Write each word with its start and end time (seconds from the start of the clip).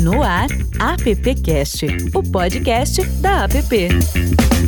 No 0.00 0.22
ar, 0.22 0.48
AppCast, 0.78 1.82
o 2.14 2.22
podcast 2.22 3.04
da 3.20 3.44
App. 3.44 4.59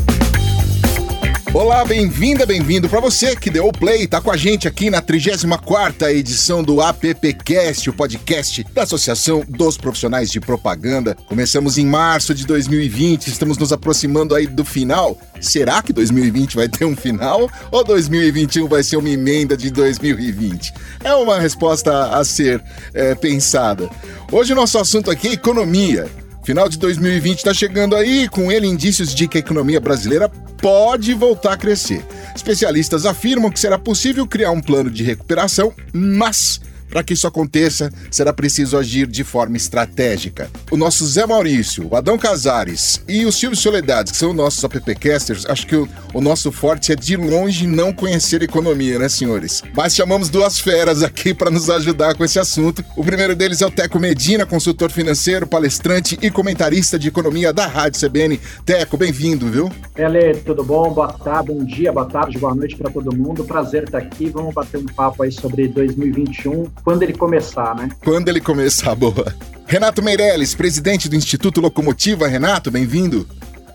Olá, 1.54 1.84
bem-vinda, 1.84 2.46
bem-vindo 2.46 2.88
para 2.88 2.98
você 2.98 3.36
que 3.36 3.50
deu 3.50 3.66
o 3.66 3.72
play, 3.72 4.06
tá 4.06 4.22
com 4.22 4.30
a 4.30 4.38
gente 4.38 4.66
aqui 4.66 4.88
na 4.88 5.02
34ª 5.02 6.10
edição 6.10 6.62
do 6.64 6.80
AppCast, 6.80 7.90
o 7.90 7.92
podcast 7.92 8.64
da 8.72 8.84
Associação 8.84 9.44
dos 9.46 9.76
Profissionais 9.76 10.30
de 10.30 10.40
Propaganda. 10.40 11.14
Começamos 11.26 11.76
em 11.76 11.84
março 11.84 12.34
de 12.34 12.46
2020, 12.46 13.26
estamos 13.26 13.58
nos 13.58 13.70
aproximando 13.70 14.34
aí 14.34 14.46
do 14.46 14.64
final. 14.64 15.18
Será 15.42 15.82
que 15.82 15.92
2020 15.92 16.56
vai 16.56 16.70
ter 16.70 16.86
um 16.86 16.96
final 16.96 17.50
ou 17.70 17.84
2021 17.84 18.66
vai 18.66 18.82
ser 18.82 18.96
uma 18.96 19.10
emenda 19.10 19.54
de 19.54 19.70
2020? 19.70 20.72
É 21.04 21.12
uma 21.14 21.38
resposta 21.38 22.16
a 22.16 22.24
ser 22.24 22.64
é, 22.94 23.14
pensada. 23.14 23.90
Hoje 24.32 24.54
o 24.54 24.56
nosso 24.56 24.78
assunto 24.78 25.10
aqui 25.10 25.28
é 25.28 25.32
economia. 25.32 26.08
Final 26.44 26.68
de 26.68 26.76
2020 26.76 27.38
está 27.38 27.54
chegando 27.54 27.94
aí, 27.94 28.28
com 28.28 28.50
ele 28.50 28.66
indícios 28.66 29.14
de 29.14 29.28
que 29.28 29.38
a 29.38 29.40
economia 29.40 29.78
brasileira 29.78 30.28
pode 30.28 31.14
voltar 31.14 31.52
a 31.52 31.56
crescer. 31.56 32.04
Especialistas 32.34 33.06
afirmam 33.06 33.50
que 33.50 33.60
será 33.60 33.78
possível 33.78 34.26
criar 34.26 34.50
um 34.50 34.60
plano 34.60 34.90
de 34.90 35.04
recuperação, 35.04 35.72
mas 35.92 36.60
para 36.92 37.02
que 37.02 37.14
isso 37.14 37.26
aconteça, 37.26 37.90
será 38.10 38.34
preciso 38.34 38.76
agir 38.76 39.06
de 39.06 39.24
forma 39.24 39.56
estratégica. 39.56 40.50
O 40.70 40.76
nosso 40.76 41.06
Zé 41.06 41.24
Maurício, 41.24 41.88
o 41.90 41.96
Adão 41.96 42.18
Casares 42.18 43.02
e 43.08 43.24
o 43.24 43.32
Silvio 43.32 43.56
Soledades, 43.56 44.12
que 44.12 44.18
são 44.18 44.34
nossos 44.34 44.62
appcasters, 44.62 45.46
acho 45.46 45.66
que 45.66 45.74
o, 45.74 45.88
o 46.12 46.20
nosso 46.20 46.52
forte 46.52 46.92
é 46.92 46.94
de 46.94 47.16
longe 47.16 47.66
não 47.66 47.94
conhecer 47.94 48.42
economia, 48.42 48.98
né, 48.98 49.08
senhores? 49.08 49.62
Mas 49.74 49.94
chamamos 49.94 50.28
duas 50.28 50.58
feras 50.58 51.02
aqui 51.02 51.32
para 51.32 51.50
nos 51.50 51.70
ajudar 51.70 52.14
com 52.14 52.26
esse 52.26 52.38
assunto. 52.38 52.84
O 52.94 53.02
primeiro 53.02 53.34
deles 53.34 53.62
é 53.62 53.66
o 53.66 53.70
Teco 53.70 53.98
Medina, 53.98 54.44
consultor 54.44 54.90
financeiro, 54.90 55.46
palestrante 55.46 56.18
e 56.20 56.30
comentarista 56.30 56.98
de 56.98 57.08
economia 57.08 57.54
da 57.54 57.66
Rádio 57.66 58.06
CBN. 58.06 58.38
Teco, 58.66 58.98
bem-vindo, 58.98 59.48
viu? 59.50 59.70
Ele, 59.96 60.34
tudo 60.34 60.62
bom? 60.62 60.92
Boa 60.92 61.10
tarde, 61.10 61.54
bom 61.54 61.64
dia, 61.64 61.90
boa 61.90 62.06
tarde, 62.06 62.38
boa 62.38 62.54
noite 62.54 62.76
para 62.76 62.90
todo 62.90 63.16
mundo. 63.16 63.44
Prazer 63.44 63.84
estar 63.84 63.98
aqui. 63.98 64.28
Vamos 64.28 64.52
bater 64.52 64.76
um 64.76 64.86
papo 64.86 65.22
aí 65.22 65.32
sobre 65.32 65.68
2021 65.68 66.81
quando 66.84 67.02
ele 67.02 67.12
começar, 67.12 67.74
né? 67.74 67.88
Quando 68.04 68.28
ele 68.28 68.40
começar, 68.40 68.94
boa. 68.96 69.34
Renato 69.66 70.02
Meirelles, 70.02 70.54
presidente 70.54 71.08
do 71.08 71.16
Instituto 71.16 71.60
Locomotiva. 71.60 72.26
Renato, 72.26 72.70
bem-vindo. 72.70 73.26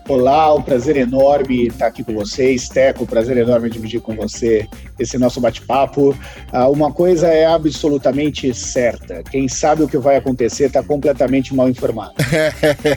Olá, 0.08 0.54
um 0.54 0.62
prazer 0.62 0.96
enorme 0.96 1.66
estar 1.66 1.86
aqui 1.86 2.02
com 2.02 2.14
vocês. 2.14 2.68
Teco, 2.68 3.04
um 3.04 3.06
prazer 3.06 3.36
enorme 3.36 3.68
dividir 3.68 4.00
com 4.00 4.14
você 4.14 4.66
esse 4.98 5.18
nosso 5.18 5.40
bate-papo. 5.40 6.16
Ah, 6.52 6.68
uma 6.68 6.92
coisa 6.92 7.28
é 7.28 7.46
absolutamente 7.46 8.52
certa: 8.54 9.22
quem 9.22 9.48
sabe 9.48 9.82
o 9.82 9.88
que 9.88 9.98
vai 9.98 10.16
acontecer 10.16 10.66
está 10.66 10.82
completamente 10.82 11.54
mal 11.54 11.68
informado. 11.68 12.12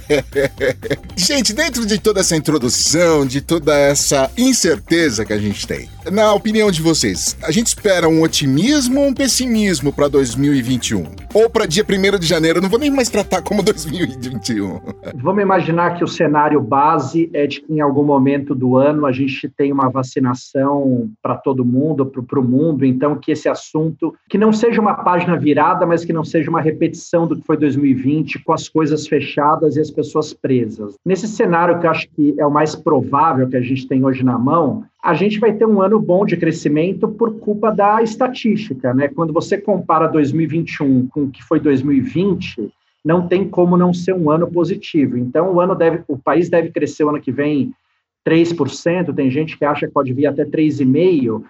gente, 1.15 1.53
dentro 1.53 1.85
de 1.85 1.99
toda 1.99 2.19
essa 2.19 2.35
introdução, 2.35 3.25
de 3.25 3.41
toda 3.41 3.77
essa 3.77 4.29
incerteza 4.37 5.25
que 5.25 5.33
a 5.33 5.37
gente 5.37 5.65
tem, 5.67 5.89
na 6.11 6.33
opinião 6.33 6.71
de 6.71 6.81
vocês, 6.81 7.37
a 7.43 7.51
gente 7.51 7.67
espera 7.67 8.07
um 8.07 8.21
otimismo 8.21 9.01
ou 9.01 9.07
um 9.07 9.13
pessimismo 9.13 9.91
para 9.91 10.07
2021? 10.07 11.03
Ou 11.33 11.49
para 11.49 11.65
dia 11.65 11.85
1 11.87 12.19
de 12.19 12.25
janeiro? 12.25 12.61
não 12.61 12.69
vou 12.69 12.79
nem 12.79 12.91
mais 12.91 13.09
tratar 13.09 13.41
como 13.41 13.61
2021. 13.63 14.79
Vamos 15.15 15.41
imaginar 15.41 15.97
que 15.97 16.03
o 16.03 16.07
cenário 16.07 16.61
base 16.61 16.91
base 16.91 17.29
é 17.33 17.47
de 17.47 17.61
que 17.61 17.73
em 17.73 17.81
algum 17.81 18.03
momento 18.03 18.55
do 18.55 18.77
ano 18.77 19.05
a 19.05 19.11
gente 19.11 19.49
tem 19.49 19.71
uma 19.71 19.89
vacinação 19.89 21.09
para 21.21 21.35
todo 21.37 21.65
mundo, 21.65 21.90
para 21.95 22.39
o 22.39 22.43
mundo, 22.43 22.85
então 22.85 23.15
que 23.15 23.31
esse 23.31 23.47
assunto, 23.47 24.13
que 24.29 24.37
não 24.37 24.51
seja 24.51 24.81
uma 24.81 24.95
página 24.95 25.37
virada, 25.37 25.85
mas 25.85 26.05
que 26.05 26.13
não 26.13 26.23
seja 26.23 26.49
uma 26.49 26.61
repetição 26.61 27.27
do 27.27 27.35
que 27.35 27.45
foi 27.45 27.57
2020, 27.57 28.43
com 28.43 28.53
as 28.53 28.67
coisas 28.67 29.07
fechadas 29.07 29.75
e 29.75 29.79
as 29.81 29.91
pessoas 29.91 30.33
presas. 30.33 30.95
Nesse 31.05 31.27
cenário 31.27 31.79
que 31.79 31.85
eu 31.85 31.91
acho 31.91 32.09
que 32.09 32.35
é 32.37 32.45
o 32.45 32.51
mais 32.51 32.75
provável 32.75 33.47
que 33.47 33.57
a 33.57 33.61
gente 33.61 33.87
tem 33.87 34.03
hoje 34.03 34.23
na 34.23 34.37
mão, 34.37 34.83
a 35.03 35.13
gente 35.13 35.39
vai 35.39 35.53
ter 35.53 35.65
um 35.65 35.81
ano 35.81 35.99
bom 35.99 36.25
de 36.25 36.37
crescimento 36.37 37.07
por 37.07 37.39
culpa 37.39 37.71
da 37.71 38.01
estatística, 38.03 38.93
né? 38.93 39.07
Quando 39.07 39.33
você 39.33 39.57
compara 39.57 40.07
2021 40.07 41.07
com 41.07 41.23
o 41.23 41.29
que 41.29 41.43
foi 41.43 41.59
2020, 41.59 42.71
não 43.03 43.27
tem 43.27 43.47
como 43.47 43.75
não 43.75 43.93
ser 43.93 44.13
um 44.13 44.29
ano 44.29 44.49
positivo. 44.49 45.17
Então, 45.17 45.53
o 45.53 45.59
ano 45.59 45.75
deve, 45.75 46.03
o 46.07 46.17
país 46.17 46.49
deve 46.49 46.69
crescer 46.69 47.03
o 47.03 47.09
ano 47.09 47.19
que 47.19 47.31
vem 47.31 47.73
3%, 48.27 49.13
tem 49.15 49.31
gente 49.31 49.57
que 49.57 49.65
acha 49.65 49.87
que 49.87 49.93
pode 49.93 50.13
vir 50.13 50.27
até 50.27 50.45
3,5%, 50.45 51.41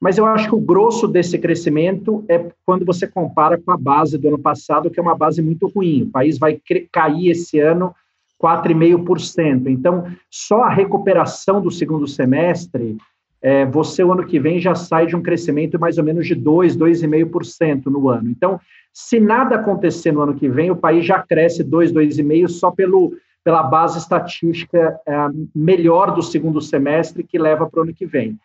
mas 0.00 0.18
eu 0.18 0.26
acho 0.26 0.48
que 0.48 0.54
o 0.54 0.60
grosso 0.60 1.08
desse 1.08 1.38
crescimento 1.38 2.24
é 2.28 2.50
quando 2.64 2.84
você 2.84 3.06
compara 3.06 3.58
com 3.58 3.70
a 3.70 3.76
base 3.76 4.18
do 4.18 4.28
ano 4.28 4.38
passado, 4.38 4.90
que 4.90 5.00
é 5.00 5.02
uma 5.02 5.16
base 5.16 5.40
muito 5.40 5.66
ruim. 5.68 6.02
O 6.02 6.10
país 6.10 6.38
vai 6.38 6.60
cair 6.92 7.30
esse 7.30 7.58
ano 7.58 7.94
4,5%. 8.42 9.68
Então, 9.68 10.06
só 10.30 10.62
a 10.64 10.70
recuperação 10.70 11.60
do 11.60 11.70
segundo 11.70 12.06
semestre, 12.06 12.96
é, 13.40 13.64
você 13.64 14.04
o 14.04 14.12
ano 14.12 14.26
que 14.26 14.38
vem 14.38 14.60
já 14.60 14.74
sai 14.74 15.06
de 15.06 15.16
um 15.16 15.22
crescimento 15.22 15.78
mais 15.78 15.96
ou 15.96 16.04
menos 16.04 16.26
de 16.26 16.34
2, 16.34 16.76
2,5% 16.76 17.86
no 17.86 18.08
ano. 18.08 18.28
Então, 18.28 18.60
se 18.92 19.18
nada 19.18 19.56
acontecer 19.56 20.12
no 20.12 20.20
ano 20.20 20.34
que 20.34 20.48
vem, 20.48 20.70
o 20.70 20.76
país 20.76 21.06
já 21.06 21.22
cresce 21.22 21.62
2, 21.62 21.92
2,5% 21.92 22.48
só 22.48 22.70
pelo, 22.70 23.14
pela 23.42 23.62
base 23.62 23.98
estatística 23.98 24.98
é, 25.06 25.14
melhor 25.54 26.14
do 26.14 26.22
segundo 26.22 26.60
semestre 26.60 27.24
que 27.24 27.38
leva 27.38 27.66
para 27.66 27.80
o 27.80 27.82
ano 27.84 27.94
que 27.94 28.04
vem. 28.04 28.38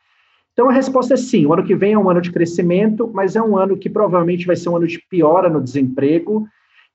Então 0.61 0.69
a 0.69 0.73
resposta 0.73 1.15
é 1.15 1.17
sim, 1.17 1.43
o 1.43 1.53
ano 1.53 1.63
que 1.63 1.73
vem 1.73 1.93
é 1.93 1.97
um 1.97 2.07
ano 2.07 2.21
de 2.21 2.31
crescimento, 2.31 3.09
mas 3.11 3.35
é 3.35 3.41
um 3.41 3.57
ano 3.57 3.75
que 3.75 3.89
provavelmente 3.89 4.45
vai 4.45 4.55
ser 4.55 4.69
um 4.69 4.75
ano 4.75 4.85
de 4.85 5.01
piora 5.09 5.49
no 5.49 5.59
desemprego. 5.59 6.45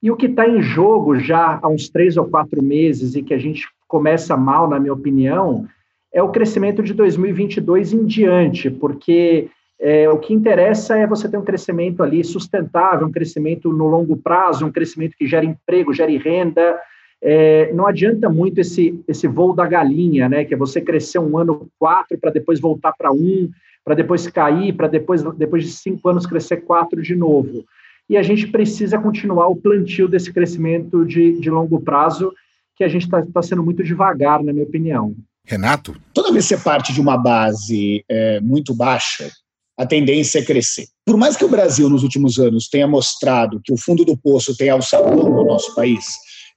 E 0.00 0.08
o 0.08 0.14
que 0.14 0.26
está 0.26 0.48
em 0.48 0.62
jogo 0.62 1.18
já 1.18 1.58
há 1.60 1.66
uns 1.66 1.88
três 1.88 2.16
ou 2.16 2.26
quatro 2.26 2.62
meses 2.62 3.16
e 3.16 3.24
que 3.24 3.34
a 3.34 3.38
gente 3.38 3.66
começa 3.88 4.36
mal, 4.36 4.70
na 4.70 4.78
minha 4.78 4.92
opinião, 4.92 5.66
é 6.14 6.22
o 6.22 6.28
crescimento 6.28 6.80
de 6.80 6.94
2022 6.94 7.92
em 7.92 8.06
diante, 8.06 8.70
porque 8.70 9.48
é, 9.80 10.08
o 10.08 10.18
que 10.18 10.32
interessa 10.32 10.96
é 10.96 11.04
você 11.04 11.28
ter 11.28 11.36
um 11.36 11.44
crescimento 11.44 12.04
ali 12.04 12.22
sustentável, 12.22 13.04
um 13.04 13.10
crescimento 13.10 13.72
no 13.72 13.88
longo 13.88 14.16
prazo, 14.16 14.64
um 14.64 14.70
crescimento 14.70 15.16
que 15.18 15.26
gere 15.26 15.44
emprego, 15.44 15.92
gere 15.92 16.16
renda. 16.18 16.78
É, 17.22 17.72
não 17.72 17.86
adianta 17.86 18.28
muito 18.28 18.60
esse, 18.60 19.02
esse 19.08 19.26
voo 19.26 19.54
da 19.54 19.66
galinha, 19.66 20.28
né? 20.28 20.44
Que 20.44 20.54
é 20.54 20.56
você 20.56 20.80
crescer 20.80 21.18
um 21.18 21.38
ano 21.38 21.68
quatro 21.78 22.18
para 22.18 22.30
depois 22.30 22.60
voltar 22.60 22.92
para 22.92 23.12
um, 23.12 23.50
para 23.84 23.94
depois 23.94 24.26
cair, 24.26 24.74
para 24.74 24.88
depois, 24.88 25.22
depois 25.36 25.64
de 25.64 25.70
cinco 25.70 26.08
anos 26.08 26.26
crescer 26.26 26.58
quatro 26.58 27.00
de 27.00 27.14
novo. 27.14 27.64
E 28.08 28.16
a 28.16 28.22
gente 28.22 28.46
precisa 28.46 28.98
continuar 28.98 29.48
o 29.48 29.56
plantio 29.56 30.08
desse 30.08 30.32
crescimento 30.32 31.04
de, 31.04 31.40
de 31.40 31.50
longo 31.50 31.80
prazo, 31.80 32.32
que 32.76 32.84
a 32.84 32.88
gente 32.88 33.02
está 33.02 33.24
tá 33.24 33.42
sendo 33.42 33.62
muito 33.62 33.82
devagar, 33.82 34.42
na 34.42 34.52
minha 34.52 34.64
opinião. 34.64 35.14
Renato? 35.44 35.96
Toda 36.12 36.32
vez 36.32 36.48
que 36.48 36.56
você 36.56 36.62
parte 36.62 36.92
de 36.92 37.00
uma 37.00 37.16
base 37.16 38.04
é, 38.08 38.40
muito 38.40 38.74
baixa, 38.74 39.30
a 39.78 39.86
tendência 39.86 40.38
é 40.38 40.44
crescer. 40.44 40.86
Por 41.04 41.16
mais 41.16 41.36
que 41.36 41.44
o 41.44 41.48
Brasil, 41.48 41.88
nos 41.88 42.02
últimos 42.02 42.38
anos, 42.38 42.68
tenha 42.68 42.86
mostrado 42.86 43.60
que 43.62 43.72
o 43.72 43.76
fundo 43.76 44.04
do 44.04 44.16
poço 44.16 44.56
tem 44.56 44.70
alçado 44.70 45.14
no 45.14 45.44
nosso 45.44 45.74
país, 45.74 46.04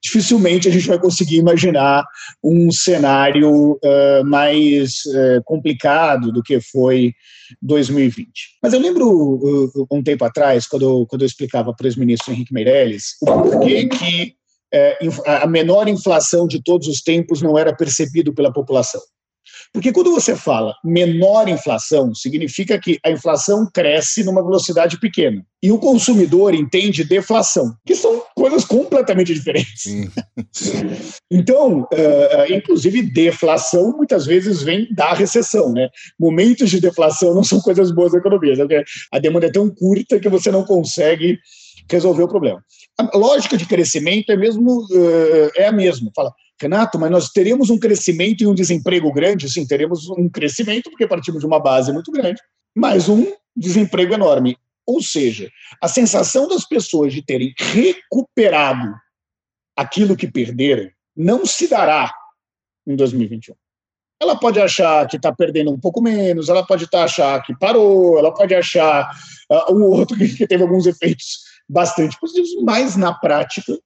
dificilmente 0.02 0.68
a 0.68 0.72
gente 0.72 0.88
vai 0.88 1.00
conseguir 1.00 1.38
imaginar 1.38 2.06
um 2.44 2.72
cenário 2.72 3.74
uh, 3.74 4.26
mais 4.26 5.04
uh, 5.08 5.44
complicado 5.44 6.32
do 6.32 6.42
que 6.42 6.60
foi 6.62 7.14
2020. 7.62 8.30
Mas 8.64 8.74
eu 8.74 8.80
lembro, 8.80 9.08
uh, 9.08 9.88
um 9.92 10.02
tempo 10.02 10.24
atrás, 10.24 10.68
quando, 10.68 11.06
quando 11.08 11.24
eu 11.24 11.28
explicava 11.28 11.74
para 11.74 11.84
o 11.84 11.88
ex-ministro 11.88 12.32
Henrique 12.32 12.54
Meirelles 12.54 13.16
o 13.22 13.26
porquê 13.26 13.88
que 13.88 14.36
a 15.26 15.48
menor 15.48 15.88
inflação 15.88 16.48
de 16.48 16.62
todos 16.64 16.88
os 16.88 17.02
tempos 17.02 17.42
não 17.42 17.58
era 17.58 17.76
percebido 17.76 18.32
pela 18.32 18.54
população. 18.54 19.02
Porque 19.72 19.92
quando 19.92 20.12
você 20.12 20.36
fala 20.36 20.74
menor 20.84 21.48
inflação, 21.48 22.14
significa 22.16 22.80
que 22.80 23.00
a 23.06 23.12
inflação 23.12 23.70
cresce 23.72 24.24
numa 24.24 24.44
velocidade 24.44 25.00
pequena. 25.00 25.46
E 25.62 25.72
o 25.72 25.78
consumidor 25.78 26.56
entende 26.56 27.04
deflação, 27.04 27.76
que 27.86 27.96
são 27.96 28.24
coisas 28.36 28.66
completamente 28.66 29.34
diferentes. 29.34 30.10
então, 31.30 31.82
uh, 31.82 32.54
inclusive, 32.54 33.04
deflação 33.04 33.96
muitas 33.96 34.26
vezes 34.26 34.64
vem 34.64 34.88
da 34.92 35.14
recessão. 35.14 35.72
Né? 35.72 35.90
Momentos 36.20 36.70
de 36.72 36.80
deflação 36.80 37.36
não 37.36 37.44
são 37.44 37.62
coisas 37.62 37.92
boas 37.92 38.12
da 38.12 38.18
economia. 38.18 38.56
Né? 38.56 38.84
A 39.12 39.20
demanda 39.20 39.48
é 39.48 39.52
tão 39.52 39.70
curta 39.70 40.20
que 40.20 40.30
você 40.30 40.50
não 40.50 40.64
consegue 40.64 41.38
resolver 41.92 42.24
o 42.24 42.28
problema. 42.28 42.64
A 42.98 43.18
lógica 43.18 43.56
de 43.56 43.66
crescimento 43.66 44.32
é 44.32 44.36
mesmo 44.36 44.82
uh, 44.92 45.52
é 45.56 45.68
a 45.68 45.72
mesma. 45.72 46.12
Fala, 46.16 46.34
Renato, 46.62 47.00
mas 47.00 47.10
nós 47.10 47.30
teremos 47.30 47.70
um 47.70 47.80
crescimento 47.80 48.44
e 48.44 48.48
um 48.48 48.54
desemprego 48.54 49.12
grande? 49.14 49.50
Sim, 49.50 49.66
teremos 49.66 50.10
um 50.10 50.28
crescimento, 50.30 50.90
porque 50.90 51.08
partimos 51.08 51.40
de 51.40 51.46
uma 51.46 51.60
base 51.60 51.92
muito 51.94 52.12
grande, 52.12 52.42
mas 52.76 53.08
um 53.08 53.26
desemprego 53.56 54.14
enorme. 54.14 54.58
Ou 54.86 55.02
seja, 55.02 55.50
a 55.82 55.88
sensação 55.88 56.48
das 56.48 56.66
pessoas 56.66 57.14
de 57.14 57.22
terem 57.22 57.54
recuperado 57.58 58.94
aquilo 59.78 60.16
que 60.16 60.30
perderam 60.30 60.90
não 61.16 61.46
se 61.46 61.68
dará 61.68 62.12
em 62.86 62.96
2021. 62.96 63.56
Ela 64.22 64.38
pode 64.38 64.60
achar 64.60 65.08
que 65.08 65.16
está 65.16 65.34
perdendo 65.34 65.72
um 65.72 65.80
pouco 65.80 66.02
menos, 66.02 66.50
ela 66.50 66.66
pode 66.66 66.90
tá 66.90 67.06
achar 67.06 67.42
que 67.42 67.56
parou, 67.58 68.20
ela 68.20 68.34
pode 68.34 68.54
achar 68.54 69.10
uh, 69.50 69.74
um 69.74 69.84
outro 69.84 70.18
que, 70.18 70.28
que 70.36 70.48
teve 70.48 70.64
alguns 70.64 70.86
efeitos 70.86 71.40
bastante 71.70 72.20
positivos, 72.20 72.62
mas 72.64 72.98
na 72.98 73.14
prática 73.14 73.78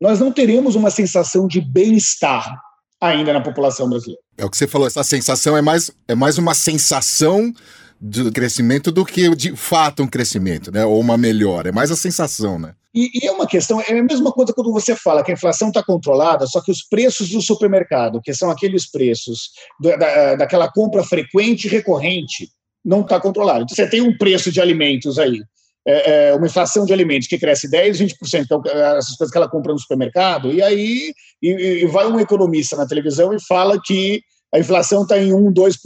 nós 0.00 0.20
não 0.20 0.32
teremos 0.32 0.74
uma 0.74 0.90
sensação 0.90 1.46
de 1.46 1.60
bem-estar 1.60 2.60
ainda 3.00 3.32
na 3.32 3.40
população 3.40 3.88
brasileira. 3.88 4.20
É 4.36 4.44
o 4.44 4.50
que 4.50 4.56
você 4.56 4.66
falou, 4.66 4.86
essa 4.86 5.04
sensação 5.04 5.56
é 5.56 5.62
mais, 5.62 5.90
é 6.08 6.14
mais 6.14 6.38
uma 6.38 6.54
sensação 6.54 7.52
do 8.00 8.30
crescimento 8.32 8.90
do 8.90 9.04
que 9.04 9.34
de 9.34 9.56
fato 9.56 10.02
um 10.02 10.06
crescimento, 10.06 10.70
né? 10.70 10.84
Ou 10.84 11.00
uma 11.00 11.16
melhora. 11.16 11.68
É 11.68 11.72
mais 11.72 11.90
a 11.90 11.96
sensação, 11.96 12.58
né? 12.58 12.74
E, 12.94 13.10
e 13.22 13.26
é 13.26 13.32
uma 13.32 13.46
questão, 13.46 13.80
é 13.80 13.98
a 13.98 14.02
mesma 14.02 14.30
coisa 14.30 14.52
quando 14.52 14.72
você 14.72 14.94
fala 14.94 15.24
que 15.24 15.30
a 15.30 15.34
inflação 15.34 15.68
está 15.68 15.82
controlada, 15.82 16.46
só 16.46 16.60
que 16.60 16.70
os 16.70 16.82
preços 16.82 17.30
do 17.30 17.42
supermercado, 17.42 18.20
que 18.22 18.32
são 18.32 18.50
aqueles 18.50 18.88
preços 18.88 19.50
da, 19.80 20.36
daquela 20.36 20.70
compra 20.70 21.02
frequente 21.02 21.64
e 21.64 21.70
recorrente, 21.70 22.50
não 22.84 23.00
está 23.00 23.18
controlado. 23.18 23.64
Então, 23.64 23.74
você 23.74 23.88
tem 23.88 24.00
um 24.00 24.16
preço 24.16 24.52
de 24.52 24.60
alimentos 24.60 25.18
aí, 25.18 25.42
é, 25.86 26.28
é, 26.28 26.34
uma 26.34 26.46
inflação 26.46 26.86
de 26.86 26.92
alimentos 26.92 27.28
que 27.28 27.38
cresce 27.38 27.68
10, 27.68 28.00
20%, 28.00 28.14
então, 28.40 28.62
essas 28.66 29.16
coisas 29.16 29.30
que 29.30 29.36
ela 29.36 29.48
compra 29.48 29.72
no 29.72 29.78
supermercado, 29.78 30.52
e 30.52 30.62
aí 30.62 31.12
e, 31.42 31.50
e 31.82 31.86
vai 31.86 32.06
um 32.06 32.18
economista 32.18 32.76
na 32.76 32.86
televisão 32.86 33.34
e 33.34 33.44
fala 33.44 33.80
que 33.82 34.22
a 34.52 34.58
inflação 34.58 35.02
está 35.02 35.18
em 35.18 35.32
1, 35.32 35.52
2%. 35.52 35.76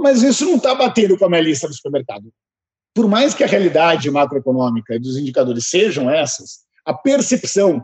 Mas 0.00 0.22
isso 0.22 0.44
não 0.44 0.56
está 0.56 0.74
batendo 0.74 1.18
com 1.18 1.24
a 1.24 1.28
minha 1.28 1.42
lista 1.42 1.68
do 1.68 1.74
supermercado. 1.74 2.32
Por 2.94 3.08
mais 3.08 3.34
que 3.34 3.44
a 3.44 3.46
realidade 3.46 4.10
macroeconômica 4.10 4.98
dos 4.98 5.16
indicadores 5.16 5.68
sejam 5.68 6.10
essas, 6.10 6.60
a 6.84 6.94
percepção 6.94 7.82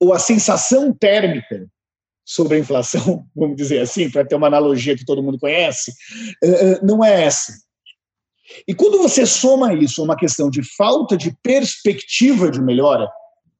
ou 0.00 0.12
a 0.12 0.18
sensação 0.18 0.92
térmica 0.92 1.66
sobre 2.24 2.56
a 2.56 2.60
inflação, 2.60 3.24
vamos 3.34 3.56
dizer 3.56 3.80
assim, 3.80 4.10
para 4.10 4.24
ter 4.24 4.34
uma 4.34 4.46
analogia 4.46 4.96
que 4.96 5.04
todo 5.04 5.22
mundo 5.22 5.38
conhece, 5.38 5.92
eh, 6.42 6.72
eh, 6.72 6.80
não 6.82 7.04
é 7.04 7.24
essa. 7.24 7.52
E 8.66 8.74
quando 8.74 8.98
você 8.98 9.26
soma 9.26 9.74
isso 9.74 10.00
a 10.00 10.04
uma 10.04 10.16
questão 10.16 10.50
de 10.50 10.62
falta 10.76 11.16
de 11.16 11.36
perspectiva 11.42 12.50
de 12.50 12.60
melhora, 12.60 13.08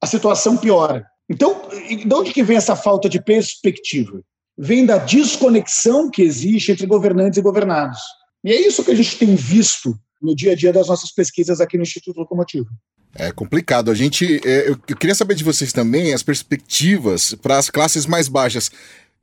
a 0.01 0.05
situação 0.05 0.57
piora. 0.57 1.05
Então, 1.29 1.61
de 2.05 2.13
onde 2.13 2.33
que 2.33 2.43
vem 2.43 2.57
essa 2.57 2.75
falta 2.75 3.07
de 3.07 3.21
perspectiva? 3.21 4.21
vem 4.57 4.85
da 4.85 4.97
desconexão 4.97 6.09
que 6.09 6.21
existe 6.21 6.71
entre 6.71 6.85
governantes 6.85 7.37
e 7.37 7.41
governados. 7.41 7.99
E 8.43 8.51
é 8.51 8.67
isso 8.67 8.83
que 8.83 8.91
a 8.91 8.95
gente 8.95 9.17
tem 9.17 9.35
visto 9.35 9.97
no 10.21 10.35
dia 10.35 10.51
a 10.51 10.55
dia 10.55 10.71
das 10.71 10.87
nossas 10.87 11.11
pesquisas 11.11 11.59
aqui 11.59 11.77
no 11.77 11.83
Instituto 11.83 12.17
Locomotivo. 12.17 12.67
É 13.15 13.31
complicado. 13.31 13.91
A 13.91 13.93
gente, 13.93 14.41
é, 14.43 14.69
eu 14.69 14.77
queria 14.77 15.13
saber 15.13 15.35
de 15.35 15.43
vocês 15.43 15.71
também 15.71 16.13
as 16.13 16.23
perspectivas 16.23 17.35
para 17.35 17.57
as 17.57 17.69
classes 17.69 18.05
mais 18.05 18.27
baixas. 18.27 18.71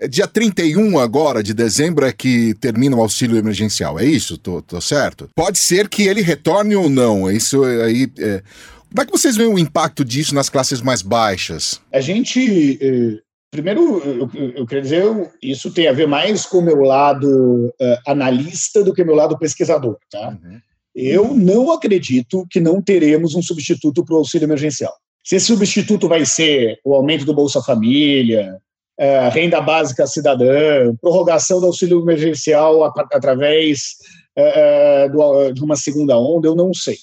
É 0.01 0.09
dia 0.09 0.27
31 0.27 0.99
agora 0.99 1.43
de 1.43 1.53
dezembro 1.53 2.07
é 2.07 2.13
que 2.13 2.55
termina 2.55 2.97
o 2.97 3.03
auxílio 3.03 3.37
emergencial, 3.37 4.01
é 4.01 4.05
isso? 4.05 4.39
Tô, 4.39 4.63
tô 4.63 4.81
certo? 4.81 5.29
Pode 5.35 5.59
ser 5.59 5.91
que 5.91 6.05
ele 6.05 6.23
retorne 6.23 6.75
ou 6.75 6.89
não. 6.89 7.31
Isso 7.31 7.63
aí. 7.63 8.11
É... 8.19 8.43
Como 8.89 9.03
é 9.03 9.05
que 9.05 9.13
vocês 9.13 9.37
veem 9.37 9.53
o 9.53 9.59
impacto 9.59 10.05
disso 10.05 10.35
nas 10.35 10.49
classes 10.49 10.81
mais 10.81 11.03
baixas? 11.03 11.81
A 11.93 12.01
gente 12.01 12.79
eh, 12.81 13.21
Primeiro, 13.51 13.99
eu, 13.99 14.31
eu 14.55 14.67
queria 14.67 14.83
dizer, 14.83 15.05
isso 15.43 15.73
tem 15.73 15.89
a 15.89 15.93
ver 15.93 16.07
mais 16.07 16.47
com 16.47 16.59
o 16.59 16.63
meu 16.63 16.81
lado 16.83 17.67
uh, 17.67 17.99
analista 18.07 18.85
do 18.85 18.95
que 18.95 19.03
o 19.03 19.07
meu 19.07 19.17
lado 19.17 19.37
pesquisador. 19.37 19.99
Tá? 20.09 20.29
Uhum. 20.29 20.61
Eu 20.95 21.35
não 21.35 21.73
acredito 21.73 22.47
que 22.49 22.61
não 22.61 22.81
teremos 22.81 23.35
um 23.35 23.43
substituto 23.43 24.05
para 24.05 24.15
o 24.15 24.19
auxílio 24.19 24.47
emergencial. 24.47 24.93
Se 25.25 25.35
esse 25.35 25.47
substituto 25.47 26.09
vai 26.09 26.25
ser 26.25 26.79
o 26.85 26.95
aumento 26.95 27.25
do 27.25 27.35
Bolsa 27.35 27.61
Família, 27.61 28.57
uh, 29.01 29.31
renda 29.33 29.61
básica 29.61 30.07
cidadã, 30.07 30.95
prorrogação 31.01 31.59
do 31.59 31.67
auxílio 31.67 32.01
emergencial 32.01 32.85
através 32.85 33.97
uh, 34.37 35.11
do, 35.11 35.53
de 35.53 35.65
uma 35.65 35.77
segunda 35.77 36.19
onda, 36.19 36.47
eu 36.47 36.55
não 36.55 36.75
sei. 36.75 36.99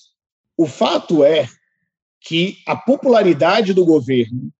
O 0.55 0.67
fato 0.67 1.23
é 1.23 1.47
que 2.21 2.57
a 2.67 2.75
popularidade 2.75 3.73
do 3.73 3.83
governo 3.83 4.51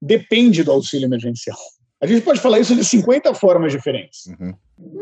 depende 0.00 0.62
do 0.62 0.72
auxílio 0.72 1.06
emergencial. 1.06 1.58
A 2.02 2.06
gente 2.06 2.22
pode 2.22 2.40
falar 2.40 2.58
isso 2.58 2.74
de 2.74 2.84
50 2.84 3.34
formas 3.34 3.72
diferentes. 3.72 4.26
Uhum. 4.26 4.54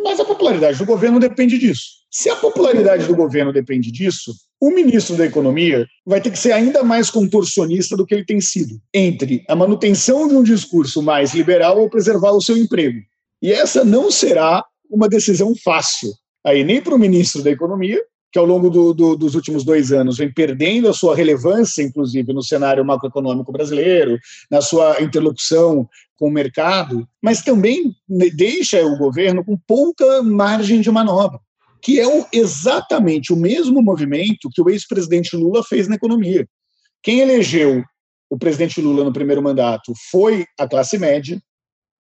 Mas 0.05 0.21
a 0.21 0.25
popularidade 0.25 0.79
do 0.79 0.85
governo 0.85 1.19
depende 1.19 1.59
disso. 1.59 2.03
Se 2.11 2.29
a 2.29 2.37
popularidade 2.37 3.06
do 3.06 3.17
governo 3.17 3.53
depende 3.53 3.91
disso, 3.91 4.35
o 4.61 4.71
ministro 4.71 5.17
da 5.17 5.25
Economia 5.25 5.87
vai 6.06 6.21
ter 6.21 6.31
que 6.31 6.39
ser 6.39 6.53
ainda 6.53 6.85
mais 6.85 7.11
contorcionista 7.11 7.97
do 7.97 8.06
que 8.06 8.15
ele 8.15 8.25
tem 8.25 8.41
sido, 8.41 8.81
entre 8.93 9.43
a 9.49 9.56
manutenção 9.56 10.29
de 10.29 10.35
um 10.35 10.43
discurso 10.43 11.03
mais 11.03 11.35
liberal 11.35 11.81
ou 11.81 11.89
preservar 11.89 12.33
o 12.33 12.41
seu 12.41 12.56
emprego. 12.56 13.00
E 13.41 13.50
essa 13.50 13.85
não 13.85 14.11
será 14.11 14.65
uma 14.91 15.09
decisão 15.09 15.55
fácil, 15.65 16.12
aí 16.45 16.62
nem 16.62 16.81
para 16.83 16.95
o 16.95 16.99
ministro 16.99 17.43
da 17.43 17.50
Economia, 17.50 17.99
que 18.31 18.38
ao 18.38 18.47
longo 18.47 18.71
do, 18.71 18.95
do, 18.95 19.17
dos 19.17 19.35
últimos 19.35 19.62
dois 19.62 19.93
anos 19.93 20.17
vem 20.17 20.33
perdendo 20.33 20.88
a 20.88 20.95
sua 20.95 21.15
relevância, 21.15 21.83
inclusive 21.83 22.33
no 22.33 22.43
cenário 22.43 22.85
macroeconômico 22.85 23.53
brasileiro, 23.53 24.19
na 24.50 24.62
sua 24.62 25.03
interlocução 25.03 25.87
com 26.23 26.29
o 26.29 26.33
mercado, 26.33 27.05
mas 27.21 27.43
também 27.43 27.97
deixa 28.37 28.81
o 28.87 28.97
governo 28.97 29.45
com 29.45 29.59
pouca 29.67 30.23
margem 30.23 30.81
de 30.81 30.89
manobra, 30.89 31.41
que 31.83 31.99
é 31.99 32.05
exatamente 32.33 33.33
o 33.33 33.37
mesmo 33.37 33.83
movimento 33.83 34.49
que 34.55 34.63
o 34.63 34.71
ex-presidente 34.71 35.35
Lula 35.35 35.65
fez 35.65 35.89
na 35.89 35.97
economia. 35.97 36.47
Quem 37.03 37.19
elegeu 37.19 37.83
o 38.31 38.39
presidente 38.39 38.81
Lula 38.81 39.03
no 39.03 39.13
primeiro 39.13 39.43
mandato 39.43 39.93
foi 40.13 40.47
a 40.57 40.69
classe 40.69 40.97
média, 40.97 41.43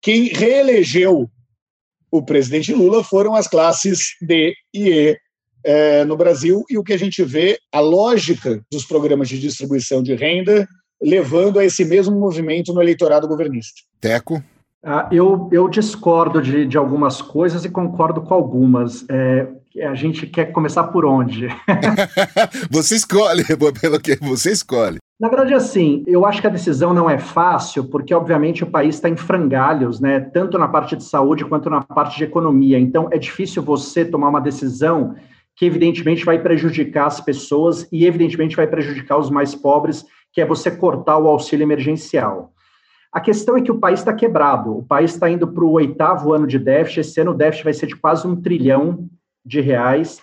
quem 0.03 0.25
reelegeu 0.25 1.27
o 2.13 2.23
presidente 2.23 2.75
Lula 2.75 3.03
foram 3.03 3.35
as 3.35 3.49
classes 3.49 4.17
D 4.21 4.53
e 4.75 4.91
E 4.91 5.19
é, 5.65 6.05
no 6.05 6.15
Brasil 6.15 6.63
e 6.69 6.77
o 6.77 6.85
que 6.85 6.93
a 6.93 6.99
gente 6.99 7.25
vê, 7.25 7.59
a 7.73 7.81
lógica 7.81 8.63
dos 8.71 8.85
programas 8.85 9.31
de 9.31 9.41
distribuição 9.41 10.03
de 10.03 10.15
renda 10.15 10.69
levando 11.01 11.59
a 11.59 11.65
esse 11.65 11.85
mesmo 11.85 12.19
movimento 12.19 12.73
no 12.73 12.83
eleitorado 12.83 13.27
governista. 13.27 13.83
Teco? 14.01 14.43
Ah, 14.83 15.09
eu, 15.13 15.49
eu 15.53 15.69
discordo 15.69 16.41
de, 16.41 16.67
de 16.67 16.79
algumas 16.79 17.21
coisas 17.21 17.65
e 17.65 17.69
concordo 17.69 18.23
com 18.23 18.33
algumas. 18.33 19.05
É, 19.11 19.47
a 19.83 19.95
gente 19.95 20.27
quer 20.27 20.47
começar 20.53 20.85
por 20.85 21.05
onde? 21.05 21.49
você 22.71 22.97
escolhe, 22.97 23.45
pelo 23.81 24.01
que 24.01 24.17
você 24.17 24.53
escolhe. 24.53 24.99
Na 25.21 25.29
verdade, 25.29 25.53
assim, 25.53 26.03
eu 26.07 26.25
acho 26.25 26.41
que 26.41 26.47
a 26.47 26.51
decisão 26.51 26.95
não 26.95 27.09
é 27.09 27.19
fácil, 27.19 27.85
porque, 27.85 28.15
obviamente, 28.15 28.65
o 28.65 28.71
país 28.71 28.95
está 28.95 29.07
em 29.07 29.17
frangalhos, 29.17 30.01
né? 30.01 30.19
Tanto 30.19 30.57
na 30.57 30.67
parte 30.67 30.97
de 30.97 31.05
saúde 31.05 31.45
quanto 31.45 31.69
na 31.69 31.83
parte 31.83 32.17
de 32.17 32.25
economia. 32.25 32.79
Então, 32.79 33.07
é 33.13 33.19
difícil 33.19 33.63
você 33.63 34.03
tomar 34.03 34.31
uma 34.31 34.41
decisão 34.41 35.15
que 35.55 35.67
evidentemente 35.67 36.25
vai 36.25 36.39
prejudicar 36.39 37.07
as 37.07 37.21
pessoas 37.21 37.87
e 37.93 38.07
evidentemente 38.07 38.57
vai 38.57 38.67
prejudicar 38.67 39.19
os 39.19 39.29
mais 39.29 39.55
pobres, 39.55 40.07
que 40.33 40.41
é 40.41 40.47
você 40.47 40.71
cortar 40.71 41.19
o 41.19 41.29
auxílio 41.29 41.65
emergencial. 41.65 42.53
A 43.13 43.21
questão 43.21 43.57
é 43.57 43.61
que 43.61 43.73
o 43.73 43.79
país 43.79 44.01
está 44.01 44.13
quebrado, 44.13 44.77
o 44.77 44.85
país 44.85 45.13
está 45.13 45.29
indo 45.29 45.49
para 45.49 45.65
o 45.65 45.73
oitavo 45.73 46.33
ano 46.33 46.47
de 46.47 46.59
déficit, 46.59 47.01
esse 47.01 47.21
ano 47.21 47.33
o 47.33 47.35
déficit 47.35 47.65
vai 47.65 47.73
ser 47.73 47.87
de 47.87 47.97
quase 47.97 48.27
um 48.27 48.41
trilhão 48.41 49.09
de 49.45 49.61
reais. 49.61 50.21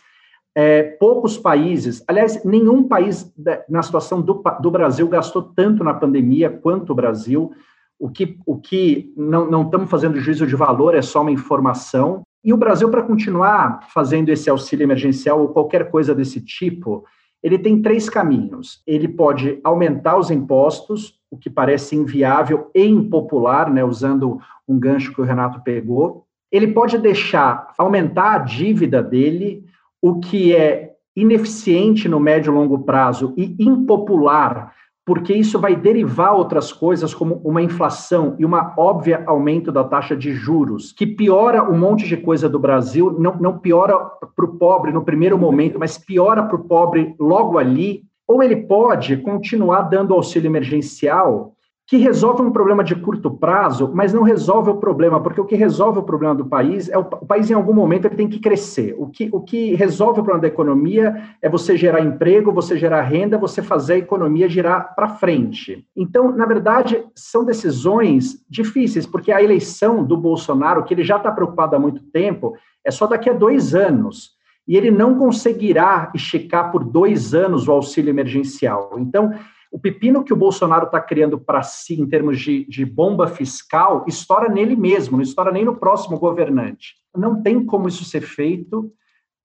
É, 0.55 0.83
poucos 0.83 1.37
países, 1.37 2.03
aliás, 2.07 2.43
nenhum 2.45 2.87
país 2.87 3.31
na 3.69 3.83
situação 3.83 4.21
do, 4.21 4.41
do 4.61 4.71
Brasil 4.71 5.07
gastou 5.07 5.43
tanto 5.43 5.83
na 5.83 5.93
pandemia 5.93 6.49
quanto 6.49 6.91
o 6.91 6.95
Brasil. 6.95 7.51
O 7.99 8.09
que, 8.09 8.39
o 8.45 8.57
que 8.57 9.13
não, 9.17 9.51
não 9.51 9.63
estamos 9.63 9.89
fazendo 9.89 10.19
juízo 10.19 10.47
de 10.47 10.55
valor, 10.55 10.95
é 10.95 11.01
só 11.01 11.21
uma 11.21 11.31
informação. 11.31 12.21
E 12.43 12.53
o 12.53 12.57
Brasil, 12.57 12.89
para 12.89 13.03
continuar 13.03 13.87
fazendo 13.93 14.29
esse 14.29 14.49
auxílio 14.49 14.85
emergencial 14.85 15.41
ou 15.41 15.49
qualquer 15.49 15.91
coisa 15.91 16.15
desse 16.15 16.39
tipo, 16.39 17.03
ele 17.43 17.57
tem 17.57 17.81
três 17.81 18.09
caminhos. 18.09 18.81
Ele 18.85 19.07
pode 19.07 19.59
aumentar 19.63 20.17
os 20.17 20.31
impostos, 20.31 21.19
o 21.29 21.37
que 21.37 21.49
parece 21.49 21.95
inviável 21.95 22.69
e 22.73 22.85
impopular, 22.85 23.71
né, 23.71 23.83
usando 23.83 24.39
um 24.67 24.79
gancho 24.79 25.13
que 25.13 25.21
o 25.21 25.23
Renato 25.23 25.61
pegou. 25.61 26.25
Ele 26.51 26.67
pode 26.67 26.97
deixar 26.97 27.73
aumentar 27.77 28.35
a 28.35 28.39
dívida 28.39 29.03
dele, 29.03 29.65
o 30.01 30.19
que 30.19 30.55
é 30.55 30.93
ineficiente 31.15 32.07
no 32.07 32.19
médio 32.19 32.51
e 32.51 32.55
longo 32.55 32.79
prazo 32.79 33.33
e 33.35 33.55
impopular 33.59 34.73
porque 35.07 35.33
isso 35.33 35.57
vai 35.57 35.73
derivar 35.73 36.33
outras 36.33 36.73
coisas, 36.73 37.13
como 37.13 37.35
uma 37.35 37.61
inflação 37.61 38.35
e 38.37 38.43
uma 38.43 38.73
óbvia 38.77 39.23
aumento 39.25 39.71
da 39.71 39.81
taxa 39.81 40.17
de 40.17 40.33
juros, 40.33 40.91
que 40.91 41.07
piora 41.07 41.63
um 41.63 41.79
monte 41.79 42.05
de 42.05 42.17
coisa 42.17 42.49
do 42.49 42.59
Brasil, 42.59 43.15
não, 43.17 43.33
não 43.37 43.57
piora 43.57 43.97
para 44.35 44.43
o 44.43 44.57
pobre 44.57 44.91
no 44.91 45.05
primeiro 45.05 45.37
momento, 45.37 45.79
mas 45.79 45.97
piora 45.97 46.43
para 46.43 46.57
o 46.57 46.65
pobre 46.65 47.15
logo 47.17 47.57
ali, 47.57 48.03
ou 48.27 48.43
ele 48.43 48.57
pode 48.57 49.15
continuar 49.15 49.83
dando 49.83 50.13
auxílio 50.13 50.49
emergencial 50.49 51.53
que 51.87 51.95
resolve 51.95 52.41
um 52.41 52.51
problema 52.51 52.83
de 52.83 52.93
curto 52.95 53.31
prazo, 53.31 53.89
mas 53.95 54.13
não 54.13 54.21
resolve 54.21 54.69
o 54.69 54.75
problema, 54.75 55.23
porque 55.23 55.39
o 55.39 55.45
que 55.45 55.55
resolve 55.55 55.99
o 55.99 56.03
problema 56.03 56.35
do 56.35 56.45
país 56.45 56.89
é 56.89 56.97
o, 56.97 57.01
o, 57.01 57.25
país 57.25 57.49
em 57.49 57.53
algum 57.53 57.73
momento 57.73 58.05
ele 58.05 58.17
tem 58.17 58.27
que 58.27 58.39
crescer. 58.39 58.93
O 58.97 59.07
que, 59.07 59.29
o 59.31 59.39
que 59.39 59.73
resolve 59.73 60.19
o 60.19 60.23
problema 60.23 60.41
da 60.41 60.49
economia 60.49 61.15
é 61.41 61.47
você 61.47 61.77
gerar 61.77 62.01
emprego, 62.01 62.51
você 62.51 62.77
gerar 62.77 63.03
renda, 63.03 63.37
você 63.37 63.63
fazer 63.63 63.93
a 63.93 63.97
economia 63.99 64.49
girar 64.49 64.93
para 64.95 65.07
frente. 65.07 65.87
Então, 65.95 66.29
na 66.29 66.45
verdade, 66.45 67.05
são 67.15 67.45
decisões 67.45 68.45
difíceis, 68.49 69.05
porque 69.05 69.31
a 69.31 69.41
eleição 69.41 70.03
do 70.03 70.17
Bolsonaro, 70.17 70.83
que 70.83 70.93
ele 70.93 71.05
já 71.05 71.15
está 71.15 71.31
preocupado 71.31 71.77
há 71.77 71.79
muito 71.79 72.03
tempo, 72.11 72.53
é 72.83 72.91
só 72.91 73.07
daqui 73.07 73.29
a 73.29 73.33
dois 73.33 73.73
anos. 73.73 74.35
E 74.67 74.75
ele 74.75 74.91
não 74.91 75.17
conseguirá 75.17 76.11
esticar 76.13 76.69
por 76.69 76.83
dois 76.83 77.33
anos 77.33 77.65
o 77.65 77.71
auxílio 77.71 78.09
emergencial. 78.09 78.95
Então, 78.97 79.31
o 79.77 79.79
pepino 79.79 80.23
que 80.23 80.33
o 80.33 80.35
Bolsonaro 80.35 80.87
está 80.87 80.99
criando 80.99 81.37
para 81.37 81.61
si 81.61 82.01
em 82.01 82.07
termos 82.07 82.39
de, 82.39 82.65
de 82.65 82.83
bomba 82.83 83.27
fiscal 83.27 84.03
estoura 84.07 84.49
nele 84.49 84.75
mesmo, 84.75 85.17
não 85.17 85.23
estoura 85.23 85.51
nem 85.51 85.63
no 85.63 85.75
próximo 85.75 86.17
governante. 86.17 86.95
Não 87.15 87.43
tem 87.43 87.63
como 87.63 87.87
isso 87.87 88.03
ser 88.03 88.21
feito, 88.21 88.91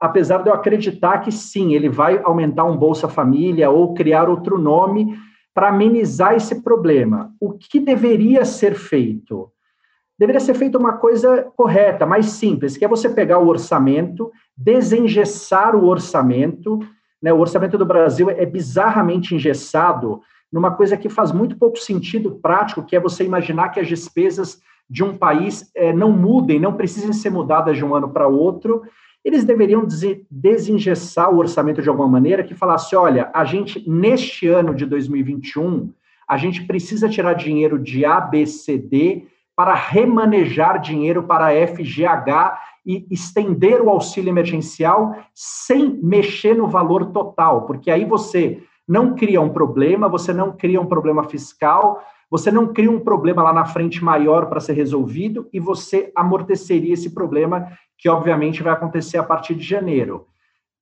apesar 0.00 0.38
de 0.42 0.48
eu 0.48 0.54
acreditar 0.54 1.18
que 1.18 1.30
sim, 1.30 1.74
ele 1.74 1.90
vai 1.90 2.18
aumentar 2.24 2.64
um 2.64 2.78
Bolsa 2.78 3.10
Família 3.10 3.68
ou 3.68 3.92
criar 3.92 4.30
outro 4.30 4.56
nome 4.56 5.14
para 5.52 5.68
amenizar 5.68 6.34
esse 6.34 6.62
problema. 6.62 7.30
O 7.38 7.52
que 7.52 7.78
deveria 7.78 8.46
ser 8.46 8.74
feito? 8.74 9.52
Deveria 10.18 10.40
ser 10.40 10.54
feita 10.54 10.78
uma 10.78 10.94
coisa 10.94 11.42
correta, 11.54 12.06
mais 12.06 12.24
simples, 12.30 12.78
que 12.78 12.86
é 12.86 12.88
você 12.88 13.10
pegar 13.10 13.38
o 13.38 13.48
orçamento, 13.48 14.32
desengessar 14.56 15.76
o 15.76 15.84
orçamento, 15.84 16.78
né, 17.22 17.32
o 17.32 17.38
orçamento 17.38 17.78
do 17.78 17.86
Brasil 17.86 18.28
é 18.28 18.44
bizarramente 18.44 19.34
engessado 19.34 20.20
numa 20.52 20.72
coisa 20.72 20.96
que 20.96 21.08
faz 21.08 21.32
muito 21.32 21.56
pouco 21.56 21.78
sentido 21.78 22.32
prático, 22.32 22.82
que 22.82 22.96
é 22.96 23.00
você 23.00 23.24
imaginar 23.24 23.70
que 23.70 23.80
as 23.80 23.88
despesas 23.88 24.60
de 24.90 25.02
um 25.02 25.16
país 25.16 25.70
é, 25.74 25.92
não 25.92 26.12
mudem, 26.12 26.60
não 26.60 26.74
precisem 26.74 27.12
ser 27.12 27.30
mudadas 27.30 27.76
de 27.76 27.84
um 27.84 27.94
ano 27.94 28.10
para 28.10 28.28
outro. 28.28 28.82
Eles 29.24 29.44
deveriam 29.44 29.86
desengessar 30.30 31.32
o 31.32 31.38
orçamento 31.38 31.80
de 31.80 31.88
alguma 31.88 32.08
maneira 32.08 32.42
que 32.42 32.54
falasse: 32.54 32.94
olha, 32.94 33.30
a 33.32 33.44
gente, 33.44 33.88
neste 33.88 34.48
ano 34.48 34.74
de 34.74 34.84
2021, 34.84 35.90
a 36.28 36.36
gente 36.36 36.64
precisa 36.64 37.08
tirar 37.08 37.34
dinheiro 37.34 37.78
de 37.78 38.04
ABCD 38.04 39.26
para 39.56 39.74
remanejar 39.74 40.80
dinheiro 40.80 41.22
para 41.22 41.52
FGH 41.68 42.58
e 42.84 43.06
estender 43.10 43.80
o 43.80 43.88
auxílio 43.88 44.30
emergencial 44.30 45.14
sem 45.34 45.98
mexer 46.02 46.54
no 46.54 46.66
valor 46.66 47.06
total, 47.12 47.66
porque 47.66 47.90
aí 47.90 48.04
você 48.04 48.62
não 48.86 49.14
cria 49.14 49.40
um 49.40 49.48
problema, 49.48 50.08
você 50.08 50.32
não 50.32 50.52
cria 50.56 50.80
um 50.80 50.86
problema 50.86 51.24
fiscal, 51.24 52.02
você 52.30 52.50
não 52.50 52.72
cria 52.72 52.90
um 52.90 52.98
problema 52.98 53.42
lá 53.42 53.52
na 53.52 53.64
frente 53.64 54.02
maior 54.02 54.46
para 54.46 54.58
ser 54.58 54.72
resolvido 54.72 55.48
e 55.52 55.60
você 55.60 56.10
amorteceria 56.16 56.94
esse 56.94 57.10
problema 57.10 57.68
que 57.98 58.08
obviamente 58.08 58.62
vai 58.62 58.72
acontecer 58.72 59.18
a 59.18 59.22
partir 59.22 59.54
de 59.54 59.64
janeiro. 59.64 60.26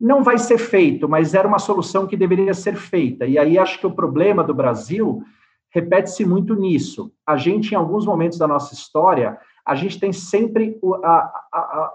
Não 0.00 0.22
vai 0.22 0.38
ser 0.38 0.56
feito, 0.56 1.08
mas 1.08 1.34
era 1.34 1.46
uma 1.46 1.58
solução 1.58 2.06
que 2.06 2.16
deveria 2.16 2.54
ser 2.54 2.76
feita. 2.76 3.26
E 3.26 3.36
aí 3.36 3.58
acho 3.58 3.78
que 3.78 3.86
o 3.86 3.90
problema 3.90 4.42
do 4.42 4.54
Brasil 4.54 5.22
repete-se 5.70 6.24
muito 6.24 6.54
nisso. 6.54 7.12
A 7.26 7.36
gente, 7.36 7.72
em 7.72 7.76
alguns 7.76 8.06
momentos 8.06 8.38
da 8.38 8.48
nossa 8.48 8.72
história, 8.72 9.38
a 9.66 9.74
gente 9.74 9.98
tem 9.98 10.12
sempre. 10.12 10.78
A, 11.04 11.32
a, 11.52 11.58
a, 11.58 11.94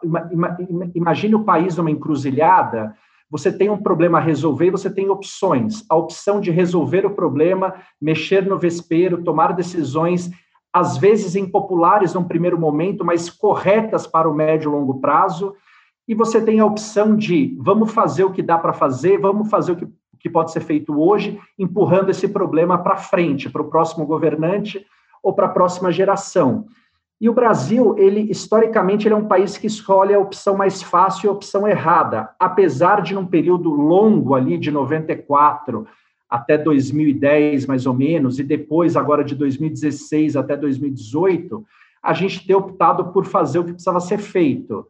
imagine 0.94 1.36
o 1.36 1.44
país 1.44 1.78
numa 1.78 1.92
encruzilhada. 1.92 2.96
Você 3.30 3.52
tem 3.52 3.70
um 3.70 3.78
problema 3.78 4.20
a 4.20 4.22
resolver, 4.22 4.72
você 4.72 4.90
tem 4.90 5.10
opções. 5.10 5.84
A 5.90 5.96
opção 5.96 6.40
de 6.40 6.52
resolver 6.52 7.06
o 7.06 7.16
problema, 7.16 7.74
mexer 8.00 8.46
no 8.46 8.58
vespeiro, 8.58 9.24
tomar 9.24 9.54
decisões, 9.54 10.30
às 10.72 10.98
vezes 10.98 11.36
impopulares 11.36 12.14
num 12.14 12.24
primeiro 12.24 12.60
momento, 12.60 13.04
mas 13.04 13.30
corretas 13.30 14.06
para 14.06 14.30
o 14.30 14.34
médio 14.34 14.70
e 14.70 14.72
longo 14.72 15.00
prazo. 15.00 15.56
E 16.08 16.14
você 16.14 16.40
tem 16.40 16.60
a 16.60 16.66
opção 16.66 17.16
de 17.16 17.58
vamos 17.60 17.92
fazer 17.92 18.24
o 18.24 18.32
que 18.32 18.44
dá 18.44 18.58
para 18.58 18.74
fazer, 18.74 19.18
vamos 19.18 19.50
fazer 19.50 19.72
o 19.72 19.76
que, 19.76 19.88
que 20.20 20.30
pode 20.30 20.52
ser 20.52 20.60
feito 20.60 21.00
hoje, 21.00 21.40
empurrando 21.58 22.12
esse 22.12 22.28
problema 22.28 22.78
para 22.78 22.98
frente, 22.98 23.50
para 23.50 23.62
o 23.62 23.70
próximo 23.70 24.06
governante 24.06 24.86
ou 25.24 25.34
para 25.34 25.48
a 25.48 25.50
próxima 25.50 25.92
geração. 25.92 26.66
E 27.20 27.30
o 27.30 27.34
Brasil, 27.34 27.96
ele 27.98 28.30
historicamente, 28.30 29.08
ele 29.08 29.14
é 29.16 29.18
um 29.18 29.28
país 29.28 29.58
que 29.58 29.68
escolhe 29.68 30.14
a 30.14 30.20
opção 30.20 30.58
mais 30.58 30.82
fácil 30.82 31.28
e 31.28 31.30
a 31.30 31.32
opção 31.32 31.68
errada, 31.68 32.30
apesar 32.40 33.02
de 33.02 33.14
num 33.14 33.26
período 33.26 33.70
longo 33.70 34.36
ali 34.36 34.58
de 34.58 34.70
94 34.70 35.88
até 36.30 36.58
2010, 36.58 37.66
mais 37.68 37.86
ou 37.86 37.94
menos, 37.94 38.40
e 38.40 38.44
depois 38.44 38.98
agora 38.98 39.24
de 39.24 39.34
2016 39.36 40.36
até 40.36 40.58
2018, 40.58 41.64
a 42.04 42.14
gente 42.14 42.46
ter 42.46 42.56
optado 42.56 43.14
por 43.14 43.26
fazer 43.26 43.60
o 43.60 43.64
que 43.64 43.72
precisava 43.72 44.00
ser 44.00 44.18
feito. 44.18 44.86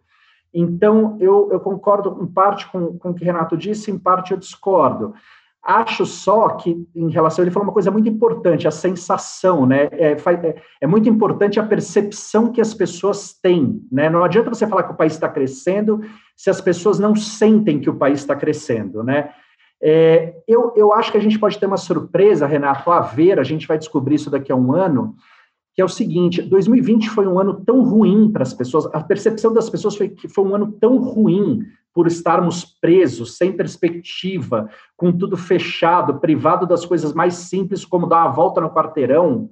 Então, 0.53 1.17
eu, 1.19 1.49
eu 1.51 1.59
concordo 1.59 2.17
em 2.23 2.25
parte 2.25 2.65
com, 2.71 2.97
com 2.97 3.09
o 3.09 3.13
que 3.13 3.25
Renato 3.25 3.57
disse, 3.57 3.91
em 3.91 3.99
parte 3.99 4.31
eu 4.31 4.37
discordo. 4.37 5.13
Acho 5.65 6.05
só 6.05 6.49
que, 6.49 6.87
em 6.95 7.09
relação, 7.09 7.43
ele 7.43 7.49
falou 7.49 7.67
uma 7.67 7.73
coisa 7.73 7.89
muito 7.89 8.07
importante, 8.07 8.67
a 8.67 8.71
sensação, 8.71 9.65
né? 9.65 9.89
É, 9.93 10.11
é, 10.11 10.63
é, 10.81 10.85
muito 10.85 11.09
importante 11.09 11.59
a 11.59 11.65
percepção 11.65 12.51
que 12.51 12.61
as 12.61 12.71
pessoas 12.71 13.33
têm, 13.33 13.81
né? 13.91 14.07
Não 14.07 14.23
adianta 14.23 14.53
você 14.53 14.67
falar 14.67 14.83
que 14.83 14.93
o 14.93 14.95
país 14.95 15.13
está 15.13 15.27
crescendo 15.27 16.01
se 16.37 16.51
as 16.51 16.61
pessoas 16.61 16.99
não 16.99 17.15
sentem 17.15 17.79
que 17.79 17.89
o 17.89 17.95
país 17.95 18.19
está 18.19 18.35
crescendo, 18.35 19.03
né? 19.03 19.31
É, 19.81 20.35
eu, 20.47 20.71
eu 20.75 20.93
acho 20.93 21.11
que 21.11 21.17
a 21.17 21.21
gente 21.21 21.39
pode 21.39 21.57
ter 21.57 21.65
uma 21.65 21.77
surpresa, 21.77 22.45
Renato, 22.45 22.91
a 22.91 23.01
ver, 23.01 23.39
a 23.39 23.43
gente 23.43 23.67
vai 23.67 23.79
descobrir 23.79 24.15
isso 24.15 24.29
daqui 24.29 24.51
a 24.51 24.55
um 24.55 24.71
ano, 24.71 25.15
que 25.73 25.81
é 25.81 25.85
o 25.85 25.89
seguinte: 25.89 26.43
2020 26.43 27.09
foi 27.09 27.25
um 27.25 27.39
ano 27.39 27.65
tão 27.65 27.83
ruim 27.83 28.31
para 28.31 28.43
as 28.43 28.53
pessoas, 28.53 28.85
a 28.93 29.03
percepção 29.03 29.51
das 29.51 29.67
pessoas 29.67 29.95
foi 29.95 30.09
que 30.09 30.27
foi 30.27 30.45
um 30.45 30.53
ano 30.53 30.71
tão 30.79 30.97
ruim 30.97 31.63
por 31.95 32.07
estarmos 32.07 32.65
presos, 32.65 33.37
sem 33.37 33.53
perspectiva, 33.53 34.69
com 34.97 35.13
tudo 35.13 35.37
fechado, 35.37 36.19
privado 36.19 36.67
das 36.67 36.85
coisas 36.85 37.13
mais 37.13 37.35
simples, 37.35 37.85
como 37.85 38.05
dar 38.05 38.25
uma 38.25 38.33
volta 38.33 38.59
no 38.59 38.69
quarteirão, 38.69 39.49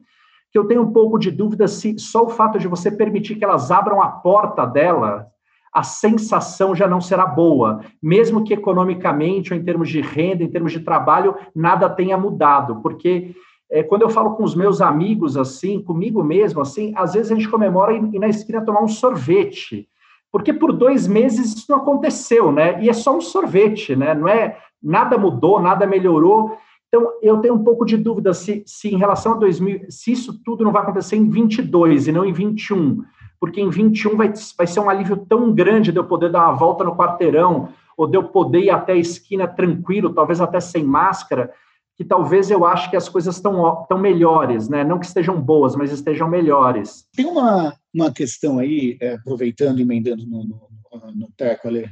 que 0.51 0.59
eu 0.59 0.65
tenho 0.65 0.81
um 0.81 0.91
pouco 0.91 1.17
de 1.17 1.31
dúvida 1.31 1.69
se 1.69 1.97
só 1.97 2.25
o 2.25 2.29
fato 2.29 2.59
de 2.59 2.67
você 2.67 2.91
permitir 2.91 3.37
que 3.37 3.45
elas 3.45 3.71
abram 3.71 4.01
a 4.01 4.09
porta 4.09 4.65
dela, 4.65 5.27
a 5.73 5.83
sensação 5.83 6.75
já 6.75 6.85
não 6.85 6.99
será 6.99 7.25
boa, 7.25 7.79
mesmo 8.01 8.43
que 8.43 8.53
economicamente, 8.53 9.53
ou 9.53 9.57
em 9.57 9.63
termos 9.63 9.87
de 9.87 10.01
renda, 10.01 10.43
em 10.43 10.51
termos 10.51 10.73
de 10.73 10.81
trabalho, 10.81 11.35
nada 11.55 11.89
tenha 11.89 12.17
mudado, 12.17 12.81
porque 12.81 13.33
é, 13.71 13.81
quando 13.81 14.01
eu 14.01 14.09
falo 14.09 14.35
com 14.35 14.43
os 14.43 14.53
meus 14.53 14.81
amigos 14.81 15.37
assim, 15.37 15.81
comigo 15.81 16.21
mesmo 16.21 16.59
assim, 16.61 16.93
às 16.95 17.13
vezes 17.13 17.31
a 17.31 17.35
gente 17.35 17.49
comemora 17.49 17.93
e, 17.93 18.19
na 18.19 18.27
esquina 18.27 18.63
tomar 18.63 18.83
um 18.83 18.87
sorvete, 18.87 19.87
porque 20.33 20.51
por 20.51 20.73
dois 20.73 21.07
meses 21.07 21.53
isso 21.53 21.67
não 21.69 21.77
aconteceu, 21.77 22.51
né? 22.51 22.83
E 22.83 22.89
é 22.89 22.93
só 22.93 23.15
um 23.15 23.21
sorvete, 23.21 23.95
né? 23.95 24.15
Não 24.15 24.27
é 24.27 24.57
nada 24.81 25.15
mudou, 25.15 25.61
nada 25.61 25.85
melhorou. 25.85 26.57
Então, 26.87 27.07
eu 27.21 27.37
tenho 27.37 27.53
um 27.53 27.63
pouco 27.63 27.85
de 27.85 27.95
dúvida 27.95 28.33
se, 28.33 28.63
se 28.65 28.91
em 28.91 28.97
relação 28.97 29.33
a 29.33 29.35
2000, 29.35 29.85
se 29.89 30.11
isso 30.11 30.41
tudo 30.43 30.63
não 30.63 30.71
vai 30.71 30.81
acontecer 30.81 31.17
em 31.17 31.29
22 31.29 32.07
e 32.07 32.11
não 32.11 32.25
em 32.25 32.33
21, 32.33 33.03
porque 33.39 33.61
em 33.61 33.69
21 33.69 34.17
vai, 34.17 34.33
vai 34.57 34.65
ser 34.65 34.79
um 34.79 34.89
alívio 34.89 35.17
tão 35.17 35.53
grande 35.53 35.91
de 35.91 35.99
eu 35.99 36.03
poder 36.03 36.31
dar 36.31 36.47
uma 36.47 36.57
volta 36.57 36.83
no 36.83 36.95
quarteirão, 36.95 37.69
ou 37.95 38.07
de 38.07 38.17
eu 38.17 38.23
poder 38.23 38.61
ir 38.61 38.69
até 38.71 38.93
a 38.93 38.97
esquina 38.97 39.47
tranquilo, 39.47 40.15
talvez 40.15 40.41
até 40.41 40.59
sem 40.59 40.83
máscara, 40.83 41.51
que 41.95 42.03
talvez 42.03 42.49
eu 42.49 42.65
acho 42.65 42.89
que 42.89 42.97
as 42.97 43.07
coisas 43.07 43.35
estão 43.35 43.85
tão 43.87 43.99
melhores, 43.99 44.67
né? 44.67 44.83
Não 44.83 44.97
que 44.97 45.05
estejam 45.05 45.39
boas, 45.39 45.75
mas 45.75 45.91
estejam 45.91 46.27
melhores. 46.27 47.07
Tem 47.15 47.27
uma, 47.27 47.75
uma 47.93 48.11
questão 48.11 48.59
aí, 48.59 48.97
é, 48.99 49.13
aproveitando 49.13 49.79
e 49.79 49.83
emendando 49.83 50.25
no, 50.25 50.43
no, 50.43 51.11
no 51.15 51.29
Teco, 51.37 51.67
Ale, 51.67 51.89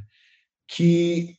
que 0.67 1.35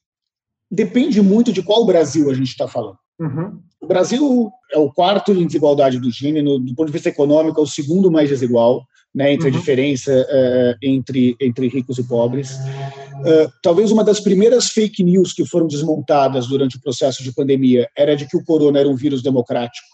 depende 0.71 1.21
muito 1.21 1.52
de 1.52 1.62
qual 1.62 1.85
Brasil 1.85 2.31
a 2.31 2.35
gente 2.35 2.49
está 2.49 2.69
falando. 2.69 2.99
Uhum. 3.19 3.61
O 3.81 3.87
Brasil 3.87 4.50
é 4.73 4.78
o 4.78 4.92
quarto 4.92 5.33
em 5.33 5.47
desigualdade 5.47 5.99
do 5.99 6.11
gênero, 6.11 6.59
do 6.59 6.75
ponto 6.75 6.87
de 6.87 6.92
vista 6.92 7.09
econômico, 7.09 7.61
é 7.61 7.62
o 7.62 7.66
segundo 7.66 8.11
mais 8.11 8.28
desigual 8.28 8.87
né, 9.14 9.33
entre 9.33 9.50
uhum. 9.50 9.57
a 9.57 9.59
diferença 9.59 10.11
uh, 10.12 10.78
entre, 10.83 11.37
entre 11.40 11.69
ricos 11.69 11.99
e 11.99 12.04
pobres. 12.04 12.52
Uh, 12.52 13.52
talvez 13.62 13.90
uma 13.90 14.02
das 14.02 14.21
primeiras 14.21 14.69
fake 14.71 15.02
news 15.02 15.33
que 15.33 15.45
foram 15.45 15.66
desmontadas 15.66 16.47
durante 16.47 16.76
o 16.76 16.81
processo 16.81 17.23
de 17.23 17.33
pandemia 17.33 17.88
era 17.97 18.16
de 18.16 18.26
que 18.26 18.37
o 18.37 18.45
corona 18.45 18.78
era 18.78 18.88
um 18.88 18.97
vírus 18.97 19.23
democrático, 19.23 19.87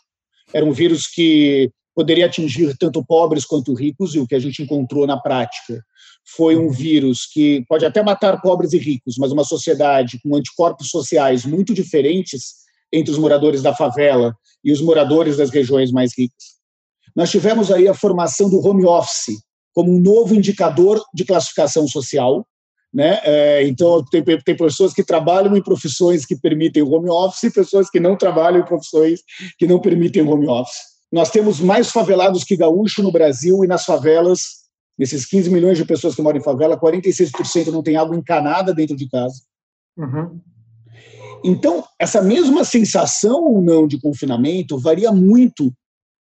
era 0.52 0.64
um 0.64 0.72
vírus 0.72 1.06
que 1.06 1.70
poderia 1.98 2.26
atingir 2.26 2.76
tanto 2.78 3.04
pobres 3.04 3.44
quanto 3.44 3.74
ricos, 3.74 4.14
e 4.14 4.20
o 4.20 4.26
que 4.26 4.36
a 4.36 4.38
gente 4.38 4.62
encontrou 4.62 5.04
na 5.04 5.18
prática 5.18 5.84
foi 6.36 6.56
um 6.56 6.70
vírus 6.70 7.26
que 7.26 7.64
pode 7.68 7.84
até 7.84 8.00
matar 8.04 8.40
pobres 8.40 8.72
e 8.72 8.78
ricos, 8.78 9.16
mas 9.18 9.32
uma 9.32 9.42
sociedade 9.42 10.20
com 10.22 10.36
anticorpos 10.36 10.90
sociais 10.90 11.44
muito 11.44 11.74
diferentes 11.74 12.54
entre 12.92 13.10
os 13.10 13.18
moradores 13.18 13.62
da 13.62 13.74
favela 13.74 14.32
e 14.62 14.70
os 14.70 14.80
moradores 14.80 15.38
das 15.38 15.50
regiões 15.50 15.90
mais 15.90 16.12
ricas. 16.16 16.44
Nós 17.16 17.32
tivemos 17.32 17.68
aí 17.72 17.88
a 17.88 17.94
formação 17.94 18.48
do 18.48 18.64
home 18.64 18.84
office 18.84 19.36
como 19.74 19.90
um 19.92 19.98
novo 19.98 20.36
indicador 20.36 21.02
de 21.12 21.24
classificação 21.24 21.88
social. 21.88 22.46
Né? 22.94 23.18
É, 23.24 23.66
então, 23.66 24.04
tem, 24.04 24.22
tem 24.22 24.56
pessoas 24.56 24.94
que 24.94 25.02
trabalham 25.02 25.56
em 25.56 25.62
profissões 25.64 26.24
que 26.24 26.36
permitem 26.36 26.84
home 26.84 27.10
office 27.10 27.42
e 27.42 27.52
pessoas 27.52 27.90
que 27.90 27.98
não 27.98 28.16
trabalham 28.16 28.60
em 28.60 28.64
profissões 28.64 29.20
que 29.58 29.66
não 29.66 29.80
permitem 29.80 30.22
home 30.22 30.46
office. 30.46 30.97
Nós 31.10 31.30
temos 31.30 31.60
mais 31.60 31.90
favelados 31.90 32.44
que 32.44 32.56
gaúcho 32.56 33.02
no 33.02 33.10
Brasil 33.10 33.64
e 33.64 33.66
nas 33.66 33.84
favelas, 33.84 34.68
nesses 34.98 35.24
15 35.24 35.50
milhões 35.50 35.78
de 35.78 35.84
pessoas 35.84 36.14
que 36.14 36.22
moram 36.22 36.38
em 36.38 36.42
favela, 36.42 36.78
46% 36.78 37.68
não 37.68 37.82
tem 37.82 37.96
água 37.96 38.16
encanada 38.16 38.74
dentro 38.74 38.96
de 38.96 39.08
casa. 39.08 39.42
Uhum. 39.96 40.40
Então, 41.44 41.84
essa 41.98 42.20
mesma 42.20 42.64
sensação 42.64 43.44
ou 43.44 43.62
não 43.62 43.86
de 43.86 44.00
confinamento 44.00 44.78
varia 44.78 45.12
muito 45.12 45.72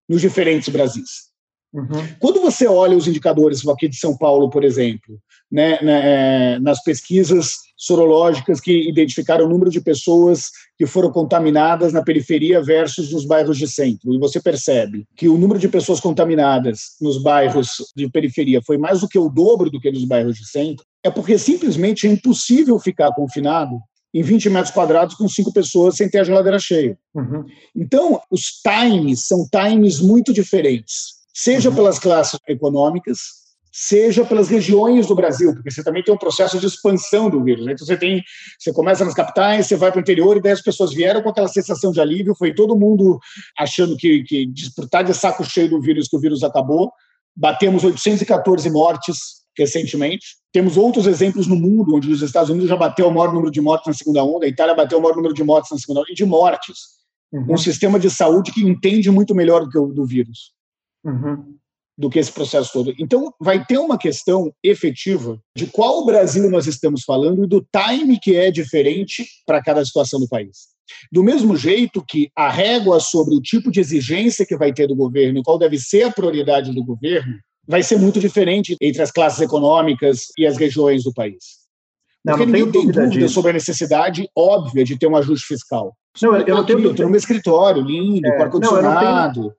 nos 0.08 0.20
diferentes 0.20 0.68
Brasis. 0.68 1.30
Uhum. 1.76 2.08
Quando 2.18 2.40
você 2.40 2.66
olha 2.66 2.96
os 2.96 3.06
indicadores 3.06 3.66
aqui 3.68 3.86
de 3.86 3.96
São 3.96 4.16
Paulo, 4.16 4.48
por 4.48 4.64
exemplo, 4.64 5.20
né, 5.52 5.78
né, 5.82 6.54
é, 6.54 6.58
nas 6.58 6.82
pesquisas 6.82 7.56
sorológicas 7.76 8.58
que 8.60 8.88
identificaram 8.88 9.44
o 9.44 9.48
número 9.48 9.70
de 9.70 9.82
pessoas 9.82 10.50
que 10.78 10.86
foram 10.86 11.12
contaminadas 11.12 11.92
na 11.92 12.02
periferia 12.02 12.62
versus 12.62 13.12
nos 13.12 13.26
bairros 13.26 13.58
de 13.58 13.68
centro, 13.68 14.14
e 14.14 14.18
você 14.18 14.40
percebe 14.40 15.06
que 15.14 15.28
o 15.28 15.36
número 15.36 15.60
de 15.60 15.68
pessoas 15.68 16.00
contaminadas 16.00 16.96
nos 17.00 17.22
bairros 17.22 17.68
de 17.94 18.08
periferia 18.08 18.62
foi 18.62 18.78
mais 18.78 19.02
do 19.02 19.08
que 19.08 19.18
o 19.18 19.28
dobro 19.28 19.70
do 19.70 19.78
que 19.78 19.92
nos 19.92 20.06
bairros 20.06 20.36
de 20.36 20.48
centro, 20.48 20.84
é 21.04 21.10
porque 21.10 21.36
simplesmente 21.36 22.06
é 22.06 22.10
impossível 22.10 22.78
ficar 22.78 23.12
confinado 23.12 23.78
em 24.14 24.22
20 24.22 24.48
metros 24.48 24.72
quadrados 24.72 25.14
com 25.14 25.28
cinco 25.28 25.52
pessoas 25.52 25.96
sem 25.96 26.08
ter 26.08 26.20
a 26.20 26.24
geladeira 26.24 26.58
cheia. 26.58 26.96
Uhum. 27.14 27.44
Então, 27.76 28.18
os 28.30 28.62
times 28.62 29.26
são 29.26 29.46
times 29.50 30.00
muito 30.00 30.32
diferentes 30.32 31.16
seja 31.36 31.68
uhum. 31.68 31.76
pelas 31.76 31.98
classes 31.98 32.40
econômicas, 32.48 33.18
seja 33.70 34.24
pelas 34.24 34.48
regiões 34.48 35.06
do 35.06 35.14
Brasil, 35.14 35.52
porque 35.52 35.70
você 35.70 35.84
também 35.84 36.02
tem 36.02 36.14
um 36.14 36.16
processo 36.16 36.58
de 36.58 36.66
expansão 36.66 37.28
do 37.28 37.44
vírus. 37.44 37.66
Né? 37.66 37.72
Então 37.72 37.86
você 37.86 37.94
tem, 37.94 38.24
você 38.58 38.72
começa 38.72 39.04
nas 39.04 39.12
capitais, 39.12 39.66
você 39.66 39.76
vai 39.76 39.92
para 39.92 39.98
o 39.98 40.00
interior 40.00 40.34
e 40.34 40.40
daí 40.40 40.52
as 40.52 40.62
pessoas 40.62 40.94
vieram 40.94 41.22
com 41.22 41.28
aquela 41.28 41.46
sensação 41.46 41.92
de 41.92 42.00
alívio, 42.00 42.34
foi 42.34 42.54
todo 42.54 42.74
mundo 42.74 43.20
achando 43.58 43.98
que, 43.98 44.24
que 44.24 44.46
disputar 44.46 45.04
de 45.04 45.12
saco 45.12 45.44
cheio 45.44 45.68
do 45.68 45.78
vírus, 45.78 46.08
que 46.08 46.16
o 46.16 46.20
vírus 46.20 46.42
acabou. 46.42 46.90
Batemos 47.36 47.84
814 47.84 48.70
mortes 48.70 49.18
recentemente. 49.58 50.24
Temos 50.50 50.78
outros 50.78 51.06
exemplos 51.06 51.46
no 51.46 51.56
mundo, 51.56 51.96
onde 51.96 52.10
os 52.10 52.22
Estados 52.22 52.48
Unidos 52.48 52.70
já 52.70 52.76
bateu 52.76 53.08
o 53.08 53.12
maior 53.12 53.30
número 53.30 53.50
de 53.50 53.60
mortes 53.60 53.88
na 53.88 53.92
segunda 53.92 54.24
onda, 54.24 54.46
a 54.46 54.48
Itália 54.48 54.74
bateu 54.74 54.98
o 54.98 55.02
maior 55.02 55.16
número 55.16 55.34
de 55.34 55.44
mortes 55.44 55.70
na 55.70 55.76
segunda 55.76 56.00
onda, 56.00 56.10
e 56.10 56.14
de 56.14 56.24
mortes. 56.24 56.78
Uhum. 57.30 57.52
Um 57.52 57.56
sistema 57.58 58.00
de 58.00 58.08
saúde 58.08 58.52
que 58.52 58.62
entende 58.62 59.10
muito 59.10 59.34
melhor 59.34 59.64
do 59.64 59.68
que 59.68 59.78
o 59.78 59.88
do 59.88 60.06
vírus 60.06 60.55
uhum. 61.06 61.56
do 61.96 62.10
que 62.10 62.18
esse 62.18 62.32
processo 62.32 62.72
todo. 62.72 62.92
Então, 62.98 63.32
vai 63.40 63.64
ter 63.64 63.78
uma 63.78 63.96
questão 63.96 64.52
efetiva 64.62 65.40
de 65.56 65.66
qual 65.66 66.04
Brasil 66.04 66.50
nós 66.50 66.66
estamos 66.66 67.02
falando 67.04 67.44
e 67.44 67.48
do 67.48 67.66
time 67.72 68.18
que 68.20 68.36
é 68.36 68.50
diferente 68.50 69.26
para 69.46 69.62
cada 69.62 69.84
situação 69.84 70.20
do 70.20 70.28
país. 70.28 70.74
Do 71.10 71.22
mesmo 71.22 71.56
jeito 71.56 72.04
que 72.06 72.30
a 72.36 72.50
régua 72.50 73.00
sobre 73.00 73.34
o 73.34 73.40
tipo 73.40 73.70
de 73.70 73.80
exigência 73.80 74.46
que 74.46 74.56
vai 74.56 74.72
ter 74.72 74.86
do 74.86 74.94
governo 74.94 75.38
e 75.38 75.42
qual 75.42 75.58
deve 75.58 75.78
ser 75.78 76.04
a 76.04 76.12
prioridade 76.12 76.72
do 76.72 76.84
governo 76.84 77.38
vai 77.66 77.82
ser 77.82 77.98
muito 77.98 78.20
diferente 78.20 78.76
entre 78.80 79.02
as 79.02 79.10
classes 79.10 79.40
econômicas 79.40 80.26
e 80.38 80.46
as 80.46 80.56
regiões 80.56 81.02
do 81.02 81.12
país. 81.12 81.66
Porque 82.24 82.46
não, 82.46 82.52
não 82.52 82.66
ninguém 82.66 82.72
tem 82.72 82.82
dúvida, 82.82 83.04
dúvida 83.04 83.28
sobre 83.28 83.50
a 83.50 83.54
necessidade 83.54 84.28
óbvia 84.36 84.84
de 84.84 84.98
ter 84.98 85.06
um 85.06 85.16
ajuste 85.16 85.46
fiscal. 85.46 85.96
Não, 86.22 86.36
eu, 86.36 86.46
eu 86.46 86.56
não 86.56 86.64
tenho. 86.64 86.78
Estou 86.90 87.04
no 87.04 87.10
meu 87.10 87.18
escritório, 87.18 87.82
lindo, 87.82 88.26
é, 88.26 88.36
com 88.36 88.42
ar-condicionado, 88.42 89.54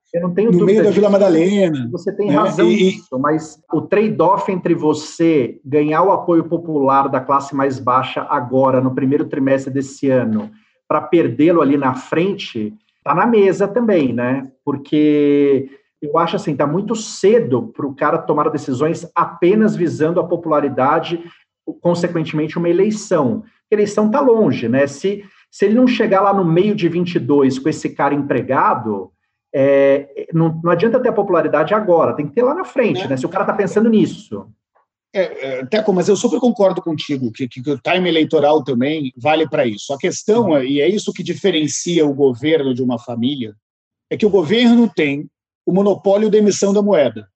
no 0.52 0.66
meio 0.66 0.84
da 0.84 0.90
Vila 0.90 1.10
Madalena. 1.10 1.88
Você 1.92 2.12
tem 2.12 2.28
né? 2.28 2.36
razão 2.36 2.70
e, 2.70 2.76
nisso, 2.76 3.20
mas 3.20 3.62
o 3.72 3.82
trade-off 3.82 4.52
entre 4.52 4.74
você 4.74 5.60
ganhar 5.64 6.04
o 6.04 6.12
apoio 6.12 6.44
popular 6.46 7.08
da 7.10 7.20
classe 7.20 7.56
mais 7.56 7.80
baixa 7.80 8.26
agora, 8.30 8.82
no 8.82 8.96
primeiro 8.96 9.26
trimestre 9.26 9.72
desse 9.72 10.10
ano, 10.10 10.50
para 10.88 11.02
perdê-lo 11.02 11.62
ali 11.62 11.78
na 11.78 11.94
frente, 11.94 12.74
está 12.98 13.14
na 13.14 13.26
mesa 13.26 13.68
também, 13.68 14.14
né? 14.14 14.48
Porque 14.64 15.70
eu 16.02 16.18
acho 16.18 16.36
assim, 16.36 16.52
está 16.52 16.68
muito 16.68 16.96
cedo 16.96 17.72
para 17.76 17.86
o 17.86 17.96
cara 17.96 18.18
tomar 18.18 18.50
decisões 18.50 19.10
apenas 19.16 19.76
visando 19.76 20.20
a 20.20 20.28
popularidade, 20.28 21.24
consequentemente, 21.82 22.58
uma 22.58 22.70
eleição. 22.70 23.44
A 23.72 23.76
eleição 23.76 24.08
está 24.08 24.20
longe, 24.22 24.70
né? 24.70 24.88
Se 24.88 25.24
se 25.58 25.66
ele 25.66 25.74
não 25.74 25.88
chegar 25.88 26.22
lá 26.22 26.32
no 26.32 26.46
meio 26.46 26.76
de 26.76 26.88
22 26.88 27.58
com 27.58 27.68
esse 27.68 27.90
cara 27.90 28.14
empregado, 28.14 29.12
é, 29.52 30.28
não, 30.32 30.62
não, 30.64 30.70
adianta 30.70 31.00
ter 31.00 31.10
a 31.10 31.14
popularidade 31.14 31.74
agora, 31.74 32.16
tem 32.16 32.28
que 32.28 32.36
ter 32.36 32.44
lá 32.44 32.54
na 32.54 32.64
frente, 32.64 33.02
é. 33.02 33.08
né? 33.08 33.18
Se 33.18 33.26
o 33.26 33.30
cara 33.30 33.44
está 33.44 33.56
pensando 33.56 33.90
nisso. 33.90 34.52
É, 35.12 35.22
é, 35.22 35.66
Teco, 35.66 35.92
mas 35.92 36.08
eu 36.08 36.16
super 36.16 36.40
concordo 36.40 36.80
contigo 36.80 37.32
que, 37.32 37.48
que, 37.48 37.64
que 37.64 37.72
o 37.72 37.80
time 37.80 38.08
eleitoral 38.08 38.64
também 38.64 39.12
vale 39.18 39.50
para 39.50 39.66
isso. 39.66 39.92
A 39.92 39.98
questão, 39.98 40.52
uhum. 40.52 40.62
e 40.62 40.80
é 40.80 40.88
isso 40.88 41.12
que 41.12 41.24
diferencia 41.24 42.06
o 42.06 42.14
governo 42.14 42.72
de 42.72 42.84
uma 42.84 43.00
família, 43.00 43.56
é 44.12 44.16
que 44.16 44.28
o 44.28 44.30
governo 44.30 44.88
tem 44.88 45.28
o 45.66 45.74
monopólio 45.74 46.30
da 46.30 46.38
emissão 46.38 46.72
da 46.72 46.84
moeda. 46.84 47.28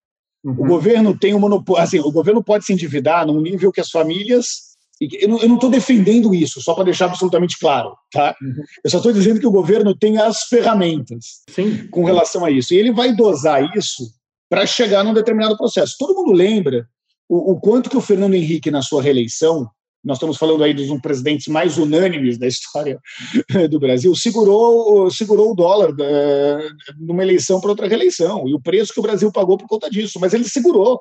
Uhum. 0.44 0.52
O 0.52 0.68
governo 0.68 1.18
tem 1.18 1.34
o 1.34 1.40
monopólio, 1.40 1.82
assim, 1.82 2.00
o 2.00 2.12
governo 2.12 2.44
pode 2.44 2.66
se 2.66 2.74
endividar 2.74 3.26
num 3.26 3.42
nível 3.42 3.72
que 3.72 3.82
as 3.82 3.90
famílias 3.90 4.71
eu 5.14 5.30
não 5.30 5.56
estou 5.56 5.70
defendendo 5.70 6.34
isso, 6.34 6.62
só 6.62 6.76
para 6.76 6.84
deixar 6.84 7.06
absolutamente 7.06 7.58
claro. 7.58 7.96
Tá? 8.12 8.36
Uhum. 8.40 8.64
Eu 8.84 8.90
só 8.90 8.98
estou 8.98 9.12
dizendo 9.12 9.40
que 9.40 9.48
o 9.48 9.52
governo 9.52 9.96
tem 9.96 10.20
as 10.20 10.44
ferramentas 10.44 11.42
Sim. 11.50 11.88
com 11.88 12.04
relação 12.04 12.46
a 12.46 12.52
isso. 12.52 12.74
E 12.74 12.78
ele 12.78 12.92
vai 12.92 13.16
dosar 13.16 13.76
isso 13.76 14.04
para 14.48 14.66
chegar 14.66 15.04
num 15.04 15.14
determinado 15.14 15.58
processo. 15.58 15.96
Todo 15.98 16.14
mundo 16.14 16.32
lembra 16.34 16.88
o, 17.28 17.54
o, 17.54 17.60
quanto 17.60 17.90
que 17.90 17.98
o 17.98 18.02
Fernando 18.02 18.36
Henrique, 18.36 18.70
na 18.70 18.84
sua 18.84 19.02
reeleição, 19.02 19.68
nós 20.04 20.18
estamos 20.18 20.38
falando 20.38 20.64
aí 20.64 20.74
dos 20.74 20.90
um 20.90 21.00
presidentes 21.00 21.48
mais 21.48 21.78
unânimes 21.78 22.38
da 22.38 22.46
história 22.46 23.00
do 23.70 23.80
Brasil, 23.80 24.14
segurou, 24.16 25.10
segurou 25.10 25.52
o 25.52 25.56
dólar 25.56 25.92
uh, 25.92 26.76
numa 27.00 27.24
eleição 27.24 27.60
para 27.60 27.72
outra 27.72 27.88
reeleição. 27.88 28.48
E 28.48 28.54
o 28.54 28.62
preço 28.62 28.94
que 28.94 29.00
o 29.00 29.04
Brasil 29.04 29.32
pagou 29.32 29.58
por 29.58 29.68
conta 29.68 29.90
disso. 29.90 30.20
Mas 30.20 30.34
ele 30.34 30.44
segurou, 30.44 31.00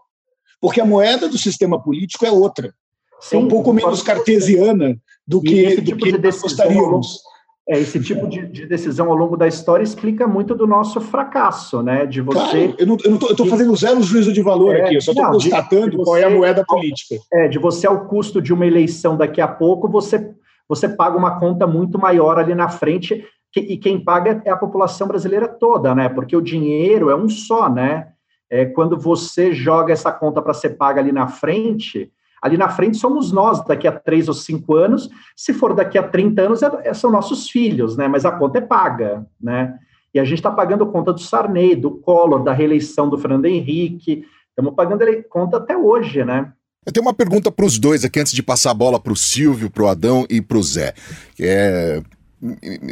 porque 0.58 0.80
a 0.80 0.86
moeda 0.86 1.28
do 1.28 1.36
sistema 1.36 1.82
político 1.82 2.24
é 2.24 2.30
outra. 2.30 2.72
Sim, 3.20 3.36
é 3.36 3.38
um 3.38 3.48
pouco 3.48 3.72
menos 3.72 4.02
cartesiana 4.02 4.96
do 5.26 5.40
que, 5.40 5.82
tipo 5.82 5.90
do 5.90 5.96
que 5.96 6.12
de 6.12 6.18
nós 6.18 6.40
gostaríamos. 6.40 7.20
É, 7.68 7.78
esse 7.78 8.00
tipo 8.00 8.26
de, 8.26 8.48
de, 8.48 8.66
decisão 8.66 9.08
ao 9.10 9.16
longo 9.16 9.36
da 9.36 9.46
história 9.46 9.84
explica 9.84 10.26
muito 10.26 10.56
do 10.56 10.66
nosso 10.66 11.00
fracasso, 11.00 11.82
né? 11.82 12.04
De 12.04 12.20
você. 12.20 12.68
Claro, 12.68 12.76
eu 12.78 12.86
não 12.86 12.96
estou 12.96 13.46
fazendo 13.46 13.76
zero 13.76 14.02
juízo 14.02 14.32
de 14.32 14.42
valor 14.42 14.74
é, 14.74 14.82
aqui, 14.82 14.96
eu 14.96 15.00
só 15.00 15.12
estou 15.12 15.30
constatando 15.30 15.98
você, 15.98 16.04
qual 16.04 16.16
é 16.16 16.24
a 16.24 16.30
moeda 16.30 16.64
política. 16.66 17.14
É, 17.32 17.46
de 17.46 17.60
você 17.60 17.86
ao 17.86 18.06
custo 18.06 18.42
de 18.42 18.52
uma 18.52 18.66
eleição 18.66 19.16
daqui 19.16 19.40
a 19.40 19.46
pouco, 19.46 19.88
você, 19.88 20.34
você 20.68 20.88
paga 20.88 21.16
uma 21.16 21.38
conta 21.38 21.64
muito 21.64 21.96
maior 21.96 22.40
ali 22.40 22.56
na 22.56 22.68
frente, 22.68 23.24
que, 23.52 23.60
e 23.60 23.76
quem 23.76 24.02
paga 24.02 24.42
é 24.44 24.50
a 24.50 24.56
população 24.56 25.06
brasileira 25.06 25.46
toda, 25.46 25.94
né? 25.94 26.08
Porque 26.08 26.36
o 26.36 26.42
dinheiro 26.42 27.08
é 27.08 27.14
um 27.14 27.28
só, 27.28 27.68
né? 27.68 28.08
É, 28.50 28.64
quando 28.64 28.98
você 28.98 29.52
joga 29.52 29.92
essa 29.92 30.10
conta 30.10 30.42
para 30.42 30.54
ser 30.54 30.70
paga 30.70 31.00
ali 31.00 31.12
na 31.12 31.28
frente, 31.28 32.10
Ali 32.42 32.56
na 32.56 32.68
frente 32.68 32.96
somos 32.96 33.32
nós, 33.32 33.64
daqui 33.64 33.86
a 33.86 33.92
três 33.92 34.28
ou 34.28 34.34
cinco 34.34 34.74
anos. 34.74 35.10
Se 35.36 35.52
for 35.52 35.74
daqui 35.74 35.98
a 35.98 36.02
30 36.02 36.42
anos, 36.42 36.62
é, 36.62 36.70
é, 36.84 36.94
são 36.94 37.10
nossos 37.10 37.50
filhos, 37.50 37.96
né? 37.96 38.08
Mas 38.08 38.24
a 38.24 38.32
conta 38.32 38.58
é 38.58 38.62
paga, 38.62 39.26
né? 39.40 39.76
E 40.14 40.18
a 40.18 40.24
gente 40.24 40.38
está 40.38 40.50
pagando 40.50 40.86
conta 40.86 41.12
do 41.12 41.20
Sarney, 41.20 41.76
do 41.76 41.90
Collor, 41.90 42.42
da 42.42 42.52
reeleição 42.52 43.08
do 43.08 43.18
Fernando 43.18 43.46
Henrique. 43.46 44.24
Estamos 44.48 44.74
pagando 44.74 45.04
conta 45.28 45.58
até 45.58 45.76
hoje, 45.76 46.24
né? 46.24 46.52
Eu 46.84 46.92
tenho 46.92 47.04
uma 47.04 47.14
pergunta 47.14 47.52
para 47.52 47.66
os 47.66 47.78
dois 47.78 48.04
aqui, 48.04 48.18
antes 48.18 48.32
de 48.32 48.42
passar 48.42 48.70
a 48.70 48.74
bola 48.74 48.98
para 48.98 49.12
o 49.12 49.16
Silvio, 49.16 49.70
para 49.70 49.84
o 49.84 49.88
Adão 49.88 50.26
e 50.30 50.40
para 50.40 50.56
o 50.56 50.62
Zé. 50.62 50.94
Que 51.36 51.44
é 51.44 52.02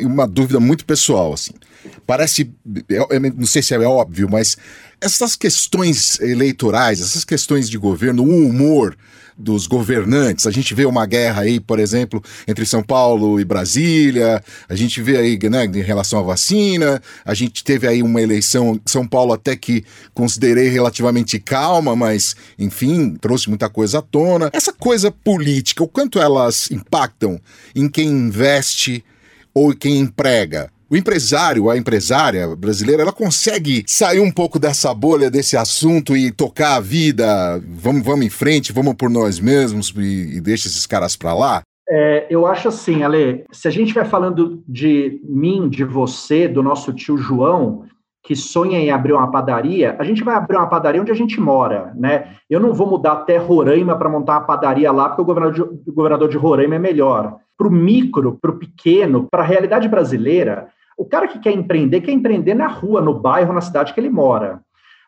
uma 0.04 0.26
dúvida 0.26 0.60
muito 0.60 0.84
pessoal, 0.84 1.32
assim. 1.32 1.52
Parece, 2.06 2.54
eu 2.88 3.08
não 3.34 3.46
sei 3.46 3.62
se 3.62 3.74
é 3.74 3.80
óbvio, 3.80 4.28
mas 4.30 4.56
essas 5.00 5.36
questões 5.36 6.18
eleitorais, 6.20 7.00
essas 7.00 7.24
questões 7.24 7.68
de 7.68 7.78
governo, 7.78 8.22
o 8.22 8.46
humor 8.46 8.96
dos 9.38 9.68
governantes. 9.68 10.46
A 10.46 10.50
gente 10.50 10.74
vê 10.74 10.84
uma 10.84 11.06
guerra 11.06 11.42
aí, 11.42 11.60
por 11.60 11.78
exemplo, 11.78 12.20
entre 12.46 12.66
São 12.66 12.82
Paulo 12.82 13.38
e 13.38 13.44
Brasília. 13.44 14.42
A 14.68 14.74
gente 14.74 15.00
vê 15.00 15.16
aí, 15.16 15.38
né, 15.48 15.64
em 15.64 15.80
relação 15.80 16.18
à 16.18 16.22
vacina. 16.22 17.00
A 17.24 17.34
gente 17.34 17.62
teve 17.62 17.86
aí 17.86 18.02
uma 18.02 18.20
eleição 18.20 18.80
São 18.84 19.06
Paulo 19.06 19.32
até 19.32 19.54
que 19.54 19.84
considerei 20.12 20.68
relativamente 20.68 21.38
calma, 21.38 21.94
mas 21.94 22.34
enfim, 22.58 23.14
trouxe 23.14 23.48
muita 23.48 23.70
coisa 23.70 24.00
à 24.00 24.02
tona. 24.02 24.50
Essa 24.52 24.72
coisa 24.72 25.12
política, 25.12 25.84
o 25.84 25.88
quanto 25.88 26.18
elas 26.18 26.68
impactam 26.72 27.40
em 27.74 27.88
quem 27.88 28.08
investe 28.08 29.04
ou 29.54 29.72
quem 29.74 30.00
emprega? 30.00 30.70
O 30.90 30.96
empresário, 30.96 31.68
a 31.68 31.76
empresária 31.76 32.56
brasileira, 32.56 33.02
ela 33.02 33.12
consegue 33.12 33.84
sair 33.86 34.20
um 34.20 34.30
pouco 34.30 34.58
dessa 34.58 34.92
bolha, 34.94 35.30
desse 35.30 35.56
assunto 35.56 36.16
e 36.16 36.32
tocar 36.32 36.76
a 36.76 36.80
vida, 36.80 37.62
vamos, 37.68 38.02
vamos 38.02 38.24
em 38.24 38.30
frente, 38.30 38.72
vamos 38.72 38.94
por 38.94 39.10
nós 39.10 39.38
mesmos 39.38 39.92
e, 39.96 40.36
e 40.36 40.40
deixa 40.40 40.66
esses 40.66 40.86
caras 40.86 41.16
para 41.16 41.34
lá? 41.34 41.62
É, 41.90 42.26
eu 42.28 42.46
acho 42.46 42.68
assim, 42.68 43.02
Ale, 43.02 43.44
se 43.50 43.66
a 43.66 43.70
gente 43.70 43.94
vai 43.94 44.04
falando 44.04 44.62
de 44.68 45.20
mim, 45.24 45.68
de 45.68 45.84
você, 45.84 46.46
do 46.46 46.62
nosso 46.62 46.92
tio 46.92 47.16
João, 47.16 47.84
que 48.22 48.36
sonha 48.36 48.78
em 48.78 48.90
abrir 48.90 49.14
uma 49.14 49.30
padaria, 49.30 49.96
a 49.98 50.04
gente 50.04 50.22
vai 50.22 50.34
abrir 50.34 50.56
uma 50.56 50.66
padaria 50.66 51.00
onde 51.00 51.10
a 51.10 51.14
gente 51.14 51.40
mora, 51.40 51.92
né? 51.96 52.34
Eu 52.48 52.60
não 52.60 52.74
vou 52.74 52.86
mudar 52.86 53.12
até 53.12 53.38
Roraima 53.38 53.96
para 53.96 54.10
montar 54.10 54.34
uma 54.34 54.46
padaria 54.46 54.92
lá, 54.92 55.08
porque 55.08 55.22
o 55.22 55.24
governador 55.24 55.54
de, 55.54 55.62
o 55.62 55.92
governador 55.94 56.28
de 56.28 56.36
Roraima 56.36 56.74
é 56.74 56.78
melhor. 56.78 57.36
Para 57.56 57.68
o 57.68 57.72
micro, 57.72 58.38
para 58.38 58.50
o 58.50 58.58
pequeno, 58.58 59.26
para 59.30 59.42
a 59.42 59.46
realidade 59.46 59.88
brasileira, 59.88 60.68
o 60.98 61.04
cara 61.04 61.28
que 61.28 61.38
quer 61.38 61.52
empreender, 61.52 62.00
quer 62.00 62.10
empreender 62.10 62.54
na 62.54 62.66
rua, 62.66 63.00
no 63.00 63.14
bairro, 63.14 63.52
na 63.52 63.60
cidade 63.60 63.94
que 63.94 64.00
ele 64.00 64.10
mora. 64.10 64.60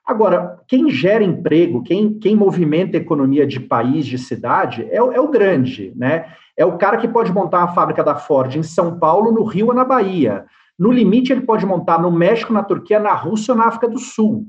Agora, 0.06 0.58
quem 0.68 0.88
gera 0.88 1.22
emprego, 1.22 1.82
quem, 1.82 2.14
quem 2.18 2.36
movimenta 2.36 2.96
a 2.96 3.00
economia 3.00 3.44
de 3.46 3.58
país, 3.58 4.06
de 4.06 4.16
cidade, 4.16 4.86
é, 4.90 5.02
o, 5.02 5.12
é 5.12 5.20
o 5.20 5.28
grande, 5.28 5.92
né? 5.96 6.26
É 6.56 6.64
o 6.64 6.78
cara 6.78 6.96
que 6.96 7.08
pode 7.08 7.32
montar 7.32 7.58
uma 7.58 7.74
fábrica 7.74 8.04
da 8.04 8.14
Ford 8.14 8.54
em 8.54 8.62
São 8.62 8.98
Paulo, 8.98 9.32
no 9.32 9.44
Rio 9.44 9.68
ou 9.68 9.74
na 9.74 9.84
Bahia. 9.84 10.44
No 10.78 10.92
limite, 10.92 11.32
ele 11.32 11.42
pode 11.42 11.66
montar 11.66 12.00
no 12.00 12.10
México, 12.10 12.52
na 12.52 12.62
Turquia, 12.62 13.00
na 13.00 13.12
Rússia 13.12 13.52
ou 13.52 13.58
na 13.58 13.66
África 13.66 13.88
do 13.88 13.98
Sul. 13.98 14.46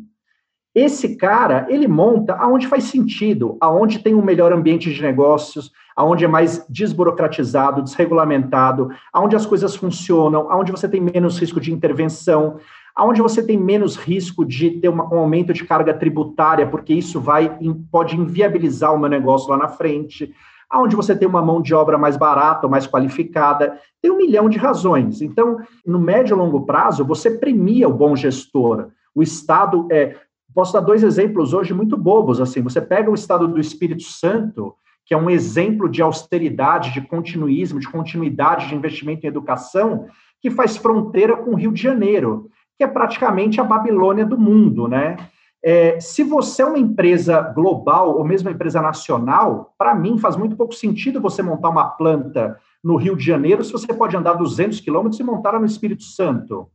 Esse 0.73 1.17
cara, 1.17 1.65
ele 1.69 1.87
monta 1.87 2.33
aonde 2.35 2.67
faz 2.67 2.85
sentido, 2.85 3.57
aonde 3.59 3.99
tem 3.99 4.15
um 4.15 4.21
melhor 4.21 4.53
ambiente 4.53 4.93
de 4.93 5.01
negócios, 5.01 5.71
aonde 5.95 6.23
é 6.23 6.27
mais 6.27 6.65
desburocratizado, 6.69 7.81
desregulamentado, 7.81 8.89
aonde 9.11 9.35
as 9.35 9.45
coisas 9.45 9.75
funcionam, 9.75 10.49
aonde 10.49 10.71
você 10.71 10.87
tem 10.87 11.01
menos 11.01 11.37
risco 11.37 11.59
de 11.59 11.73
intervenção, 11.73 12.57
aonde 12.95 13.21
você 13.21 13.43
tem 13.43 13.57
menos 13.57 13.97
risco 13.97 14.45
de 14.45 14.71
ter 14.71 14.87
uma, 14.87 15.13
um 15.13 15.19
aumento 15.19 15.51
de 15.51 15.65
carga 15.65 15.93
tributária, 15.93 16.65
porque 16.65 16.93
isso 16.93 17.19
vai 17.19 17.57
pode 17.91 18.15
inviabilizar 18.15 18.93
o 18.93 18.99
meu 18.99 19.09
negócio 19.09 19.49
lá 19.49 19.57
na 19.57 19.67
frente, 19.67 20.33
aonde 20.69 20.95
você 20.95 21.13
tem 21.13 21.27
uma 21.27 21.41
mão 21.41 21.61
de 21.61 21.73
obra 21.73 21.97
mais 21.97 22.15
barata, 22.15 22.67
mais 22.67 22.87
qualificada, 22.87 23.77
tem 24.01 24.09
um 24.09 24.17
milhão 24.17 24.47
de 24.47 24.57
razões. 24.57 25.21
Então, 25.21 25.57
no 25.85 25.99
médio 25.99 26.33
e 26.33 26.37
longo 26.37 26.65
prazo, 26.65 27.03
você 27.03 27.31
premia 27.31 27.89
o 27.89 27.93
bom 27.93 28.15
gestor. 28.15 28.87
O 29.13 29.21
Estado 29.21 29.85
é, 29.91 30.15
Posso 30.53 30.73
dar 30.73 30.81
dois 30.81 31.03
exemplos 31.03 31.53
hoje 31.53 31.73
muito 31.73 31.95
bobos. 31.97 32.41
Assim, 32.41 32.61
você 32.61 32.81
pega 32.81 33.09
o 33.09 33.15
estado 33.15 33.47
do 33.47 33.59
Espírito 33.59 34.03
Santo, 34.03 34.75
que 35.05 35.13
é 35.13 35.17
um 35.17 35.29
exemplo 35.29 35.89
de 35.89 36.01
austeridade, 36.01 36.93
de 36.93 37.01
continuismo, 37.01 37.79
de 37.79 37.89
continuidade 37.89 38.67
de 38.67 38.75
investimento 38.75 39.25
em 39.25 39.29
educação, 39.29 40.07
que 40.41 40.49
faz 40.49 40.77
fronteira 40.77 41.37
com 41.37 41.51
o 41.51 41.55
Rio 41.55 41.71
de 41.71 41.81
Janeiro, 41.81 42.49
que 42.77 42.83
é 42.83 42.87
praticamente 42.87 43.61
a 43.61 43.63
Babilônia 43.63 44.25
do 44.25 44.37
mundo, 44.37 44.87
né? 44.87 45.17
É, 45.63 45.99
se 45.99 46.23
você 46.23 46.63
é 46.63 46.65
uma 46.65 46.79
empresa 46.79 47.39
global 47.39 48.17
ou 48.17 48.25
mesmo 48.25 48.49
uma 48.49 48.55
empresa 48.55 48.81
nacional, 48.81 49.75
para 49.77 49.93
mim 49.93 50.17
faz 50.17 50.35
muito 50.35 50.55
pouco 50.55 50.73
sentido 50.73 51.21
você 51.21 51.43
montar 51.43 51.69
uma 51.69 51.87
planta 51.87 52.57
no 52.83 52.95
Rio 52.95 53.15
de 53.15 53.23
Janeiro 53.23 53.63
se 53.63 53.71
você 53.71 53.93
pode 53.93 54.17
andar 54.17 54.33
200 54.33 54.79
quilômetros 54.79 55.19
e 55.19 55.23
montar 55.23 55.59
no 55.59 55.65
Espírito 55.65 56.03
Santo. 56.03 56.67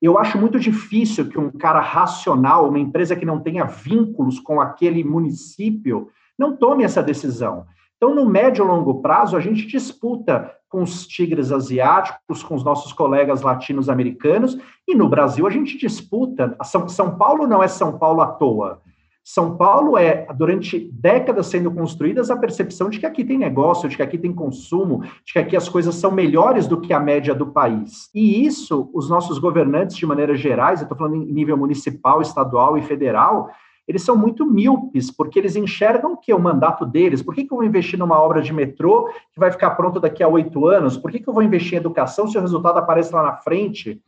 Eu 0.00 0.18
acho 0.18 0.38
muito 0.38 0.58
difícil 0.58 1.28
que 1.28 1.38
um 1.38 1.50
cara 1.50 1.80
racional, 1.80 2.68
uma 2.68 2.78
empresa 2.78 3.14
que 3.14 3.26
não 3.26 3.40
tenha 3.40 3.64
vínculos 3.64 4.40
com 4.40 4.60
aquele 4.60 5.04
município, 5.04 6.08
não 6.38 6.56
tome 6.56 6.84
essa 6.84 7.02
decisão. 7.02 7.66
Então, 7.96 8.14
no 8.14 8.24
médio 8.24 8.64
e 8.64 8.66
longo 8.66 9.02
prazo, 9.02 9.36
a 9.36 9.40
gente 9.40 9.66
disputa 9.66 10.50
com 10.70 10.82
os 10.82 11.06
tigres 11.06 11.52
asiáticos, 11.52 12.42
com 12.42 12.54
os 12.54 12.64
nossos 12.64 12.94
colegas 12.94 13.42
latinos-americanos, 13.42 14.56
e 14.88 14.94
no 14.94 15.06
Brasil 15.06 15.46
a 15.46 15.50
gente 15.50 15.76
disputa. 15.76 16.56
São, 16.64 16.88
São 16.88 17.18
Paulo 17.18 17.46
não 17.46 17.62
é 17.62 17.68
São 17.68 17.98
Paulo 17.98 18.22
à 18.22 18.26
toa. 18.26 18.80
São 19.22 19.56
Paulo 19.56 19.96
é, 19.98 20.26
durante 20.34 20.90
décadas 20.92 21.46
sendo 21.46 21.70
construídas, 21.70 22.30
a 22.30 22.36
percepção 22.36 22.88
de 22.88 22.98
que 22.98 23.06
aqui 23.06 23.24
tem 23.24 23.38
negócio, 23.38 23.88
de 23.88 23.96
que 23.96 24.02
aqui 24.02 24.18
tem 24.18 24.32
consumo, 24.32 25.02
de 25.24 25.32
que 25.32 25.38
aqui 25.38 25.56
as 25.56 25.68
coisas 25.68 25.94
são 25.94 26.10
melhores 26.10 26.66
do 26.66 26.80
que 26.80 26.92
a 26.92 26.98
média 27.00 27.34
do 27.34 27.46
país. 27.46 28.10
E 28.14 28.44
isso, 28.44 28.90
os 28.94 29.08
nossos 29.08 29.38
governantes, 29.38 29.96
de 29.96 30.06
maneira 30.06 30.34
gerais, 30.34 30.80
eu 30.80 30.84
estou 30.84 30.96
falando 30.96 31.16
em 31.16 31.32
nível 31.32 31.56
municipal, 31.56 32.22
estadual 32.22 32.78
e 32.78 32.82
federal, 32.82 33.50
eles 33.90 34.02
são 34.02 34.16
muito 34.16 34.46
míopes, 34.46 35.10
porque 35.10 35.38
eles 35.38 35.56
enxergam 35.56 36.16
que 36.16 36.30
é 36.30 36.34
o 36.34 36.40
mandato 36.40 36.86
deles. 36.86 37.22
Por 37.22 37.34
que, 37.34 37.44
que 37.44 37.52
eu 37.52 37.56
vou 37.56 37.66
investir 37.66 37.98
numa 37.98 38.20
obra 38.20 38.40
de 38.40 38.52
metrô 38.52 39.08
que 39.32 39.40
vai 39.40 39.50
ficar 39.50 39.70
pronta 39.70 39.98
daqui 39.98 40.22
a 40.22 40.28
oito 40.28 40.64
anos? 40.66 40.96
Por 40.96 41.10
que, 41.10 41.18
que 41.18 41.28
eu 41.28 41.34
vou 41.34 41.42
investir 41.42 41.74
em 41.74 41.78
educação 41.78 42.28
se 42.28 42.38
o 42.38 42.40
resultado 42.40 42.78
aparece 42.78 43.12
lá 43.12 43.22
na 43.22 43.32
frente? 43.32 44.00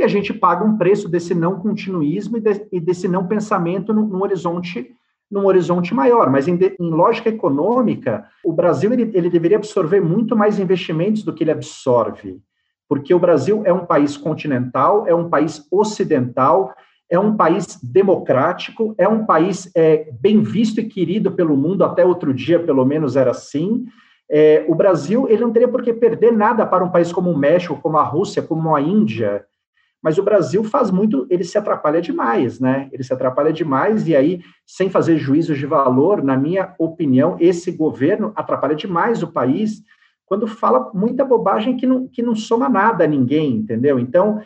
E 0.00 0.02
a 0.02 0.08
gente 0.08 0.32
paga 0.32 0.64
um 0.64 0.76
preço 0.78 1.08
desse 1.08 1.34
não 1.34 1.60
continuismo 1.60 2.38
e, 2.38 2.40
de, 2.40 2.66
e 2.72 2.80
desse 2.80 3.06
não 3.06 3.26
pensamento 3.26 3.92
num, 3.92 4.06
num, 4.06 4.22
horizonte 4.22 4.90
num 5.30 5.46
horizonte 5.46 5.94
maior, 5.94 6.28
mas 6.28 6.48
em, 6.48 6.56
de, 6.56 6.74
em 6.80 6.90
lógica 6.90 7.28
econômica, 7.28 8.26
o 8.44 8.52
Brasil 8.52 8.92
ele, 8.92 9.10
ele 9.14 9.30
deveria 9.30 9.58
absorver 9.58 10.00
muito 10.00 10.34
mais 10.34 10.58
investimentos 10.58 11.22
do 11.22 11.32
que 11.32 11.44
ele 11.44 11.52
absorve, 11.52 12.40
porque 12.88 13.14
o 13.14 13.18
Brasil 13.18 13.62
é 13.64 13.72
um 13.72 13.86
país 13.86 14.16
continental, 14.16 15.06
é 15.06 15.14
um 15.14 15.28
país 15.28 15.64
ocidental, 15.70 16.74
é 17.08 17.18
um 17.18 17.36
país 17.36 17.78
democrático, 17.82 18.94
é 18.98 19.06
um 19.06 19.24
país 19.24 19.70
é, 19.76 20.10
bem 20.20 20.42
visto 20.42 20.80
e 20.80 20.84
querido 20.84 21.30
pelo 21.30 21.56
mundo, 21.56 21.84
até 21.84 22.04
outro 22.04 22.34
dia, 22.34 22.58
pelo 22.58 22.84
menos, 22.84 23.16
era 23.16 23.30
assim. 23.30 23.84
É, 24.28 24.64
o 24.68 24.74
Brasil 24.74 25.28
ele 25.28 25.42
não 25.42 25.52
teria 25.52 25.68
por 25.68 25.82
que 25.82 25.92
perder 25.92 26.32
nada 26.32 26.64
para 26.64 26.84
um 26.84 26.90
país 26.90 27.12
como 27.12 27.30
o 27.30 27.38
México, 27.38 27.78
como 27.80 27.98
a 27.98 28.02
Rússia, 28.02 28.42
como 28.42 28.74
a 28.74 28.80
Índia, 28.80 29.44
mas 30.02 30.18
o 30.18 30.22
Brasil 30.22 30.64
faz 30.64 30.90
muito, 30.90 31.26
ele 31.28 31.44
se 31.44 31.58
atrapalha 31.58 32.00
demais, 32.00 32.58
né? 32.58 32.88
Ele 32.92 33.02
se 33.02 33.12
atrapalha 33.12 33.52
demais, 33.52 34.08
e 34.08 34.16
aí, 34.16 34.40
sem 34.66 34.88
fazer 34.88 35.18
juízos 35.18 35.58
de 35.58 35.66
valor, 35.66 36.22
na 36.22 36.36
minha 36.36 36.74
opinião, 36.78 37.36
esse 37.38 37.70
governo 37.70 38.32
atrapalha 38.34 38.74
demais 38.74 39.22
o 39.22 39.32
país 39.32 39.82
quando 40.24 40.46
fala 40.46 40.90
muita 40.94 41.24
bobagem 41.24 41.76
que 41.76 41.86
não, 41.86 42.06
que 42.06 42.22
não 42.22 42.36
soma 42.36 42.68
nada 42.68 43.04
a 43.04 43.06
ninguém, 43.06 43.56
entendeu? 43.56 43.98
Então, 43.98 44.40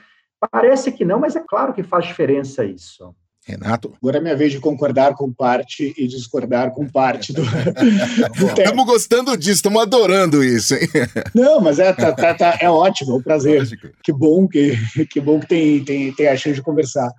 parece 0.51 0.91
que 0.91 1.05
não, 1.05 1.21
mas 1.21 1.37
é 1.37 1.41
claro 1.41 1.75
que 1.75 1.83
faz 1.83 2.07
diferença 2.07 2.65
isso. 2.65 3.15
Renato? 3.47 3.95
Agora 4.01 4.17
é 4.17 4.21
minha 4.21 4.37
vez 4.37 4.53
de 4.53 4.59
concordar 4.59 5.15
com 5.15 5.31
parte 5.31 5.95
e 5.99 6.07
discordar 6.07 6.71
com 6.71 6.89
parte 6.89 7.33
do. 7.33 7.43
Estamos 8.59 8.87
gostando 8.87 9.37
disso, 9.37 9.57
estamos 9.57 9.83
adorando 9.83 10.43
isso, 10.43 10.75
hein? 10.75 10.89
Não, 11.35 11.61
mas 11.61 11.79
é, 11.79 11.93
tá, 11.93 12.13
tá, 12.13 12.33
tá, 12.35 12.59
é 12.59 12.71
ótimo, 12.71 13.13
é 13.13 13.15
um 13.17 13.23
prazer. 13.23 13.59
Lógico. 13.59 13.89
Que 14.03 14.13
bom 14.13 14.49
que, 14.49 14.79
que, 15.11 15.21
bom 15.21 15.39
que 15.39 15.47
tem, 15.47 15.85
tem, 15.85 16.13
tem 16.13 16.29
a 16.29 16.37
chance 16.37 16.57
de 16.57 16.63
conversar. 16.63 17.13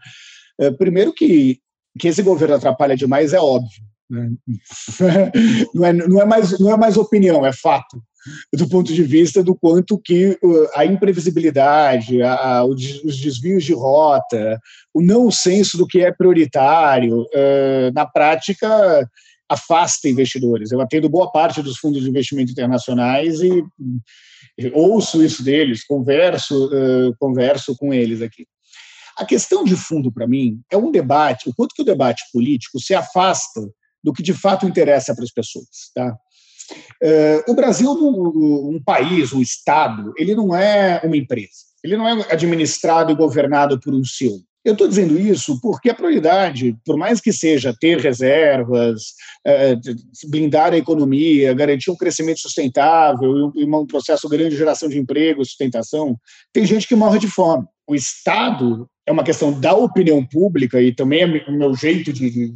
É, 0.59 0.71
primeiro 0.71 1.13
que, 1.13 1.59
que 1.99 2.07
esse 2.07 2.23
governo 2.23 2.55
atrapalha 2.55 2.95
demais 2.95 3.31
é 3.31 3.39
óbvio. 3.39 3.83
Né? 4.09 4.29
Não, 5.73 5.85
é, 5.85 5.93
não, 5.93 6.21
é 6.21 6.25
mais, 6.25 6.59
não 6.59 6.71
é 6.71 6.77
mais 6.77 6.95
opinião, 6.95 7.45
é 7.45 7.51
fato 7.51 8.01
do 8.53 8.67
ponto 8.67 8.93
de 8.93 9.03
vista 9.03 9.43
do 9.43 9.55
quanto 9.55 9.99
que 9.99 10.37
a 10.75 10.85
imprevisibilidade, 10.85 12.21
a, 12.21 12.33
a, 12.33 12.65
os 12.65 13.21
desvios 13.21 13.63
de 13.63 13.73
rota, 13.73 14.59
o 14.93 15.01
não 15.01 15.29
senso 15.29 15.77
do 15.77 15.87
que 15.87 16.01
é 16.01 16.11
prioritário, 16.11 17.21
uh, 17.21 17.91
na 17.93 18.05
prática 18.05 19.09
afasta 19.47 20.09
investidores. 20.09 20.71
Eu 20.71 20.81
atendo 20.81 21.09
boa 21.09 21.31
parte 21.31 21.61
dos 21.61 21.77
fundos 21.77 22.03
de 22.03 22.09
investimento 22.09 22.51
internacionais 22.51 23.41
e, 23.41 23.63
e 24.57 24.71
ouço 24.73 25.23
isso 25.23 25.43
deles, 25.43 25.85
converso, 25.85 26.67
uh, 26.67 27.15
converso 27.19 27.75
com 27.77 27.93
eles 27.93 28.21
aqui. 28.21 28.47
A 29.17 29.23
questão 29.23 29.63
de 29.63 29.75
fundo, 29.75 30.11
para 30.11 30.27
mim, 30.27 30.59
é 30.69 30.75
um 30.75 30.91
debate, 30.91 31.47
o 31.47 31.53
quanto 31.53 31.73
que 31.73 31.81
o 31.81 31.85
debate 31.85 32.23
político 32.33 32.79
se 32.79 32.93
afasta 32.93 33.61
do 34.03 34.11
que 34.11 34.21
de 34.21 34.33
fato 34.33 34.67
interessa 34.67 35.15
para 35.15 35.23
as 35.23 35.31
pessoas. 35.31 35.91
Tá? 35.93 36.15
Uh, 37.01 37.51
o 37.51 37.55
Brasil, 37.55 37.91
um, 37.91 38.81
país, 38.83 39.33
um 39.33 39.41
Estado, 39.41 40.13
ele 40.17 40.35
não 40.35 40.55
é 40.55 41.01
uma 41.03 41.17
empresa. 41.17 41.65
Ele 41.83 41.97
não 41.97 42.07
é 42.07 42.25
administrado 42.31 43.11
e 43.11 43.15
governado 43.15 43.79
por 43.79 43.93
um 43.93 44.03
CEO. 44.03 44.39
Eu 44.63 44.73
estou 44.73 44.87
dizendo 44.87 45.19
isso 45.19 45.61
porque 45.61 45.91
a 45.91 45.93
prioridade, 45.93 46.75
por 46.83 46.97
mais 46.97 47.21
que 47.21 47.31
seja 47.31 47.75
ter 47.79 47.99
reservas, 47.99 49.03
uh, 49.47 50.29
blindar 50.29 50.73
a 50.73 50.77
economia, 50.77 51.53
garantir 51.53 51.91
um 51.91 51.95
crescimento 51.95 52.39
sustentável 52.39 53.51
e 53.53 53.63
um 53.63 53.85
processo 53.85 54.27
grande 54.27 54.51
de 54.51 54.57
geração 54.57 54.89
de 54.89 54.97
emprego 54.97 55.45
sustentação, 55.45 56.17
tem 56.51 56.65
gente 56.65 56.87
que 56.87 56.95
morre 56.95 57.19
de 57.19 57.27
fome. 57.27 57.65
O 57.87 57.93
Estado 57.93 58.87
é 59.05 59.11
uma 59.11 59.23
questão 59.23 59.57
da 59.59 59.75
opinião 59.75 60.25
pública 60.25 60.81
e 60.81 60.93
também 60.93 61.21
é 61.21 61.49
o 61.49 61.51
meu 61.51 61.75
jeito 61.75 62.11
de, 62.11 62.29
de, 62.29 62.53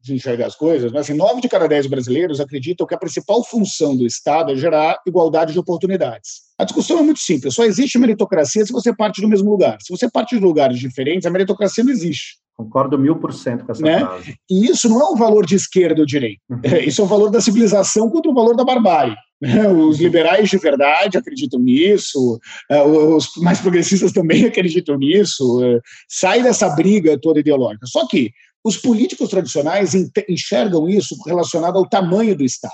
de, 0.00 0.14
enxergar 0.14 0.46
as 0.46 0.56
coisas, 0.56 0.90
mas 0.90 1.02
assim, 1.02 1.14
nove 1.14 1.42
de 1.42 1.48
cada 1.48 1.68
dez 1.68 1.86
brasileiros 1.86 2.40
acreditam 2.40 2.86
que 2.86 2.94
a 2.94 2.98
principal 2.98 3.44
função 3.44 3.94
do 3.94 4.06
Estado 4.06 4.52
é 4.52 4.56
gerar 4.56 4.98
igualdade 5.06 5.52
de 5.52 5.58
oportunidades. 5.58 6.42
A 6.58 6.64
discussão 6.64 6.98
é 6.98 7.02
muito 7.02 7.20
simples, 7.20 7.54
só 7.54 7.64
existe 7.64 7.98
meritocracia 7.98 8.64
se 8.64 8.72
você 8.72 8.94
parte 8.94 9.20
do 9.20 9.28
mesmo 9.28 9.50
lugar. 9.50 9.76
Se 9.82 9.94
você 9.94 10.10
parte 10.10 10.36
de 10.36 10.42
lugares 10.42 10.78
diferentes, 10.78 11.26
a 11.26 11.30
meritocracia 11.30 11.84
não 11.84 11.92
existe. 11.92 12.40
Concordo 12.56 12.98
mil 12.98 13.16
por 13.16 13.32
cento 13.32 13.64
com 13.64 13.72
essa 13.72 13.82
né? 13.82 14.00
frase. 14.00 14.36
E 14.50 14.70
isso 14.70 14.88
não 14.88 15.00
é 15.00 15.10
um 15.10 15.16
valor 15.16 15.44
de 15.44 15.56
esquerda 15.56 16.00
ou 16.00 16.06
direita. 16.06 16.40
Uhum. 16.48 16.60
Isso 16.86 17.00
é 17.00 17.04
o 17.04 17.06
um 17.06 17.10
valor 17.10 17.30
da 17.30 17.40
civilização 17.40 18.08
contra 18.08 18.30
o 18.30 18.34
valor 18.34 18.54
da 18.54 18.64
barbárie. 18.64 19.16
Os 19.88 19.98
liberais 19.98 20.48
de 20.48 20.56
verdade 20.56 21.18
acreditam 21.18 21.58
nisso, 21.58 22.38
é, 22.70 22.80
os 22.82 23.36
mais 23.38 23.60
progressistas 23.60 24.12
também 24.12 24.44
acreditam 24.46 24.96
nisso. 24.96 25.62
É, 25.64 25.80
sai 26.08 26.42
dessa 26.42 26.68
briga 26.70 27.18
toda 27.20 27.40
ideológica. 27.40 27.86
Só 27.86 28.06
que 28.06 28.30
os 28.64 28.76
políticos 28.76 29.28
tradicionais 29.28 29.92
enxergam 30.28 30.88
isso 30.88 31.16
relacionado 31.26 31.76
ao 31.76 31.88
tamanho 31.88 32.36
do 32.36 32.44
Estado. 32.44 32.72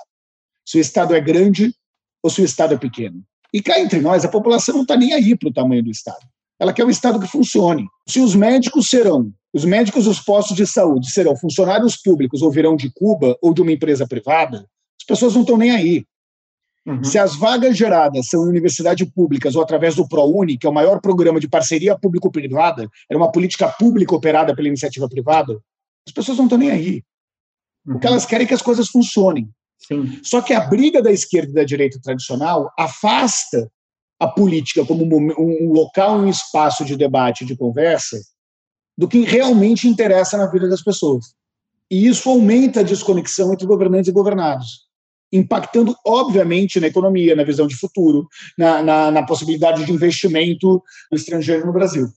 Se 0.67 0.77
o 0.77 0.81
Estado 0.81 1.15
é 1.15 1.21
grande 1.21 1.73
ou 2.23 2.29
se 2.29 2.43
o 2.43 2.45
Estado 2.45 2.75
é 2.75 2.77
pequeno. 2.79 3.23
E 3.55 3.63
cá 3.63 3.81
entre 3.81 4.01
nós, 4.01 4.25
a 4.25 4.29
população 4.29 4.75
não 4.75 4.83
está 4.83 4.95
nem 4.95 5.15
aí 5.15 5.35
para 5.35 5.49
o 5.49 5.53
tamanho 5.53 5.83
do 5.83 5.91
Estado. 5.91 6.27
Ela 6.61 6.75
quer 6.75 6.85
um 6.85 6.91
Estado 6.91 7.19
que 7.19 7.27
funcione. 7.27 7.87
Se 8.07 8.21
os 8.21 8.35
médicos 8.35 8.91
serão, 8.91 9.33
os 9.55 9.65
médicos 9.65 10.05
dos 10.05 10.21
postos 10.21 10.55
de 10.55 10.67
saúde 10.67 11.11
serão 11.11 11.35
funcionários 11.35 11.97
públicos 11.97 12.43
ou 12.43 12.51
virão 12.51 12.77
de 12.77 12.93
Cuba 12.93 13.39
ou 13.41 13.55
de 13.55 13.63
uma 13.63 13.73
empresa 13.73 14.07
privada, 14.07 14.69
as 15.01 15.07
pessoas 15.07 15.35
não 15.35 15.41
estão 15.41 15.57
nem 15.57 15.71
aí. 15.71 16.05
Uhum. 16.88 17.05
Se 17.05 17.18
as 17.18 17.37
vagas 17.37 17.77
geradas 17.77 18.29
são 18.29 18.46
em 18.46 18.48
universidades 18.48 19.07
públicas 19.11 19.55
ou 19.55 19.62
através 19.62 19.94
do 19.94 20.09
ProUni, 20.09 20.57
que 20.57 20.66
é 20.66 20.70
o 20.70 20.72
maior 20.72 21.03
programa 21.03 21.38
de 21.38 21.46
parceria 21.46 21.98
público-privada, 21.98 22.88
era 23.11 23.18
uma 23.18 23.31
política 23.31 23.68
pública 23.68 24.16
operada 24.16 24.57
pela 24.57 24.68
iniciativa 24.68 25.07
privada, 25.07 25.61
as 26.07 26.12
pessoas 26.14 26.38
não 26.38 26.46
estão 26.46 26.57
nem 26.57 26.70
aí. 26.70 27.03
Uhum. 27.87 27.96
O 27.96 28.01
que 28.01 28.07
elas 28.07 28.24
querem 28.24 28.44
é 28.44 28.48
que 28.48 28.55
as 28.55 28.62
coisas 28.62 28.88
funcionem. 28.88 29.51
Sim. 29.79 30.18
Só 30.22 30.40
que 30.40 30.55
a 30.55 30.61
briga 30.61 31.03
da 31.03 31.12
esquerda 31.12 31.51
e 31.51 31.55
da 31.55 31.64
direita 31.64 32.01
tradicional 32.03 32.72
afasta 32.79 33.70
a 34.18 34.27
política 34.27 34.85
como 34.85 35.05
um 35.05 35.72
local, 35.72 36.18
um 36.18 36.29
espaço 36.29 36.87
de 36.87 36.96
debate, 36.96 37.44
de 37.44 37.55
conversa, 37.55 38.18
do 38.96 39.07
que 39.07 39.20
realmente 39.20 39.87
interessa 39.87 40.38
na 40.38 40.46
vida 40.46 40.68
das 40.68 40.83
pessoas. 40.83 41.35
E 41.90 42.07
isso 42.07 42.29
aumenta 42.29 42.81
a 42.81 42.83
desconexão 42.83 43.53
entre 43.53 43.66
governantes 43.66 44.09
e 44.09 44.12
governados, 44.12 44.88
impactando, 45.33 45.95
obviamente, 46.05 46.81
na 46.81 46.87
economia, 46.87 47.37
na 47.37 47.45
visão 47.45 47.67
de 47.67 47.77
futuro, 47.77 48.27
na, 48.57 48.83
na, 48.83 49.11
na 49.11 49.23
possibilidade 49.23 49.85
de 49.85 49.93
investimento 49.93 50.83
no 51.11 51.17
estrangeiro 51.17 51.67
no 51.67 51.73
Brasil. 51.73 52.09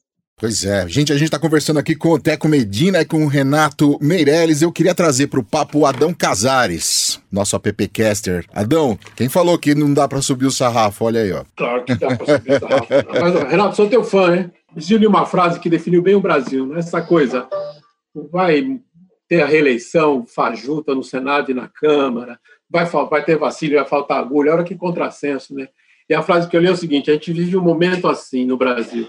Pois 0.42 0.66
é, 0.66 0.90
gente, 0.90 1.14
a 1.14 1.16
gente 1.16 1.26
está 1.26 1.38
conversando 1.38 1.78
aqui 1.78 1.96
com 1.96 2.10
o 2.10 2.20
Teco 2.20 2.48
Medina 2.48 3.00
e 3.00 3.06
com 3.06 3.24
o 3.24 3.28
Renato 3.28 4.00
Meirelles. 4.02 4.64
Eu 4.64 4.72
queria 4.72 4.96
trazer 4.96 5.28
para 5.28 5.40
o 5.40 5.44
papo 5.44 5.78
o 5.78 5.86
Adão 5.86 6.16
Casares, 6.16 7.22
nosso 7.32 7.56
appcaster. 7.56 8.44
Adão, 8.52 8.98
quem 9.16 9.30
falou 9.30 9.56
que 9.60 9.76
não 9.76 9.94
dá 9.94 10.08
para 10.08 10.20
subir 10.20 10.48
o 10.48 10.52
sarrafo? 10.52 11.06
Olha 11.06 11.22
aí, 11.22 11.32
ó. 11.32 11.44
Claro 11.56 11.86
que 11.86 11.94
dá 11.94 12.18
para 12.18 12.26
subir 12.26 12.54
o 12.54 12.60
sarrafo. 12.60 12.88
Mas, 13.22 13.52
Renato, 13.52 13.76
sou 13.76 13.88
teu 13.88 14.04
fã, 14.04 14.36
hein? 14.36 14.52
Existe 14.76 15.06
uma 15.06 15.28
frase 15.28 15.60
que 15.60 15.70
definiu 15.70 16.02
bem 16.02 16.16
o 16.16 16.22
Brasil, 16.22 16.66
né? 16.66 16.80
essa 16.80 17.04
coisa. 17.04 17.48
Vai 18.32 18.80
ter 19.30 19.44
a 19.44 19.46
reeleição 19.46 20.26
fajuta 20.26 20.96
no 20.96 21.04
Senado 21.04 21.52
e 21.52 21.54
na 21.54 21.68
Câmara, 21.68 22.40
vai, 22.72 22.86
vai 22.86 23.24
ter 23.24 23.38
vacilo, 23.38 23.76
vai 23.76 23.86
faltar 23.86 24.20
agulha, 24.20 24.54
olha 24.54 24.64
que 24.64 24.76
contrassenso, 24.76 25.54
né? 25.54 25.68
E 26.10 26.14
a 26.14 26.22
frase 26.22 26.48
que 26.48 26.56
eu 26.56 26.62
li 26.62 26.68
é 26.68 26.72
o 26.72 26.78
seguinte: 26.78 27.10
a 27.10 27.14
gente 27.14 27.32
vive 27.32 27.58
um 27.58 27.64
momento 27.64 28.08
assim 28.08 28.46
no 28.46 28.58
Brasil 28.58 29.08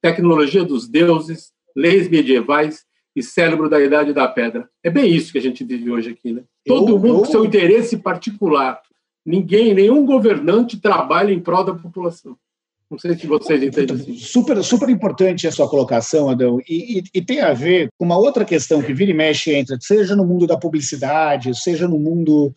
tecnologia 0.00 0.64
dos 0.64 0.88
deuses, 0.88 1.50
leis 1.74 2.08
medievais 2.08 2.84
e 3.14 3.22
cérebro 3.22 3.68
da 3.68 3.80
Idade 3.80 4.12
da 4.12 4.28
Pedra. 4.28 4.68
É 4.84 4.90
bem 4.90 5.12
isso 5.12 5.32
que 5.32 5.38
a 5.38 5.42
gente 5.42 5.64
vive 5.64 5.90
hoje 5.90 6.10
aqui, 6.10 6.32
né? 6.32 6.42
Todo 6.64 6.92
eu, 6.92 6.98
mundo 6.98 7.20
com 7.20 7.24
seu 7.24 7.44
interesse 7.44 7.96
particular. 7.96 8.80
Ninguém, 9.24 9.74
nenhum 9.74 10.04
governante 10.04 10.78
trabalha 10.78 11.32
em 11.32 11.40
prol 11.40 11.64
da 11.64 11.74
população. 11.74 12.36
Não 12.88 12.98
sei 13.00 13.16
se 13.16 13.26
vocês 13.26 13.60
entendem 13.60 13.96
assim. 13.96 14.14
Super, 14.16 14.62
super 14.62 14.88
importante 14.88 15.48
a 15.48 15.50
sua 15.50 15.68
colocação, 15.68 16.30
Adão. 16.30 16.60
E, 16.68 17.00
e, 17.00 17.02
e, 17.14 17.20
tem 17.20 17.40
a 17.40 17.52
ver 17.52 17.88
com 17.98 18.04
uma 18.04 18.16
outra 18.16 18.44
questão 18.44 18.80
que 18.80 18.94
vira 18.94 19.10
e 19.10 19.14
mexe 19.14 19.52
entra, 19.52 19.76
seja 19.80 20.14
no 20.14 20.24
mundo 20.24 20.46
da 20.46 20.56
publicidade, 20.56 21.52
seja 21.60 21.88
no 21.88 21.98
mundo 21.98 22.54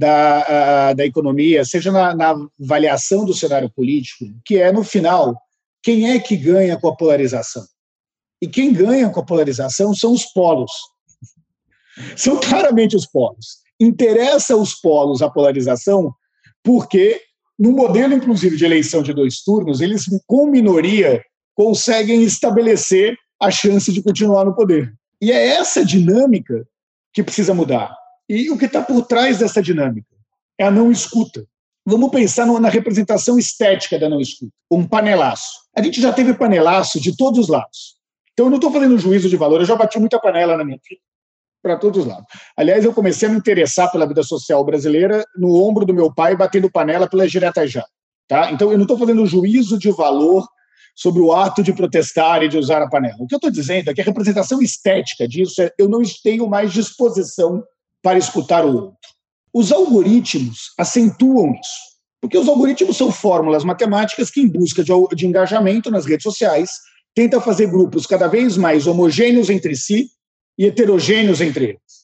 da, 0.00 0.94
da 0.94 1.04
economia, 1.04 1.62
seja 1.62 1.92
na, 1.92 2.14
na 2.14 2.34
avaliação 2.58 3.22
do 3.26 3.34
cenário 3.34 3.68
político, 3.68 4.24
que 4.46 4.56
é, 4.56 4.72
no 4.72 4.82
final, 4.82 5.38
quem 5.82 6.10
é 6.10 6.18
que 6.18 6.38
ganha 6.38 6.78
com 6.80 6.88
a 6.88 6.96
polarização? 6.96 7.62
E 8.40 8.48
quem 8.48 8.72
ganha 8.72 9.10
com 9.10 9.20
a 9.20 9.24
polarização 9.24 9.94
são 9.94 10.12
os 10.12 10.24
polos. 10.24 10.72
São 12.16 12.40
claramente 12.40 12.96
os 12.96 13.04
polos. 13.04 13.58
Interessa 13.78 14.54
aos 14.54 14.74
polos 14.74 15.20
a 15.20 15.28
polarização 15.28 16.14
porque, 16.64 17.20
no 17.58 17.72
modelo, 17.72 18.14
inclusive, 18.14 18.56
de 18.56 18.64
eleição 18.64 19.02
de 19.02 19.12
dois 19.12 19.42
turnos, 19.42 19.82
eles, 19.82 20.06
com 20.26 20.46
minoria, 20.46 21.22
conseguem 21.54 22.22
estabelecer 22.22 23.18
a 23.38 23.50
chance 23.50 23.92
de 23.92 24.02
continuar 24.02 24.46
no 24.46 24.54
poder. 24.54 24.94
E 25.20 25.30
é 25.30 25.48
essa 25.48 25.84
dinâmica 25.84 26.66
que 27.12 27.22
precisa 27.22 27.52
mudar. 27.52 27.94
E 28.32 28.48
o 28.48 28.56
que 28.56 28.66
está 28.66 28.80
por 28.80 29.04
trás 29.06 29.40
dessa 29.40 29.60
dinâmica 29.60 30.06
é 30.56 30.64
a 30.64 30.70
não 30.70 30.92
escuta. 30.92 31.44
Vamos 31.84 32.10
pensar 32.10 32.46
na 32.46 32.68
representação 32.68 33.36
estética 33.36 33.98
da 33.98 34.08
não 34.08 34.20
escuta. 34.20 34.52
Um 34.70 34.86
panelaço. 34.86 35.50
A 35.76 35.82
gente 35.82 36.00
já 36.00 36.12
teve 36.12 36.32
panelaço 36.34 37.00
de 37.00 37.16
todos 37.16 37.40
os 37.40 37.48
lados. 37.48 37.96
Então, 38.32 38.46
eu 38.46 38.50
não 38.50 38.58
estou 38.58 38.70
fazendo 38.70 38.96
juízo 38.96 39.28
de 39.28 39.36
valor, 39.36 39.60
eu 39.60 39.66
já 39.66 39.74
bati 39.74 39.98
muita 39.98 40.20
panela 40.20 40.56
na 40.56 40.64
minha 40.64 40.78
vida, 40.88 41.00
para 41.60 41.76
todos 41.76 42.02
os 42.02 42.06
lados. 42.06 42.24
Aliás, 42.56 42.84
eu 42.84 42.94
comecei 42.94 43.28
a 43.28 43.32
me 43.32 43.36
interessar 43.36 43.90
pela 43.90 44.06
vida 44.06 44.22
social 44.22 44.64
brasileira 44.64 45.24
no 45.36 45.52
ombro 45.52 45.84
do 45.84 45.92
meu 45.92 46.14
pai, 46.14 46.36
batendo 46.36 46.70
panela 46.70 47.08
pela 47.08 47.26
já. 47.26 47.84
Tá? 48.28 48.52
Então, 48.52 48.70
eu 48.70 48.78
não 48.78 48.84
estou 48.84 48.96
fazendo 48.96 49.26
juízo 49.26 49.76
de 49.76 49.90
valor 49.90 50.46
sobre 50.94 51.20
o 51.20 51.32
ato 51.32 51.64
de 51.64 51.72
protestar 51.72 52.44
e 52.44 52.48
de 52.48 52.56
usar 52.56 52.80
a 52.80 52.88
panela. 52.88 53.16
O 53.18 53.26
que 53.26 53.34
eu 53.34 53.38
estou 53.38 53.50
dizendo 53.50 53.90
é 53.90 53.94
que 53.94 54.00
a 54.00 54.04
representação 54.04 54.62
estética 54.62 55.26
disso 55.26 55.60
é 55.60 55.72
eu 55.76 55.88
não 55.88 56.00
tenho 56.22 56.48
mais 56.48 56.72
disposição 56.72 57.64
para 58.02 58.18
escutar 58.18 58.64
o 58.64 58.74
outro. 58.74 58.98
Os 59.52 59.72
algoritmos 59.72 60.72
acentuam 60.78 61.52
isso, 61.52 61.90
porque 62.20 62.38
os 62.38 62.48
algoritmos 62.48 62.96
são 62.96 63.10
fórmulas 63.10 63.64
matemáticas 63.64 64.30
que, 64.30 64.40
em 64.40 64.48
busca 64.48 64.84
de, 64.84 64.92
de 65.14 65.26
engajamento 65.26 65.90
nas 65.90 66.06
redes 66.06 66.22
sociais, 66.22 66.70
tentam 67.14 67.40
fazer 67.40 67.66
grupos 67.66 68.06
cada 68.06 68.28
vez 68.28 68.56
mais 68.56 68.86
homogêneos 68.86 69.50
entre 69.50 69.74
si 69.74 70.08
e 70.56 70.66
heterogêneos 70.66 71.40
entre 71.40 71.64
eles. 71.64 72.00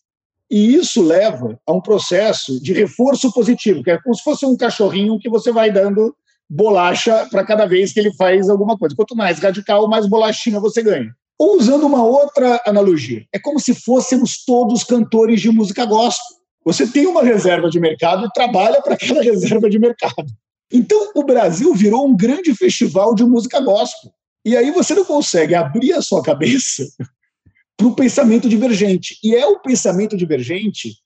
E 0.51 0.75
isso 0.75 1.03
leva 1.03 1.59
a 1.67 1.73
um 1.73 1.81
processo 1.81 2.61
de 2.63 2.73
reforço 2.73 3.33
positivo, 3.33 3.83
que 3.83 3.91
é 3.91 4.01
como 4.01 4.15
se 4.15 4.23
fosse 4.23 4.47
um 4.47 4.57
cachorrinho 4.57 5.19
que 5.19 5.29
você 5.29 5.51
vai 5.53 5.71
dando 5.71 6.15
bolacha 6.49 7.27
para 7.31 7.45
cada 7.45 7.67
vez 7.67 7.93
que 7.93 7.99
ele 7.99 8.15
faz 8.15 8.49
alguma 8.49 8.79
coisa. 8.79 8.95
Quanto 8.95 9.17
mais 9.17 9.41
radical, 9.41 9.89
mais 9.89 10.07
bolachinha 10.07 10.61
você 10.61 10.83
ganha. 10.83 11.13
Ou 11.39 11.59
usando 11.59 11.87
uma 11.87 12.03
outra 12.03 12.63
analogia, 12.67 13.27
é 13.33 13.39
como 13.39 13.61
se 13.61 13.75
fôssemos 13.75 14.45
todos 14.45 14.85
cantores 14.85 15.41
de 15.41 15.51
música 15.51 15.85
gospel. 15.85 16.37
Você 16.65 16.87
tem 16.87 17.07
uma 17.07 17.23
reserva 17.23 17.69
de 17.71 17.79
mercado 17.79 18.27
e 18.27 18.33
trabalha 18.33 18.81
para 18.81 18.95
aquela 18.95 19.23
reserva 19.23 19.69
de 19.69 19.79
mercado. 19.79 20.27
Então, 20.73 21.13
o 21.15 21.23
Brasil 21.23 21.73
virou 21.75 22.09
um 22.09 22.17
grande 22.17 22.55
festival 22.55 23.15
de 23.15 23.25
música 23.25 23.61
gospel. 23.61 24.11
E 24.45 24.57
aí 24.57 24.71
você 24.71 24.95
não 24.95 25.05
consegue 25.05 25.55
abrir 25.55 25.93
a 25.93 26.03
sua 26.03 26.23
cabeça 26.23 26.85
para 27.77 27.87
o 27.87 27.95
pensamento 27.95 28.49
divergente. 28.49 29.19
E 29.23 29.35
é 29.35 29.47
o 29.47 29.61
pensamento 29.61 30.17
divergente 30.17 30.97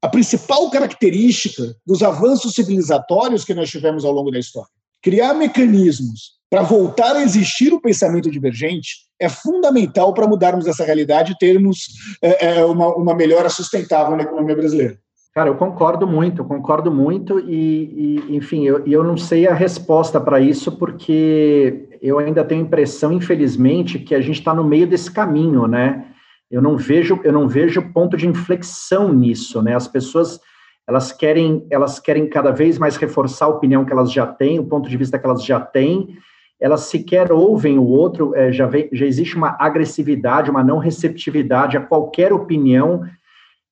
a 0.00 0.08
principal 0.08 0.70
característica 0.70 1.74
dos 1.84 2.02
avanços 2.02 2.54
civilizatórios 2.54 3.44
que 3.44 3.54
nós 3.54 3.68
tivemos 3.68 4.04
ao 4.04 4.12
longo 4.12 4.30
da 4.30 4.38
história. 4.38 4.70
Criar 5.02 5.34
mecanismos 5.34 6.38
para 6.48 6.62
voltar 6.62 7.16
a 7.16 7.22
existir 7.22 7.72
o 7.72 7.80
pensamento 7.80 8.30
divergente 8.30 9.07
é 9.20 9.28
fundamental 9.28 10.14
para 10.14 10.26
mudarmos 10.26 10.66
essa 10.66 10.84
realidade 10.84 11.32
e 11.32 11.38
termos 11.38 11.88
é, 12.22 12.58
é, 12.58 12.64
uma, 12.64 12.94
uma 12.94 13.14
melhora 13.14 13.48
sustentável 13.48 14.16
na 14.16 14.22
economia 14.22 14.56
brasileira. 14.56 14.98
Cara, 15.34 15.50
eu 15.50 15.56
concordo 15.56 16.06
muito, 16.06 16.44
concordo 16.44 16.90
muito, 16.90 17.38
e, 17.38 18.24
e 18.26 18.36
enfim, 18.36 18.66
eu, 18.66 18.84
eu 18.86 19.04
não 19.04 19.16
sei 19.16 19.46
a 19.46 19.54
resposta 19.54 20.20
para 20.20 20.40
isso, 20.40 20.72
porque 20.72 21.88
eu 22.02 22.18
ainda 22.18 22.44
tenho 22.44 22.62
a 22.62 22.64
impressão, 22.64 23.12
infelizmente, 23.12 23.98
que 23.98 24.14
a 24.14 24.20
gente 24.20 24.38
está 24.38 24.54
no 24.54 24.64
meio 24.64 24.86
desse 24.86 25.10
caminho, 25.10 25.66
né? 25.66 26.06
Eu 26.50 26.62
não 26.62 26.76
vejo, 26.76 27.20
eu 27.22 27.32
não 27.32 27.46
vejo 27.46 27.92
ponto 27.92 28.16
de 28.16 28.26
inflexão 28.26 29.12
nisso, 29.12 29.62
né? 29.62 29.76
As 29.76 29.86
pessoas 29.86 30.40
elas 30.88 31.12
querem, 31.12 31.66
elas 31.70 32.00
querem 32.00 32.26
cada 32.26 32.50
vez 32.50 32.78
mais 32.78 32.96
reforçar 32.96 33.44
a 33.44 33.50
opinião 33.50 33.84
que 33.84 33.92
elas 33.92 34.10
já 34.10 34.26
têm, 34.26 34.58
o 34.58 34.64
ponto 34.64 34.88
de 34.88 34.96
vista 34.96 35.18
que 35.18 35.26
elas 35.26 35.44
já 35.44 35.60
têm, 35.60 36.16
elas 36.60 36.82
sequer 36.82 37.32
ouvem 37.32 37.78
o 37.78 37.84
outro, 37.84 38.34
é, 38.34 38.50
já, 38.52 38.66
vem, 38.66 38.88
já 38.92 39.06
existe 39.06 39.36
uma 39.36 39.56
agressividade, 39.58 40.50
uma 40.50 40.64
não 40.64 40.78
receptividade 40.78 41.76
a 41.76 41.80
qualquer 41.80 42.32
opinião, 42.32 43.04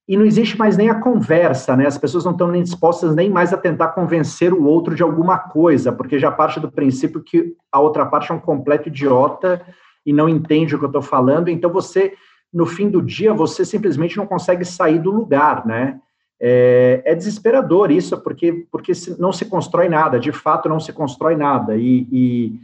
e 0.08 0.16
não 0.16 0.24
existe 0.24 0.56
mais 0.56 0.76
nem 0.76 0.88
a 0.88 1.00
conversa, 1.00 1.76
né? 1.76 1.84
As 1.84 1.98
pessoas 1.98 2.24
não 2.24 2.30
estão 2.30 2.48
nem 2.48 2.62
dispostas 2.62 3.14
nem 3.14 3.28
mais 3.28 3.52
a 3.52 3.56
tentar 3.56 3.88
convencer 3.88 4.52
o 4.52 4.64
outro 4.64 4.94
de 4.94 5.02
alguma 5.02 5.36
coisa, 5.36 5.90
porque 5.90 6.16
já 6.16 6.30
parte 6.30 6.60
do 6.60 6.70
princípio 6.70 7.20
que 7.20 7.54
a 7.72 7.80
outra 7.80 8.06
parte 8.06 8.30
é 8.30 8.34
um 8.34 8.38
completo 8.38 8.88
idiota 8.88 9.66
e 10.04 10.12
não 10.12 10.28
entende 10.28 10.76
o 10.76 10.78
que 10.78 10.84
eu 10.84 10.90
estou 10.90 11.02
falando, 11.02 11.48
então 11.48 11.70
você, 11.70 12.14
no 12.54 12.66
fim 12.66 12.88
do 12.88 13.02
dia, 13.02 13.34
você 13.34 13.64
simplesmente 13.64 14.16
não 14.16 14.26
consegue 14.26 14.64
sair 14.64 15.00
do 15.00 15.10
lugar, 15.10 15.66
né? 15.66 15.98
É, 16.38 17.02
é, 17.04 17.14
desesperador 17.14 17.90
isso, 17.90 18.16
porque, 18.18 18.66
porque 18.70 18.92
não 19.18 19.32
se 19.32 19.46
constrói 19.46 19.88
nada, 19.88 20.20
de 20.20 20.30
fato 20.30 20.68
não 20.68 20.78
se 20.78 20.92
constrói 20.92 21.34
nada, 21.34 21.76
e, 21.76 22.06
e 22.12 22.60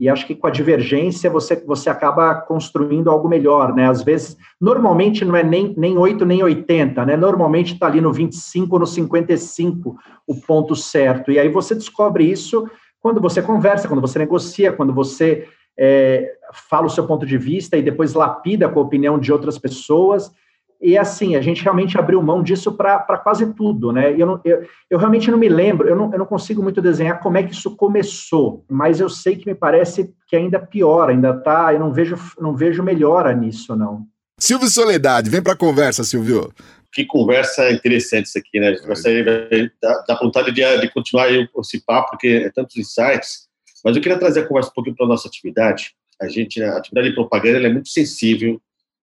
e 0.00 0.08
acho 0.08 0.26
que 0.26 0.34
com 0.34 0.46
a 0.46 0.50
divergência 0.50 1.28
você, 1.28 1.54
você 1.56 1.90
acaba 1.90 2.34
construindo 2.34 3.10
algo 3.10 3.28
melhor, 3.28 3.74
né? 3.74 3.86
Às 3.86 4.02
vezes, 4.02 4.34
normalmente 4.58 5.26
não 5.26 5.36
é 5.36 5.42
nem, 5.42 5.74
nem 5.76 5.98
8 5.98 6.24
nem 6.24 6.42
80, 6.42 7.04
né? 7.04 7.16
Normalmente 7.18 7.74
está 7.74 7.86
ali 7.86 8.00
no 8.00 8.10
25, 8.10 8.78
no 8.78 8.86
55 8.86 9.96
o 10.26 10.40
ponto 10.40 10.74
certo. 10.74 11.30
E 11.30 11.38
aí 11.38 11.50
você 11.50 11.74
descobre 11.74 12.24
isso 12.24 12.66
quando 12.98 13.20
você 13.20 13.42
conversa, 13.42 13.88
quando 13.88 14.00
você 14.00 14.18
negocia, 14.18 14.72
quando 14.72 14.94
você 14.94 15.46
é, 15.78 16.32
fala 16.50 16.86
o 16.86 16.90
seu 16.90 17.06
ponto 17.06 17.26
de 17.26 17.36
vista 17.36 17.76
e 17.76 17.82
depois 17.82 18.14
lapida 18.14 18.70
com 18.70 18.80
a 18.80 18.82
opinião 18.82 19.18
de 19.18 19.30
outras 19.30 19.58
pessoas. 19.58 20.32
E 20.80 20.96
assim, 20.96 21.36
a 21.36 21.42
gente 21.42 21.62
realmente 21.62 21.98
abriu 21.98 22.22
mão 22.22 22.42
disso 22.42 22.72
para 22.72 23.18
quase 23.18 23.52
tudo, 23.52 23.92
né? 23.92 24.14
Eu, 24.16 24.26
não, 24.26 24.40
eu, 24.42 24.66
eu, 24.88 24.98
realmente 24.98 25.30
não 25.30 25.36
me 25.36 25.48
lembro, 25.48 25.86
eu 25.86 25.94
não, 25.94 26.10
eu 26.10 26.18
não 26.18 26.24
consigo 26.24 26.62
muito 26.62 26.80
desenhar 26.80 27.20
como 27.20 27.36
é 27.36 27.42
que 27.42 27.52
isso 27.52 27.76
começou, 27.76 28.64
mas 28.68 28.98
eu 28.98 29.10
sei 29.10 29.36
que 29.36 29.46
me 29.46 29.54
parece 29.54 30.14
que 30.26 30.34
ainda 30.34 30.58
pior, 30.58 31.10
ainda 31.10 31.34
tá, 31.34 31.74
eu 31.74 31.80
não 31.80 31.92
vejo, 31.92 32.16
não 32.40 32.56
vejo 32.56 32.82
melhora 32.82 33.34
nisso, 33.34 33.76
não. 33.76 34.06
Silvio 34.38 34.68
Soledade, 34.68 35.28
vem 35.28 35.42
para 35.42 35.52
a 35.52 35.56
conversa, 35.56 36.02
Silvio. 36.02 36.50
Que 36.90 37.04
conversa 37.04 37.70
interessante 37.70 38.26
isso 38.26 38.38
aqui, 38.38 38.58
né? 38.58 38.74
Gostaria 38.86 39.70
da, 39.82 40.02
da 40.08 40.14
vontade 40.14 40.50
de, 40.50 40.62
de 40.78 40.90
continuar 40.90 41.30
esse 41.30 41.84
papo, 41.84 42.12
porque 42.12 42.44
é 42.46 42.50
tantos 42.50 42.74
insights, 42.78 43.48
mas 43.84 43.94
eu 43.94 44.00
queria 44.00 44.18
trazer 44.18 44.40
a 44.40 44.46
conversa 44.46 44.70
um 44.70 44.74
pouquinho 44.74 44.96
para 44.96 45.04
a 45.04 45.10
nossa 45.10 45.28
atividade. 45.28 45.94
A 46.20 46.26
gente, 46.26 46.62
a 46.62 46.78
atividade 46.78 47.10
de 47.10 47.14
propaganda 47.14 47.66
é 47.66 47.72
muito 47.72 47.90
sensível 47.90 48.60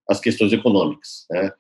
às 0.09 0.19
questões 0.19 0.51
econômicas, 0.51 1.27
né? 1.29 1.51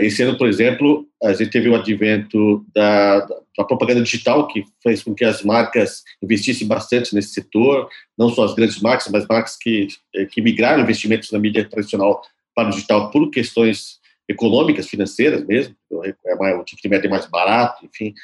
Esse 0.00 0.22
ano, 0.22 0.38
por 0.38 0.46
exemplo, 0.46 1.04
a 1.22 1.32
gente 1.32 1.50
teve 1.50 1.68
o 1.68 1.74
advento 1.74 2.64
da, 2.72 3.20
da, 3.58 3.64
propaganda 3.64 4.02
digital, 4.02 4.46
que 4.46 4.64
fez 4.80 5.02
com 5.02 5.14
que 5.14 5.24
as 5.24 5.42
marcas 5.42 6.04
investissem 6.22 6.66
bastante 6.66 7.12
nesse 7.12 7.30
setor, 7.30 7.88
não 8.16 8.28
só 8.28 8.44
as 8.44 8.54
grandes 8.54 8.80
marcas, 8.80 9.08
mas 9.10 9.26
marcas 9.26 9.56
que, 9.56 9.88
que 10.30 10.40
migraram 10.40 10.82
investimentos 10.82 11.32
na 11.32 11.40
mídia 11.40 11.68
tradicional 11.68 12.22
para 12.54 12.68
o 12.68 12.70
digital 12.70 13.10
por 13.10 13.30
questões 13.30 13.98
econômicas, 14.28 14.88
financeiras 14.88 15.44
mesmo, 15.44 15.74
é 16.04 16.54
o 16.54 16.64
tipo 16.64 16.80
de 16.80 16.88
média 16.88 17.08
é 17.08 17.10
mais 17.10 17.26
barato, 17.26 17.84
enfim. 17.84 18.14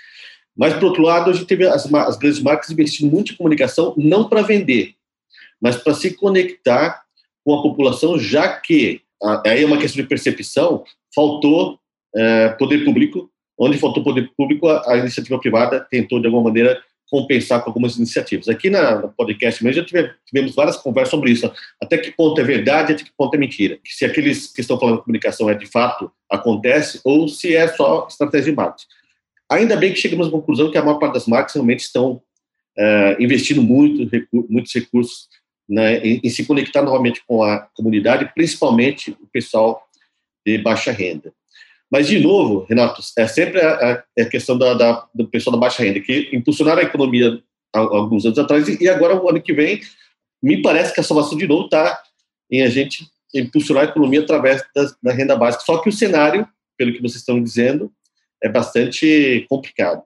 Mas, 0.56 0.74
por 0.74 0.84
outro 0.84 1.02
lado, 1.02 1.30
a 1.30 1.32
gente 1.32 1.46
teve 1.46 1.66
as, 1.66 1.92
as 1.92 2.16
grandes 2.16 2.40
marcas 2.40 2.70
investindo 2.70 3.10
muito 3.10 3.32
em 3.32 3.36
comunicação, 3.36 3.92
não 3.96 4.28
para 4.28 4.42
vender, 4.42 4.94
mas 5.60 5.76
para 5.76 5.94
se 5.94 6.14
conectar 6.14 7.02
com 7.44 7.58
a 7.58 7.62
população, 7.62 8.18
já 8.18 8.48
que 8.48 9.02
aí 9.44 9.62
é 9.62 9.66
uma 9.66 9.78
questão 9.78 10.02
de 10.02 10.08
percepção, 10.08 10.84
faltou 11.14 11.78
é, 12.14 12.50
poder 12.50 12.84
público, 12.84 13.30
onde 13.58 13.78
faltou 13.78 14.02
poder 14.02 14.30
público, 14.36 14.68
a, 14.68 14.92
a, 14.92 14.96
iniciativa 14.96 15.38
privada 15.38 15.80
tentou, 15.90 16.20
de 16.20 16.26
alguma 16.26 16.44
maneira, 16.44 16.80
compensar 17.10 17.62
com 17.62 17.70
algumas 17.70 17.96
iniciativas. 17.96 18.48
Aqui 18.48 18.70
na, 18.70 19.00
no 19.00 19.12
podcast 19.12 19.62
mesmo 19.62 19.80
já 19.80 19.86
tivemos, 19.86 20.12
tivemos 20.24 20.54
várias 20.54 20.76
conversas 20.76 21.10
sobre 21.10 21.32
isso. 21.32 21.52
Até 21.82 21.98
que 21.98 22.12
ponto 22.12 22.40
é 22.40 22.44
verdade, 22.44 22.92
até 22.92 23.02
que 23.02 23.10
ponto 23.16 23.34
é 23.34 23.38
mentira. 23.38 23.78
Se 23.84 24.04
aqueles 24.04 24.46
que 24.52 24.60
estão 24.60 24.78
falando 24.78 24.98
de 24.98 25.02
comunicação 25.02 25.50
é 25.50 25.54
de 25.54 25.66
fato 25.66 26.10
acontece 26.30 27.00
ou 27.04 27.28
se 27.28 27.54
é 27.54 27.66
só 27.68 28.06
estratégia 28.08 28.52
de 28.52 28.56
marketing. 28.56 28.86
Ainda 29.50 29.76
bem 29.76 29.92
que 29.92 29.98
chegamos 29.98 30.28
à 30.28 30.30
conclusão 30.30 30.70
que 30.70 30.78
a 30.78 30.82
maior 30.82 30.98
parte 30.98 31.14
das 31.14 31.26
marcas 31.26 31.54
realmente 31.54 31.80
estão 31.80 32.22
é, 32.78 33.16
investindo 33.18 33.60
muito, 33.60 34.08
muitos 34.48 34.72
recursos 34.72 35.28
né, 35.70 35.98
em, 35.98 36.20
em, 36.24 36.28
se 36.28 36.44
conectar 36.44 36.82
novamente 36.82 37.22
com 37.26 37.44
a 37.44 37.60
comunidade, 37.74 38.30
principalmente 38.34 39.12
o 39.12 39.26
pessoal 39.32 39.80
de 40.44 40.58
baixa 40.58 40.90
renda. 40.90 41.32
Mas, 41.88 42.08
de 42.08 42.18
novo, 42.18 42.66
Renato, 42.68 43.00
é 43.16 43.26
sempre 43.26 43.60
a, 43.60 44.02
a 44.18 44.24
questão 44.24 44.58
da, 44.58 44.74
da, 44.74 45.06
do 45.14 45.28
pessoal 45.28 45.54
da 45.54 45.60
baixa 45.60 45.82
renda, 45.82 46.00
que 46.00 46.28
impulsionaram 46.32 46.80
a 46.80 46.84
economia 46.84 47.40
há, 47.72 47.78
alguns 47.78 48.26
anos 48.26 48.38
atrás, 48.38 48.68
e 48.68 48.88
agora, 48.88 49.14
o 49.14 49.30
ano 49.30 49.40
que 49.40 49.52
vem, 49.52 49.80
me 50.42 50.60
parece 50.60 50.92
que 50.92 51.00
a 51.00 51.04
salvação 51.04 51.38
de 51.38 51.46
novo 51.46 51.66
está 51.66 52.02
em 52.50 52.62
a 52.62 52.68
gente 52.68 53.06
impulsionar 53.32 53.84
a 53.84 53.88
economia 53.90 54.20
através 54.20 54.64
da, 54.74 54.92
da, 55.00 55.12
renda 55.12 55.36
básica. 55.36 55.64
Só 55.64 55.78
que 55.78 55.88
o 55.88 55.92
cenário, 55.92 56.48
pelo 56.76 56.92
que 56.92 57.00
vocês 57.00 57.16
estão 57.16 57.40
dizendo, 57.40 57.92
é 58.42 58.48
bastante 58.48 59.46
complicado. 59.48 60.02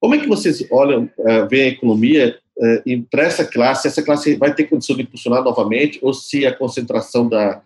Como 0.00 0.14
é 0.14 0.18
que 0.18 0.28
vocês 0.28 0.64
olham, 0.70 1.10
uh, 1.18 1.48
veem 1.48 1.64
a 1.64 1.72
economia 1.72 2.38
uh, 2.62 3.06
para 3.10 3.24
essa 3.24 3.44
classe? 3.44 3.88
Essa 3.88 4.02
classe 4.02 4.36
vai 4.36 4.54
ter 4.54 4.64
condição 4.64 4.96
de 4.96 5.02
impulsionar 5.02 5.42
novamente, 5.42 5.98
ou 6.00 6.14
se 6.14 6.46
a 6.46 6.56
concentração 6.56 7.28
da, 7.28 7.62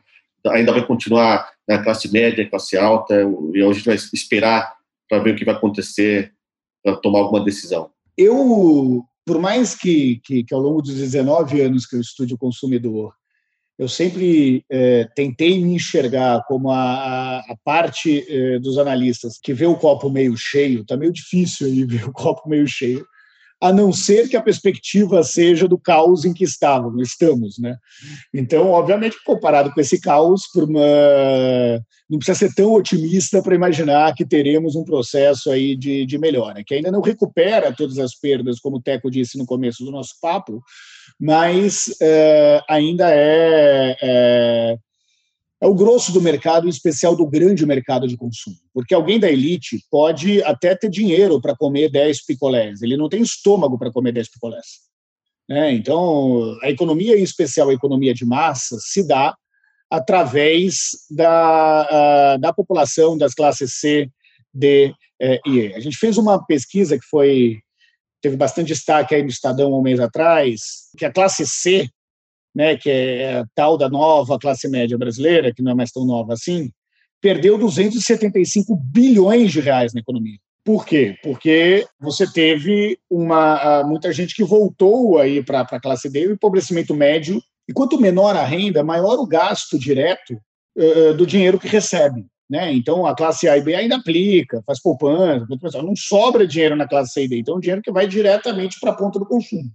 ainda 0.48 0.72
vai 0.72 0.86
continuar 0.86 1.50
na 1.68 1.82
classe 1.82 2.10
média, 2.10 2.48
classe 2.48 2.76
alta, 2.76 3.14
e 3.54 3.62
a 3.62 3.72
gente 3.72 3.84
vai 3.84 3.96
esperar 4.12 4.74
para 5.08 5.18
ver 5.18 5.34
o 5.34 5.36
que 5.36 5.44
vai 5.44 5.54
acontecer 5.54 6.32
para 6.82 6.96
tomar 6.96 7.20
alguma 7.20 7.44
decisão? 7.44 7.90
Eu, 8.16 9.04
por 9.24 9.40
mais 9.40 9.74
que, 9.74 10.20
que, 10.24 10.44
que, 10.44 10.54
ao 10.54 10.60
longo 10.60 10.82
dos 10.82 10.94
19 10.94 11.60
anos 11.60 11.86
que 11.86 11.96
eu 11.96 12.00
estudo 12.00 12.34
o 12.34 12.38
consumidor, 12.38 13.12
eu 13.78 13.88
sempre 13.88 14.64
é, 14.70 15.06
tentei 15.14 15.62
me 15.62 15.74
enxergar 15.74 16.42
como 16.46 16.70
a, 16.70 17.40
a 17.40 17.56
parte 17.62 18.24
é, 18.28 18.58
dos 18.58 18.78
analistas 18.78 19.38
que 19.42 19.52
vê 19.52 19.66
o 19.66 19.76
copo 19.76 20.08
meio 20.08 20.34
cheio, 20.36 20.80
está 20.80 20.96
meio 20.96 21.12
difícil 21.12 21.66
aí 21.66 21.84
ver 21.84 22.08
o 22.08 22.12
copo 22.12 22.48
meio 22.48 22.66
cheio, 22.66 23.06
a 23.60 23.72
não 23.72 23.92
ser 23.92 24.28
que 24.28 24.36
a 24.36 24.42
perspectiva 24.42 25.22
seja 25.22 25.66
do 25.66 25.78
caos 25.78 26.24
em 26.24 26.34
que 26.34 26.44
estávamos, 26.44 27.08
estamos, 27.08 27.58
né? 27.58 27.76
Então, 28.32 28.68
obviamente, 28.68 29.16
comparado 29.24 29.72
com 29.72 29.80
esse 29.80 30.00
caos, 30.00 30.42
uma... 30.54 31.82
não 32.08 32.18
precisa 32.18 32.38
ser 32.38 32.54
tão 32.54 32.72
otimista 32.74 33.42
para 33.42 33.54
imaginar 33.54 34.14
que 34.14 34.26
teremos 34.26 34.76
um 34.76 34.84
processo 34.84 35.50
aí 35.50 35.74
de, 35.74 36.04
de 36.04 36.18
melhora, 36.18 36.62
que 36.64 36.74
ainda 36.74 36.90
não 36.90 37.00
recupera 37.00 37.72
todas 37.72 37.98
as 37.98 38.14
perdas, 38.14 38.60
como 38.60 38.76
o 38.76 38.82
Teco 38.82 39.10
disse 39.10 39.38
no 39.38 39.46
começo 39.46 39.84
do 39.84 39.90
nosso 39.90 40.14
papo, 40.20 40.62
mas 41.18 41.94
é, 42.00 42.62
ainda 42.68 43.10
é, 43.10 43.96
é 44.02 44.76
é 45.60 45.66
o 45.66 45.74
grosso 45.74 46.12
do 46.12 46.20
mercado, 46.20 46.66
em 46.66 46.70
especial 46.70 47.16
do 47.16 47.26
grande 47.26 47.64
mercado 47.64 48.06
de 48.06 48.16
consumo. 48.16 48.56
Porque 48.74 48.94
alguém 48.94 49.18
da 49.18 49.30
elite 49.30 49.82
pode 49.90 50.42
até 50.42 50.74
ter 50.74 50.90
dinheiro 50.90 51.40
para 51.40 51.56
comer 51.56 51.90
10 51.90 52.24
picolés, 52.24 52.82
ele 52.82 52.96
não 52.96 53.08
tem 53.08 53.22
estômago 53.22 53.78
para 53.78 53.90
comer 53.90 54.12
10 54.12 54.30
picolés. 54.30 54.66
Né? 55.48 55.72
Então, 55.72 56.58
a 56.62 56.70
economia, 56.70 57.18
em 57.18 57.22
especial 57.22 57.68
a 57.68 57.74
economia 57.74 58.12
de 58.12 58.26
massa, 58.26 58.76
se 58.80 59.06
dá 59.06 59.34
através 59.90 60.90
da, 61.10 62.36
da 62.38 62.52
população 62.52 63.16
das 63.16 63.34
classes 63.34 63.74
C, 63.74 64.10
D 64.52 64.92
e 65.20 65.40
E. 65.46 65.74
A 65.74 65.80
gente 65.80 65.96
fez 65.96 66.18
uma 66.18 66.44
pesquisa 66.44 66.98
que 66.98 67.06
foi 67.06 67.60
teve 68.20 68.36
bastante 68.36 68.68
destaque 68.68 69.14
aí 69.14 69.22
no 69.22 69.28
Estadão 69.28 69.72
um 69.72 69.82
mês 69.82 70.00
atrás, 70.00 70.88
que 70.98 71.04
a 71.04 71.12
classe 71.12 71.46
C 71.46 71.88
né, 72.56 72.74
que 72.74 72.88
é 72.88 73.40
a 73.40 73.46
tal 73.54 73.76
da 73.76 73.86
nova 73.86 74.38
classe 74.38 74.66
média 74.66 74.96
brasileira, 74.96 75.52
que 75.52 75.62
não 75.62 75.72
é 75.72 75.74
mais 75.74 75.92
tão 75.92 76.06
nova 76.06 76.32
assim, 76.32 76.70
perdeu 77.20 77.58
275 77.58 78.74
bilhões 78.74 79.52
de 79.52 79.60
reais 79.60 79.92
na 79.92 80.00
economia. 80.00 80.38
Por 80.64 80.86
quê? 80.86 81.18
Porque 81.22 81.86
você 82.00 82.26
teve 82.26 82.98
uma 83.10 83.84
muita 83.84 84.10
gente 84.10 84.34
que 84.34 84.42
voltou 84.42 85.18
aí 85.18 85.44
para 85.44 85.60
a 85.60 85.80
classe 85.80 86.08
D, 86.08 86.26
o 86.26 86.32
empobrecimento 86.32 86.94
médio, 86.94 87.42
e 87.68 87.74
quanto 87.74 88.00
menor 88.00 88.34
a 88.34 88.44
renda, 88.44 88.82
maior 88.82 89.18
o 89.18 89.26
gasto 89.26 89.78
direto 89.78 90.40
uh, 90.78 91.12
do 91.14 91.26
dinheiro 91.26 91.58
que 91.58 91.68
recebe. 91.68 92.24
Né? 92.48 92.72
Então, 92.72 93.04
a 93.04 93.14
classe 93.14 93.48
A 93.48 93.58
e 93.58 93.60
B 93.60 93.74
ainda 93.74 93.96
aplica, 93.96 94.62
faz 94.66 94.80
poupança, 94.80 95.46
não 95.82 95.94
sobra 95.94 96.46
dinheiro 96.46 96.74
na 96.74 96.88
classe 96.88 97.12
C 97.12 97.24
e 97.24 97.28
D, 97.28 97.38
então 97.38 97.54
é 97.54 97.56
um 97.58 97.60
dinheiro 97.60 97.82
que 97.82 97.92
vai 97.92 98.06
diretamente 98.06 98.78
para 98.80 98.92
a 98.92 98.96
ponta 98.96 99.18
do 99.18 99.26
consumo. 99.26 99.70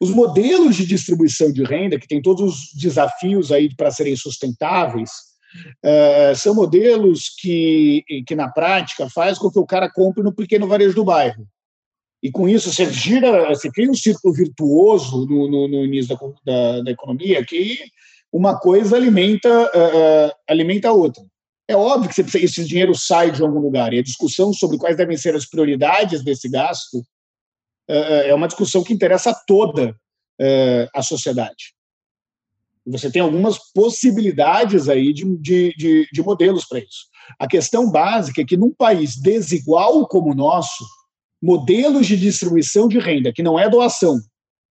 Os 0.00 0.10
modelos 0.10 0.76
de 0.76 0.86
distribuição 0.86 1.50
de 1.50 1.64
renda, 1.64 1.98
que 1.98 2.08
tem 2.08 2.20
todos 2.20 2.42
os 2.42 2.74
desafios 2.74 3.50
aí 3.50 3.74
para 3.74 3.90
serem 3.90 4.14
sustentáveis, 4.14 5.10
uh, 5.84 6.36
são 6.36 6.54
modelos 6.54 7.30
que, 7.38 8.04
que, 8.26 8.34
na 8.34 8.48
prática, 8.48 9.08
faz 9.08 9.38
com 9.38 9.50
que 9.50 9.58
o 9.58 9.66
cara 9.66 9.90
compre 9.90 10.22
no 10.22 10.34
pequeno 10.34 10.68
varejo 10.68 10.94
do 10.94 11.04
bairro. 11.04 11.46
E 12.22 12.30
com 12.30 12.48
isso 12.48 12.72
você 12.72 12.90
gira, 12.92 13.48
você 13.48 13.70
cria 13.70 13.90
um 13.90 13.94
círculo 13.94 14.34
virtuoso 14.34 15.26
no, 15.26 15.50
no, 15.50 15.68
no 15.68 15.84
início 15.84 16.16
da, 16.16 16.26
da, 16.44 16.82
da, 16.82 16.90
economia 16.90 17.44
que 17.44 17.78
uma 18.32 18.58
coisa 18.58 18.96
alimenta, 18.96 19.48
uh, 19.48 20.32
alimenta 20.48 20.88
a 20.88 20.92
outra. 20.92 21.24
É 21.68 21.74
óbvio 21.74 22.10
que 22.10 22.22
você 22.22 22.38
esse 22.38 22.64
dinheiro 22.64 22.94
sai 22.94 23.30
de 23.30 23.42
algum 23.42 23.60
lugar, 23.60 23.92
e 23.92 23.98
a 23.98 24.02
discussão 24.02 24.52
sobre 24.52 24.76
quais 24.76 24.96
devem 24.96 25.16
ser 25.16 25.34
as 25.34 25.46
prioridades 25.46 26.22
desse 26.22 26.48
gasto 26.48 27.02
é, 27.88 27.98
é, 27.98 28.28
é 28.28 28.34
uma 28.34 28.46
discussão 28.46 28.82
que 28.82 28.92
interessa 28.92 29.30
a 29.30 29.34
toda 29.34 29.96
é, 30.40 30.88
a 30.94 31.02
sociedade. 31.02 31.74
Você 32.86 33.10
tem 33.10 33.20
algumas 33.20 33.58
possibilidades 33.72 34.88
aí 34.88 35.12
de, 35.12 35.24
de, 35.38 35.74
de, 35.76 36.08
de 36.12 36.22
modelos 36.22 36.64
para 36.66 36.78
isso. 36.78 37.06
A 37.38 37.48
questão 37.48 37.90
básica 37.90 38.42
é 38.42 38.44
que 38.44 38.56
num 38.56 38.72
país 38.72 39.16
desigual 39.16 40.06
como 40.06 40.30
o 40.30 40.34
nosso, 40.34 40.84
modelos 41.42 42.06
de 42.06 42.16
distribuição 42.16 42.86
de 42.86 42.98
renda, 42.98 43.32
que 43.32 43.42
não 43.42 43.58
é 43.58 43.68
doação, 43.68 44.16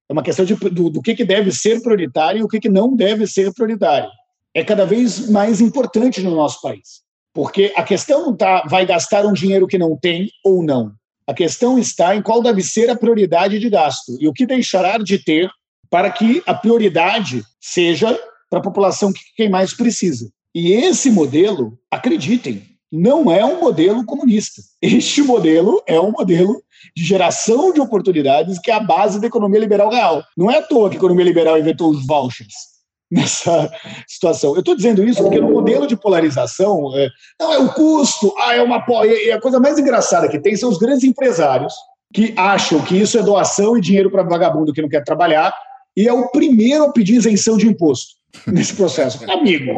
é 0.09 0.13
uma 0.13 0.23
questão 0.23 0.45
de, 0.45 0.55
do, 0.55 0.89
do 0.89 1.01
que, 1.01 1.15
que 1.15 1.25
deve 1.25 1.51
ser 1.51 1.81
prioritário 1.81 2.39
e 2.39 2.43
o 2.43 2.47
que, 2.47 2.59
que 2.59 2.69
não 2.69 2.95
deve 2.95 3.27
ser 3.27 3.53
prioritário, 3.53 4.09
é 4.53 4.63
cada 4.63 4.85
vez 4.85 5.29
mais 5.29 5.59
importante 5.59 6.21
no 6.21 6.35
nosso 6.35 6.61
país. 6.61 7.03
Porque 7.33 7.73
a 7.75 7.83
questão 7.83 8.21
não 8.21 8.33
está, 8.33 8.63
vai 8.69 8.85
gastar 8.85 9.25
um 9.25 9.33
dinheiro 9.33 9.67
que 9.67 9.77
não 9.77 9.97
tem 9.97 10.29
ou 10.43 10.63
não. 10.63 10.93
A 11.27 11.33
questão 11.33 11.79
está 11.79 12.15
em 12.15 12.21
qual 12.21 12.41
deve 12.41 12.61
ser 12.61 12.89
a 12.89 12.95
prioridade 12.95 13.57
de 13.57 13.69
gasto 13.69 14.15
e 14.19 14.27
o 14.27 14.33
que 14.33 14.45
deixará 14.45 14.97
de 14.97 15.17
ter 15.17 15.49
para 15.89 16.11
que 16.11 16.43
a 16.45 16.53
prioridade 16.53 17.43
seja 17.59 18.17
para 18.49 18.59
a 18.59 18.61
população 18.61 19.11
que 19.11 19.21
quem 19.35 19.49
mais 19.49 19.73
precisa. 19.73 20.29
E 20.53 20.71
esse 20.71 21.09
modelo, 21.09 21.77
acreditem, 21.89 22.63
não 22.91 23.31
é 23.31 23.43
um 23.43 23.59
modelo 23.59 24.05
comunista. 24.05 24.61
Este 24.81 25.23
modelo 25.23 25.81
é 25.87 25.99
um 25.99 26.11
modelo 26.11 26.61
de 26.95 27.03
geração 27.03 27.73
de 27.73 27.81
oportunidades 27.81 28.59
que 28.59 28.69
é 28.69 28.75
a 28.75 28.79
base 28.79 29.19
da 29.19 29.27
economia 29.27 29.59
liberal 29.59 29.89
real. 29.89 30.23
Não 30.37 30.51
é 30.51 30.59
à 30.59 30.61
toa 30.61 30.89
que 30.89 30.95
a 30.95 30.99
economia 30.99 31.25
liberal 31.25 31.57
inventou 31.57 31.89
os 31.89 32.05
vouchers 32.05 32.74
nessa 33.15 33.71
situação. 34.07 34.53
Eu 34.53 34.59
estou 34.59 34.75
dizendo 34.75 35.03
isso 35.03 35.23
porque 35.23 35.39
no 35.39 35.49
modelo 35.49 35.87
de 35.87 35.95
polarização, 35.95 36.91
é, 36.95 37.09
não 37.39 37.53
é 37.53 37.57
o 37.57 37.73
custo, 37.73 38.33
ah, 38.37 38.55
é 38.55 38.61
uma. 38.61 38.83
E 39.05 39.31
a 39.31 39.39
coisa 39.39 39.59
mais 39.59 39.79
engraçada 39.79 40.27
que 40.27 40.39
tem 40.39 40.55
são 40.55 40.69
os 40.69 40.77
grandes 40.77 41.03
empresários 41.03 41.73
que 42.13 42.33
acham 42.37 42.81
que 42.81 42.95
isso 42.95 43.17
é 43.17 43.23
doação 43.23 43.77
e 43.77 43.81
dinheiro 43.81 44.11
para 44.11 44.23
vagabundo 44.23 44.73
que 44.73 44.81
não 44.81 44.89
quer 44.89 45.03
trabalhar, 45.03 45.53
e 45.97 46.07
é 46.07 46.13
o 46.13 46.29
primeiro 46.29 46.85
a 46.85 46.91
pedir 46.91 47.15
isenção 47.15 47.57
de 47.57 47.67
imposto 47.67 48.13
nesse 48.47 48.73
processo. 48.73 49.19
Amigo, 49.31 49.71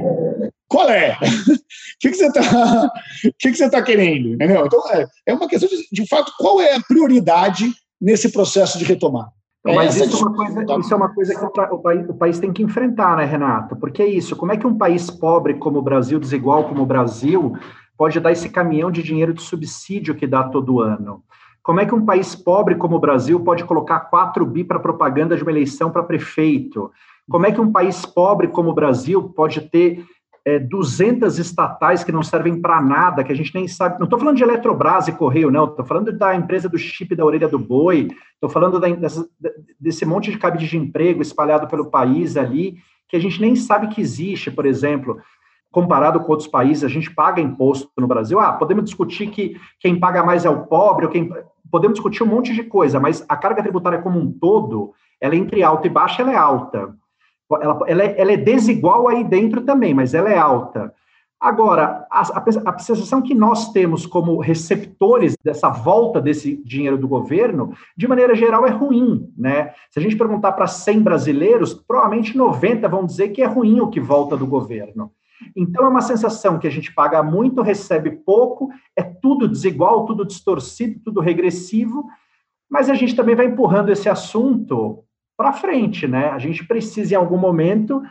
qual 0.68 0.90
é? 0.90 1.14
O 1.14 1.18
que, 2.00 2.10
que, 2.10 2.16
você 2.16 2.28
está 2.28 2.92
que 3.40 3.52
que 3.52 3.70
tá 3.70 3.82
querendo? 3.82 4.34
Entendeu? 4.34 4.66
Então, 4.66 4.92
é, 4.92 5.08
é 5.28 5.34
uma 5.34 5.48
questão 5.48 5.70
de, 5.70 5.88
de 5.92 6.08
fato, 6.08 6.32
qual 6.38 6.62
é 6.62 6.76
a 6.76 6.82
prioridade 6.82 7.72
nesse 8.00 8.30
processo 8.30 8.78
de 8.78 8.86
retomada? 8.86 9.32
É, 9.68 9.76
mas 9.76 9.96
isso 9.96 10.16
é, 10.16 10.28
uma 10.28 10.36
coisa, 10.36 10.80
isso 10.80 10.94
é 10.94 10.98
uma 10.98 11.10
coisa 11.10 11.36
que 11.36 11.62
o 11.62 11.80
país, 11.80 12.10
o 12.10 12.14
país 12.14 12.40
tem 12.40 12.54
que 12.54 12.64
enfrentar, 12.64 13.18
né, 13.18 13.26
Renato? 13.26 13.76
Porque 13.76 14.02
é 14.02 14.08
isso, 14.08 14.36
como 14.36 14.52
é 14.52 14.58
que 14.58 14.68
um 14.68 14.78
país 14.78 15.10
pobre 15.10 15.56
como 15.56 15.80
o 15.80 15.82
Brasil, 15.82 16.20
desigual 16.20 16.64
como 16.66 16.84
o 16.84 16.86
Brasil, 16.86 17.56
pode 17.98 18.20
dar 18.20 18.32
esse 18.32 18.50
caminhão 18.50 18.92
de 18.92 19.04
dinheiro 19.04 19.34
de 19.34 19.42
subsídio 19.42 20.16
que 20.16 20.28
dá 20.28 20.44
todo 20.44 20.80
ano? 20.80 21.24
Como 21.62 21.82
é 21.82 21.86
que 21.86 21.94
um 21.94 22.06
país 22.06 22.34
pobre 22.34 22.76
como 22.76 22.96
o 22.96 23.00
Brasil 23.00 23.40
pode 23.42 23.66
colocar 23.66 24.00
4 24.00 24.46
bi 24.46 24.64
para 24.64 24.80
propaganda 24.80 25.36
de 25.36 25.44
uma 25.44 25.52
eleição 25.52 25.92
para 25.92 26.02
prefeito? 26.02 26.90
Como 27.30 27.46
é 27.46 27.52
que 27.52 27.60
um 27.60 27.72
país 27.72 28.06
pobre 28.06 28.48
como 28.48 28.70
o 28.70 28.74
Brasil 28.74 29.22
pode 29.36 29.60
ter 29.60 30.06
é, 30.48 30.60
200 30.60 31.40
estatais 31.40 32.06
que 32.06 32.12
não 32.12 32.24
servem 32.24 32.62
para 32.62 32.82
nada, 32.82 33.22
que 33.22 33.34
a 33.34 33.36
gente 33.36 33.54
nem 33.54 33.68
sabe. 33.68 34.00
Não 34.00 34.06
estou 34.06 34.18
falando 34.18 34.38
de 34.38 34.44
Eletrobras 34.44 35.10
e 35.10 35.12
Correio, 35.12 35.52
não. 35.52 35.66
Estou 35.66 35.84
falando 35.84 36.10
da 36.14 36.34
empresa 36.34 36.70
do 36.70 36.78
chip 36.78 37.14
da 37.14 37.26
orelha 37.26 37.50
do 37.50 37.60
boi. 37.60 38.08
Estou 38.34 38.50
falando 38.50 38.80
da, 38.80 38.88
dessa, 38.88 39.28
desse 39.78 40.06
monte 40.06 40.32
de 40.32 40.38
cabide 40.38 40.66
de 40.66 40.78
emprego 40.78 41.22
espalhado 41.22 41.68
pelo 41.68 41.92
país 41.92 42.38
ali, 42.38 42.78
que 43.10 43.18
a 43.18 43.20
gente 43.20 43.42
nem 43.42 43.58
sabe 43.58 43.90
que 43.90 44.00
existe, 44.00 44.50
por 44.50 44.66
exemplo. 44.66 45.20
Comparado 45.70 46.22
com 46.22 46.32
outros 46.32 46.48
países, 46.48 46.86
a 46.86 46.88
gente 46.88 47.14
paga 47.14 47.42
imposto 47.42 47.92
no 47.98 48.08
Brasil. 48.08 48.40
Ah, 48.40 48.54
podemos 48.54 48.86
discutir 48.86 49.28
que 49.28 49.60
quem 49.82 50.00
paga 50.00 50.24
mais 50.24 50.46
é 50.46 50.50
o 50.50 50.66
pobre, 50.66 51.08
ou 51.08 51.12
quem 51.12 51.30
podemos 51.70 51.96
discutir 51.96 52.24
um 52.24 52.28
monte 52.28 52.54
de 52.54 52.64
coisa, 52.64 53.02
mas 53.02 53.26
a 53.28 53.36
carga 53.36 53.62
tributária 53.62 54.02
como 54.02 54.18
um 54.18 54.32
todo, 54.32 54.94
ela 55.20 55.36
é 55.36 55.38
entre 55.38 55.62
alta 55.62 55.88
e 55.88 55.90
baixa, 55.90 56.22
ela 56.22 56.32
é 56.32 56.38
alta. 56.38 56.96
Ela, 57.52 57.80
ela, 57.88 58.04
é, 58.04 58.16
ela 58.20 58.32
é 58.32 58.38
desigual 58.38 59.08
aí 59.08 59.24
dentro 59.24 59.62
também, 59.62 59.94
mas 59.94 60.14
ela 60.14 60.30
é 60.30 60.38
alta. 60.38 60.94
Agora, 61.40 62.08
a, 62.10 62.22
a, 62.66 62.80
sensação 62.80 63.22
que 63.22 63.36
nós 63.36 63.72
temos 63.72 64.08
como 64.08 64.40
receptores 64.40 65.36
dessa 65.44 65.70
volta 65.70 66.20
desse 66.20 66.58
dinheiro 66.66 66.98
do 66.98 67.08
governo, 67.08 67.74
de 67.96 68.08
maneira 68.08 68.34
geral, 68.36 68.66
é 68.66 68.72
ruim, 68.72 69.32
né? 69.38 69.72
Se 69.92 70.00
a 70.00 70.02
gente 70.02 70.16
perguntar 70.16 70.54
para 70.54 70.66
100 70.66 71.02
brasileiros, 71.02 71.76
provavelmente 71.76 72.36
90 72.36 72.90
vão 72.90 73.06
dizer 73.06 73.30
que 73.30 73.44
é 73.44 73.46
ruim 73.46 73.80
o 73.80 73.90
que 73.90 74.00
volta 74.00 74.36
do 74.36 74.48
governo. 74.48 75.12
Então, 75.56 75.86
é 75.86 75.88
uma 75.88 76.02
sensação 76.02 76.58
que 76.58 76.66
a 76.66 76.72
gente 76.72 76.92
paga 76.92 77.22
muito, 77.22 77.62
recebe 77.62 78.10
pouco, 78.10 78.70
é 78.96 79.04
tudo 79.04 79.48
desigual, 79.48 80.06
tudo 80.08 80.26
distorcido, 80.26 81.00
tudo 81.06 81.22
regressivo, 81.22 82.06
mas 82.68 82.90
a 82.90 82.96
gente 82.96 83.16
também 83.16 83.36
vai 83.36 83.46
empurrando 83.46 83.92
esse 83.92 84.10
assunto 84.10 85.04
para 85.38 85.54
frente, 85.54 86.08
né? 86.08 86.30
A 86.30 86.40
gente 86.40 86.66
precisa, 86.66 87.14
em 87.14 87.18
algum 87.18 87.38
momento, 87.38 88.02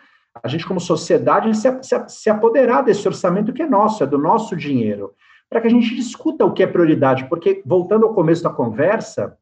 a 0.42 0.48
gente, 0.48 0.64
como 0.64 0.78
sociedade, 0.78 1.54
se, 1.56 1.82
se, 1.82 2.08
se 2.08 2.30
apoderar 2.30 2.84
desse 2.84 3.06
orçamento 3.06 3.52
que 3.52 3.62
é 3.62 3.68
nosso, 3.68 4.04
é 4.04 4.06
do 4.06 4.16
nosso 4.16 4.54
dinheiro, 4.56 5.12
para 5.50 5.60
que 5.60 5.66
a 5.66 5.70
gente 5.70 5.94
discuta 5.94 6.44
o 6.44 6.52
que 6.52 6.62
é 6.62 6.66
prioridade, 6.66 7.28
porque, 7.28 7.62
voltando 7.66 8.06
ao 8.06 8.14
começo 8.14 8.42
da 8.42 8.50
conversa, 8.50 9.36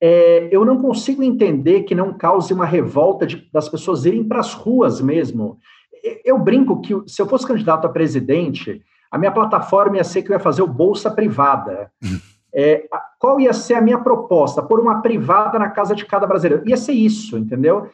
é, 0.00 0.48
eu 0.50 0.64
não 0.64 0.80
consigo 0.80 1.22
entender 1.22 1.82
que 1.82 1.94
não 1.94 2.16
cause 2.16 2.52
uma 2.54 2.64
revolta 2.64 3.26
de, 3.26 3.48
das 3.52 3.68
pessoas 3.68 4.04
irem 4.04 4.24
para 4.24 4.40
as 4.40 4.54
ruas 4.54 5.00
mesmo. 5.00 5.58
Eu 6.24 6.38
brinco 6.38 6.80
que, 6.80 6.94
se 7.06 7.20
eu 7.20 7.26
fosse 7.26 7.46
candidato 7.46 7.86
a 7.86 7.90
presidente, 7.90 8.82
a 9.10 9.18
minha 9.18 9.32
plataforma 9.32 9.96
ia 9.96 10.04
ser 10.04 10.22
que 10.22 10.30
eu 10.30 10.34
ia 10.34 10.40
fazer 10.40 10.62
o 10.62 10.68
Bolsa 10.68 11.10
Privada. 11.10 11.92
É, 12.54 12.88
qual 13.18 13.38
ia 13.40 13.52
ser 13.52 13.74
a 13.74 13.80
minha 13.80 13.98
proposta? 13.98 14.62
Pôr 14.62 14.80
uma 14.80 15.02
privada 15.02 15.58
na 15.58 15.68
casa 15.68 15.94
de 15.94 16.06
cada 16.06 16.26
brasileiro. 16.26 16.68
Ia 16.68 16.76
ser 16.76 16.92
isso, 16.92 17.36
entendeu? 17.36 17.88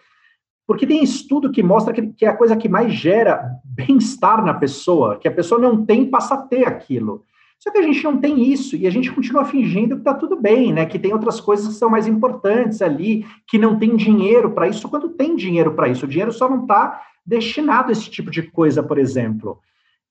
Porque 0.66 0.86
tem 0.86 1.02
estudo 1.02 1.50
que 1.50 1.62
mostra 1.62 1.92
que, 1.92 2.06
que 2.08 2.24
é 2.24 2.28
a 2.28 2.36
coisa 2.36 2.56
que 2.56 2.68
mais 2.68 2.92
gera 2.92 3.50
bem-estar 3.64 4.44
na 4.44 4.54
pessoa, 4.54 5.16
que 5.18 5.28
a 5.28 5.32
pessoa 5.32 5.60
não 5.60 5.84
tem, 5.84 6.08
passa 6.08 6.34
a 6.34 6.42
ter 6.42 6.66
aquilo. 6.66 7.22
Só 7.58 7.70
que 7.70 7.78
a 7.78 7.82
gente 7.82 8.02
não 8.04 8.18
tem 8.18 8.42
isso 8.42 8.76
e 8.76 8.86
a 8.86 8.90
gente 8.90 9.12
continua 9.12 9.44
fingindo 9.44 9.96
que 9.96 10.02
está 10.02 10.14
tudo 10.14 10.36
bem, 10.36 10.72
né? 10.72 10.86
Que 10.86 10.98
tem 10.98 11.12
outras 11.12 11.40
coisas 11.40 11.68
que 11.68 11.74
são 11.74 11.88
mais 11.88 12.06
importantes 12.06 12.82
ali, 12.82 13.26
que 13.48 13.58
não 13.58 13.78
tem 13.78 13.96
dinheiro 13.96 14.50
para 14.50 14.68
isso, 14.68 14.88
quando 14.88 15.10
tem 15.10 15.34
dinheiro 15.34 15.72
para 15.72 15.88
isso. 15.88 16.04
O 16.04 16.08
dinheiro 16.08 16.32
só 16.32 16.48
não 16.48 16.62
está 16.62 17.00
destinado 17.24 17.88
a 17.88 17.92
esse 17.92 18.10
tipo 18.10 18.30
de 18.30 18.42
coisa, 18.42 18.82
por 18.82 18.98
exemplo. 18.98 19.58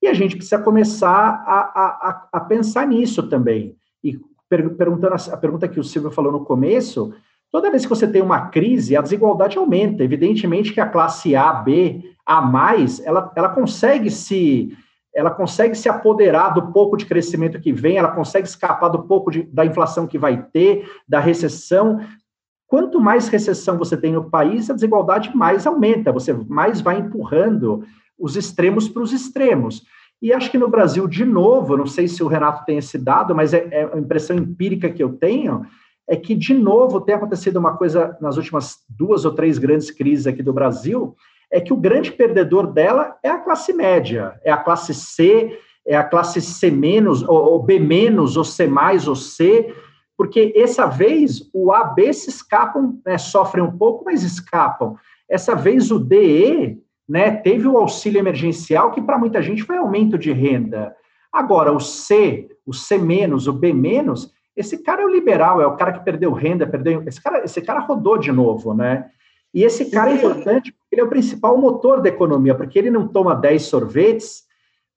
E 0.02 0.08
a 0.08 0.14
gente 0.14 0.36
precisa 0.36 0.62
começar 0.62 1.44
a, 1.46 1.60
a, 1.60 2.28
a 2.34 2.40
pensar 2.40 2.88
nisso 2.88 3.24
também. 3.30 3.76
E 4.04 4.20
perguntando 4.76 5.16
a 5.16 5.38
pergunta 5.38 5.68
que 5.68 5.80
o 5.80 5.84
Silvio 5.84 6.12
falou 6.12 6.32
no 6.32 6.46
começo, 6.46 7.14
toda 7.52 7.70
vez 7.70 7.84
que 7.84 7.90
você 7.90 8.08
tem 8.08 8.22
uma 8.22 8.48
crise, 8.48 8.96
a 8.96 9.02
desigualdade 9.02 9.58
aumenta. 9.58 10.04
Evidentemente 10.04 10.74
que 10.74 10.82
a 10.82 10.90
classe 10.90 11.36
A, 11.36 11.54
B, 11.54 12.04
A 12.26 12.42
mais, 12.42 13.00
ela, 13.06 13.32
ela 13.36 13.50
consegue 13.50 14.10
se 14.10 14.76
ela 15.16 15.30
consegue 15.30 15.76
se 15.76 15.88
apoderar 15.88 16.56
do 16.56 16.72
pouco 16.72 16.98
de 16.98 17.06
crescimento 17.06 17.60
que 17.60 17.72
vem, 17.72 17.98
ela 17.98 18.12
consegue 18.12 18.48
escapar 18.48 18.90
do 18.90 19.04
pouco 19.04 19.30
de, 19.30 19.44
da 19.44 19.64
inflação 19.64 20.08
que 20.08 20.18
vai 20.18 20.42
ter, 20.42 20.90
da 21.08 21.20
recessão. 21.20 22.00
Quanto 22.66 23.00
mais 23.00 23.28
recessão 23.28 23.78
você 23.78 23.96
tem 23.96 24.14
no 24.14 24.32
país, 24.32 24.70
a 24.70 24.74
desigualdade 24.74 25.36
mais 25.36 25.68
aumenta, 25.68 26.12
você 26.12 26.34
mais 26.34 26.82
vai 26.82 26.98
empurrando 26.98 27.86
os 28.18 28.36
extremos 28.36 28.90
para 28.90 29.04
os 29.04 29.14
extremos. 29.14 29.84
E 30.24 30.32
acho 30.32 30.50
que 30.50 30.58
no 30.58 30.70
Brasil, 30.70 31.06
de 31.06 31.26
novo, 31.26 31.76
não 31.76 31.86
sei 31.86 32.08
se 32.08 32.24
o 32.24 32.28
Renato 32.28 32.64
tem 32.64 32.78
esse 32.78 32.98
dado, 32.98 33.36
mas 33.36 33.54
é, 33.54 33.68
é 33.70 33.90
a 33.94 34.00
impressão 34.00 34.38
empírica 34.38 34.90
que 34.90 35.04
eu 35.04 35.12
tenho, 35.12 35.66
é 36.08 36.16
que, 36.16 36.34
de 36.34 36.54
novo, 36.54 37.02
tem 37.02 37.14
acontecido 37.14 37.58
uma 37.58 37.76
coisa 37.76 38.18
nas 38.22 38.38
últimas 38.38 38.78
duas 38.88 39.26
ou 39.26 39.34
três 39.34 39.58
grandes 39.58 39.92
crises 39.92 40.26
aqui 40.26 40.42
do 40.42 40.54
Brasil, 40.54 41.14
é 41.52 41.60
que 41.60 41.74
o 41.74 41.78
grande 41.78 42.10
perdedor 42.10 42.68
dela 42.68 43.18
é 43.22 43.30
a 43.30 43.38
classe 43.38 43.74
média, 43.74 44.40
é 44.46 44.52
a 44.52 44.56
classe 44.56 44.94
C, 44.94 45.60
é 45.86 45.98
a 45.98 46.06
classe 46.06 46.40
C 46.40 46.72
ou, 47.28 47.36
ou 47.36 47.62
B 47.62 47.82
ou 48.18 48.46
C 48.46 48.70
ou 49.10 49.16
C, 49.18 49.76
porque 50.18 50.54
essa 50.56 50.86
vez 50.86 51.50
o 51.54 51.70
A, 51.74 51.84
B 51.84 52.14
se 52.14 52.30
escapam, 52.30 52.98
né, 53.06 53.18
sofrem 53.18 53.62
um 53.62 53.78
pouco, 53.78 54.06
mas 54.06 54.24
escapam. 54.24 54.96
Essa 55.30 55.54
vez 55.54 55.92
o 55.92 56.00
DE 56.00 56.82
né? 57.08 57.32
Teve 57.32 57.68
o 57.68 57.78
auxílio 57.78 58.20
emergencial, 58.20 58.92
que 58.92 59.02
para 59.02 59.18
muita 59.18 59.42
gente 59.42 59.64
foi 59.64 59.78
aumento 59.78 60.18
de 60.18 60.32
renda. 60.32 60.96
Agora, 61.32 61.72
o 61.72 61.80
C, 61.80 62.48
o 62.66 62.74
C 62.74 62.98
menos, 62.98 63.48
o 63.48 63.54
B 63.54 63.74
menos, 63.74 64.32
esse 64.56 64.78
cara 64.84 65.02
é 65.02 65.06
o 65.06 65.10
liberal, 65.10 65.62
é 65.62 65.66
o 65.66 65.76
cara 65.76 65.94
que 65.94 66.06
perdeu 66.06 66.32
renda, 66.32 66.68
perdeu. 66.68 67.04
Esse 67.08 67.22
cara, 67.22 67.44
esse 67.44 67.62
cara 67.62 67.80
rodou 67.80 68.18
de 68.18 68.32
novo, 68.32 68.74
né? 68.74 69.10
E 69.54 69.64
esse 69.64 69.90
cara 69.90 70.12
é 70.12 70.16
importante 70.16 70.72
porque 70.72 70.96
ele 70.96 71.02
é 71.02 71.04
o 71.04 71.10
principal 71.10 71.58
motor 71.58 72.02
da 72.02 72.10
economia, 72.10 72.56
porque 72.56 72.78
ele 72.78 72.90
não 72.90 73.08
toma 73.08 73.36
10 73.36 73.64
sorvetes, 73.64 74.44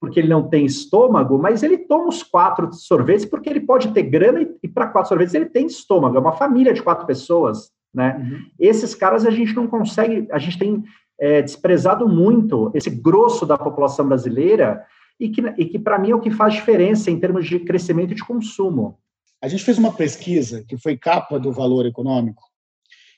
porque 0.00 0.20
ele 0.20 0.28
não 0.28 0.48
tem 0.48 0.64
estômago, 0.64 1.38
mas 1.38 1.62
ele 1.62 1.78
toma 1.78 2.08
os 2.08 2.22
quatro 2.22 2.72
sorvetes 2.72 3.24
porque 3.24 3.48
ele 3.48 3.60
pode 3.60 3.88
ter 3.92 4.02
grana 4.02 4.42
e, 4.42 4.56
e 4.62 4.68
para 4.68 4.88
quatro 4.88 5.08
sorvetes 5.08 5.34
ele 5.34 5.46
tem 5.46 5.66
estômago. 5.66 6.16
É 6.16 6.20
uma 6.20 6.32
família 6.32 6.72
de 6.72 6.82
quatro 6.82 7.06
pessoas, 7.06 7.70
né? 7.92 8.16
Uhum. 8.18 8.46
Esses 8.58 8.94
caras 8.94 9.26
a 9.26 9.30
gente 9.30 9.54
não 9.54 9.66
consegue, 9.66 10.26
a 10.30 10.38
gente 10.38 10.58
tem 10.58 10.84
é, 11.18 11.42
desprezado 11.42 12.08
muito 12.08 12.70
esse 12.74 12.90
grosso 12.90 13.46
da 13.46 13.56
população 13.56 14.06
brasileira 14.06 14.84
e 15.18 15.28
que, 15.28 15.40
e 15.56 15.64
que 15.64 15.78
para 15.78 15.98
mim, 15.98 16.10
é 16.10 16.14
o 16.14 16.20
que 16.20 16.30
faz 16.30 16.54
diferença 16.54 17.10
em 17.10 17.18
termos 17.18 17.48
de 17.48 17.58
crescimento 17.60 18.14
de 18.14 18.24
consumo. 18.24 18.98
A 19.42 19.48
gente 19.48 19.64
fez 19.64 19.78
uma 19.78 19.92
pesquisa 19.92 20.64
que 20.66 20.76
foi 20.76 20.96
capa 20.96 21.38
do 21.38 21.52
Valor 21.52 21.86
Econômico, 21.86 22.42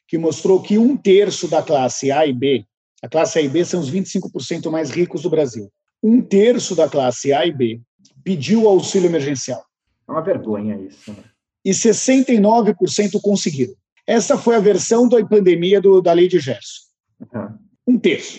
que 0.06 0.18
mostrou 0.18 0.62
que 0.62 0.78
um 0.78 0.96
terço 0.96 1.48
da 1.48 1.62
classe 1.62 2.10
A 2.10 2.26
e 2.26 2.32
B, 2.32 2.64
a 3.02 3.08
classe 3.08 3.38
A 3.38 3.42
e 3.42 3.48
B 3.48 3.64
são 3.64 3.80
os 3.80 3.90
25% 3.90 4.70
mais 4.70 4.90
ricos 4.90 5.22
do 5.22 5.30
Brasil, 5.30 5.70
um 6.02 6.22
terço 6.22 6.74
da 6.76 6.88
classe 6.88 7.32
A 7.32 7.44
e 7.46 7.52
B 7.52 7.80
pediu 8.24 8.68
auxílio 8.68 9.08
emergencial. 9.08 9.62
É 10.08 10.12
uma 10.12 10.22
vergonha 10.22 10.76
isso. 10.76 11.10
Né? 11.10 11.24
E 11.64 11.70
69% 11.70 13.20
conseguiram. 13.20 13.74
Essa 14.06 14.38
foi 14.38 14.56
a 14.56 14.60
versão 14.60 15.08
da 15.08 15.24
pandemia 15.24 15.80
do, 15.80 16.00
da 16.00 16.12
lei 16.12 16.28
de 16.28 16.38
Gerson. 16.38 16.82
Uhum 17.20 17.67
um 17.88 17.98
terço. 17.98 18.38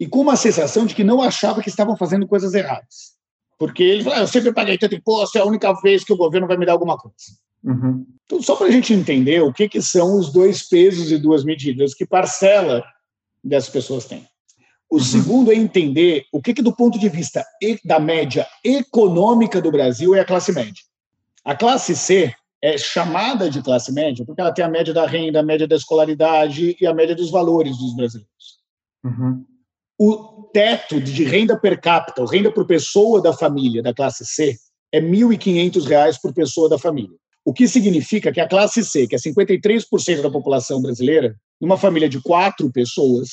E 0.00 0.06
com 0.06 0.20
uma 0.20 0.34
sensação 0.34 0.86
de 0.86 0.94
que 0.94 1.04
não 1.04 1.20
achava 1.20 1.62
que 1.62 1.68
estavam 1.68 1.96
fazendo 1.96 2.26
coisas 2.26 2.54
erradas. 2.54 3.12
Porque 3.58 3.82
ele 3.82 4.02
falou, 4.02 4.18
ah, 4.18 4.22
eu 4.22 4.26
sempre 4.26 4.52
paguei 4.52 4.78
tanto 4.78 4.94
imposto, 4.94 5.38
é 5.38 5.42
a 5.42 5.44
única 5.46 5.72
vez 5.80 6.02
que 6.02 6.12
o 6.12 6.16
governo 6.16 6.48
vai 6.48 6.56
me 6.56 6.66
dar 6.66 6.72
alguma 6.72 6.96
coisa. 6.96 7.16
Uhum. 7.62 8.04
Então, 8.24 8.42
só 8.42 8.56
para 8.56 8.66
a 8.66 8.70
gente 8.70 8.92
entender 8.92 9.40
o 9.42 9.52
que, 9.52 9.68
que 9.68 9.80
são 9.80 10.18
os 10.18 10.32
dois 10.32 10.68
pesos 10.68 11.12
e 11.12 11.18
duas 11.18 11.44
medidas 11.44 11.94
que 11.94 12.04
parcela 12.04 12.82
dessas 13.44 13.70
pessoas 13.70 14.06
tem. 14.06 14.26
O 14.90 14.96
uhum. 14.96 15.00
segundo 15.00 15.52
é 15.52 15.54
entender 15.54 16.24
o 16.32 16.42
que, 16.42 16.54
que, 16.54 16.62
do 16.62 16.74
ponto 16.74 16.98
de 16.98 17.08
vista 17.08 17.44
da 17.84 18.00
média 18.00 18.46
econômica 18.64 19.60
do 19.60 19.70
Brasil, 19.70 20.14
é 20.14 20.20
a 20.20 20.24
classe 20.24 20.50
média. 20.52 20.82
A 21.44 21.54
classe 21.54 21.94
C 21.94 22.34
é 22.60 22.78
chamada 22.78 23.50
de 23.50 23.62
classe 23.62 23.92
média 23.92 24.24
porque 24.24 24.40
ela 24.40 24.52
tem 24.52 24.64
a 24.64 24.68
média 24.68 24.94
da 24.94 25.06
renda, 25.06 25.40
a 25.40 25.42
média 25.42 25.66
da 25.66 25.76
escolaridade 25.76 26.76
e 26.80 26.86
a 26.86 26.94
média 26.94 27.14
dos 27.14 27.30
valores 27.30 27.76
dos 27.78 27.94
brasileiros. 27.94 28.61
Uhum. 29.04 29.44
O 29.98 30.50
teto 30.52 31.00
de 31.00 31.24
renda 31.24 31.58
per 31.58 31.80
capita, 31.80 32.24
renda 32.26 32.50
por 32.50 32.66
pessoa 32.66 33.20
da 33.20 33.32
família 33.32 33.82
da 33.82 33.94
classe 33.94 34.24
C, 34.24 34.56
é 34.92 35.00
R$ 35.00 35.06
1.500 35.06 36.18
por 36.20 36.32
pessoa 36.32 36.68
da 36.68 36.78
família. 36.78 37.16
O 37.44 37.52
que 37.52 37.66
significa 37.66 38.32
que 38.32 38.40
a 38.40 38.48
classe 38.48 38.84
C, 38.84 39.06
que 39.06 39.14
é 39.14 39.18
53% 39.18 40.22
da 40.22 40.30
população 40.30 40.80
brasileira, 40.80 41.36
numa 41.60 41.76
família 41.76 42.08
de 42.08 42.20
quatro 42.20 42.70
pessoas, 42.70 43.28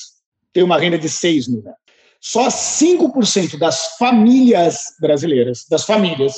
tem 0.52 0.62
uma 0.62 0.78
renda 0.78 0.98
de 0.98 1.08
6 1.08 1.48
mil 1.48 1.62
reais. 1.62 1.78
Só 2.20 2.48
5% 2.48 3.58
das 3.58 3.96
famílias 3.96 4.94
brasileiras, 5.00 5.64
das 5.70 5.84
famílias, 5.84 6.34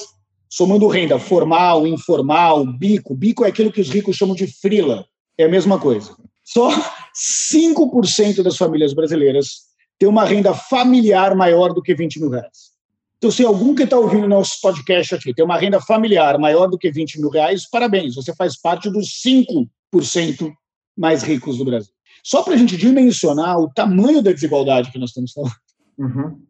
somando 0.49 0.87
renda 0.87 1.19
formal, 1.19 1.87
informal, 1.87 2.65
bico. 2.65 3.15
Bico 3.15 3.45
é 3.45 3.49
aquilo 3.49 3.73
que 3.73 3.81
os 3.81 3.89
ricos 3.89 4.17
chamam 4.17 4.35
de 4.35 4.47
frila. 4.47 5.05
É 5.37 5.45
a 5.45 5.49
mesma 5.49 5.81
coisa. 5.81 6.15
Só 6.53 6.71
5% 7.51 8.43
das 8.43 8.57
famílias 8.57 8.93
brasileiras 8.93 9.63
têm 9.99 10.09
uma 10.09 10.25
renda 10.25 10.53
familiar 10.53 11.35
maior 11.35 11.73
do 11.73 11.81
que 11.83 11.95
20 11.95 12.21
mil 12.21 12.31
reais. 12.31 12.73
Então, 13.17 13.31
se 13.31 13.45
algum 13.45 13.75
que 13.75 13.85
está 13.85 13.97
ouvindo 13.97 14.29
nosso 14.29 14.61
podcast 14.61 15.15
aqui 15.15 15.33
tem 15.33 15.45
uma 15.45 15.57
renda 15.57 15.81
familiar 15.81 16.39
maior 16.39 16.67
do 16.67 16.77
que 16.77 16.91
20 16.91 17.21
mil 17.21 17.31
reais, 17.31 17.69
parabéns, 17.71 18.17
você 18.17 18.35
faz 18.35 18.61
parte 18.61 18.91
dos 18.91 19.23
5% 19.25 20.53
mais 20.97 21.23
ricos 21.23 21.57
do 21.57 21.65
Brasil. 21.65 21.93
Só 22.23 22.43
para 22.43 22.55
a 22.55 22.57
gente 22.57 22.77
dimensionar 22.77 23.59
o 23.59 23.73
tamanho 23.73 24.21
da 24.21 24.33
desigualdade 24.33 24.91
que 24.91 24.99
nós 24.99 25.11
estamos 25.11 25.33
falando. 25.33 25.55
Uhum. 25.99 26.41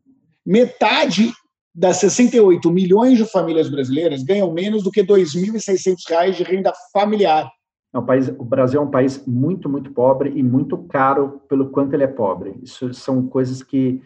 Metade 0.44 1.32
das 1.74 1.98
68 1.98 2.70
milhões 2.70 3.18
de 3.18 3.24
famílias 3.24 3.68
brasileiras 3.68 4.22
ganham 4.22 4.52
menos 4.52 4.82
do 4.82 4.90
que 4.90 5.02
R$ 5.02 5.06
2.600 5.06 6.32
de 6.32 6.42
renda 6.42 6.72
familiar. 6.92 7.50
É 7.94 7.98
um 7.98 8.06
país, 8.06 8.28
o 8.28 8.44
Brasil 8.44 8.80
é 8.80 8.84
um 8.84 8.90
país 8.90 9.22
muito, 9.26 9.68
muito 9.68 9.92
pobre 9.92 10.32
e 10.34 10.42
muito 10.42 10.78
caro 10.78 11.42
pelo 11.48 11.70
quanto 11.70 11.92
ele 11.92 12.04
é 12.04 12.08
pobre. 12.08 12.58
Isso 12.62 12.92
são 12.94 13.26
coisas 13.26 13.62
que 13.62 14.02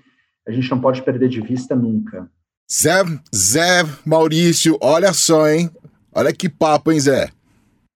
a 0.46 0.50
gente 0.50 0.70
não 0.70 0.80
pode 0.80 1.02
perder 1.02 1.28
de 1.28 1.40
vista 1.40 1.76
nunca. 1.76 2.28
Zé, 2.70 3.04
Zé 3.34 3.84
Maurício, 4.04 4.76
olha 4.80 5.12
só, 5.12 5.48
hein? 5.48 5.70
Olha 6.12 6.32
que 6.32 6.48
papo, 6.48 6.90
hein, 6.90 6.98
Zé? 6.98 7.30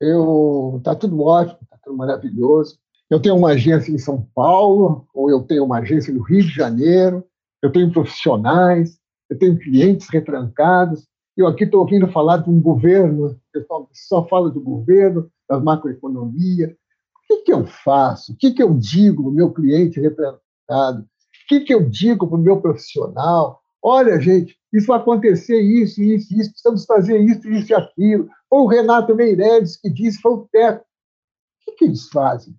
Eu, 0.00 0.80
tá 0.84 0.94
tudo 0.94 1.20
ótimo, 1.22 1.58
tá 1.68 1.76
tudo 1.82 1.96
maravilhoso. 1.96 2.78
Eu 3.10 3.20
tenho 3.20 3.36
uma 3.36 3.50
agência 3.50 3.90
em 3.90 3.98
São 3.98 4.24
Paulo, 4.34 5.08
ou 5.12 5.28
eu 5.28 5.42
tenho 5.42 5.64
uma 5.64 5.78
agência 5.78 6.14
no 6.14 6.22
Rio 6.22 6.42
de 6.42 6.54
Janeiro, 6.54 7.24
eu 7.60 7.72
tenho 7.72 7.90
profissionais, 7.90 8.96
eu 9.28 9.36
tenho 9.36 9.58
clientes 9.58 10.08
retrancados. 10.08 11.08
Eu 11.36 11.46
aqui 11.46 11.64
estou 11.64 11.80
ouvindo 11.80 12.06
falar 12.06 12.36
de 12.36 12.50
um 12.50 12.60
governo, 12.60 13.39
pessoal 13.52 13.88
só 13.92 14.26
fala 14.26 14.50
do 14.50 14.60
governo, 14.60 15.30
da 15.48 15.58
macroeconomia. 15.58 16.76
O 17.16 17.26
que, 17.26 17.42
que 17.42 17.52
eu 17.52 17.66
faço? 17.66 18.32
O 18.32 18.36
que, 18.36 18.52
que 18.52 18.62
eu 18.62 18.74
digo 18.74 19.22
para 19.22 19.30
o 19.30 19.34
meu 19.34 19.52
cliente 19.52 20.00
retrancado? 20.00 21.02
O 21.02 21.06
que, 21.48 21.60
que 21.60 21.74
eu 21.74 21.88
digo 21.88 22.26
para 22.26 22.36
o 22.36 22.40
meu 22.40 22.60
profissional? 22.60 23.60
Olha, 23.82 24.20
gente, 24.20 24.56
isso 24.72 24.86
vai 24.86 24.98
acontecer, 24.98 25.60
isso, 25.60 26.02
isso, 26.02 26.32
isso, 26.34 26.50
precisamos 26.50 26.84
fazer 26.84 27.18
isso, 27.18 27.48
isso 27.48 27.72
e 27.72 27.74
aquilo. 27.74 28.28
Ou 28.50 28.64
o 28.64 28.68
Renato 28.68 29.14
Meireles 29.14 29.76
que 29.76 29.90
disse, 29.90 30.20
foi 30.20 30.32
o 30.32 30.48
teto. 30.50 30.80
O 30.80 31.64
que, 31.64 31.72
que 31.72 31.84
eles 31.86 32.08
fazem? 32.08 32.54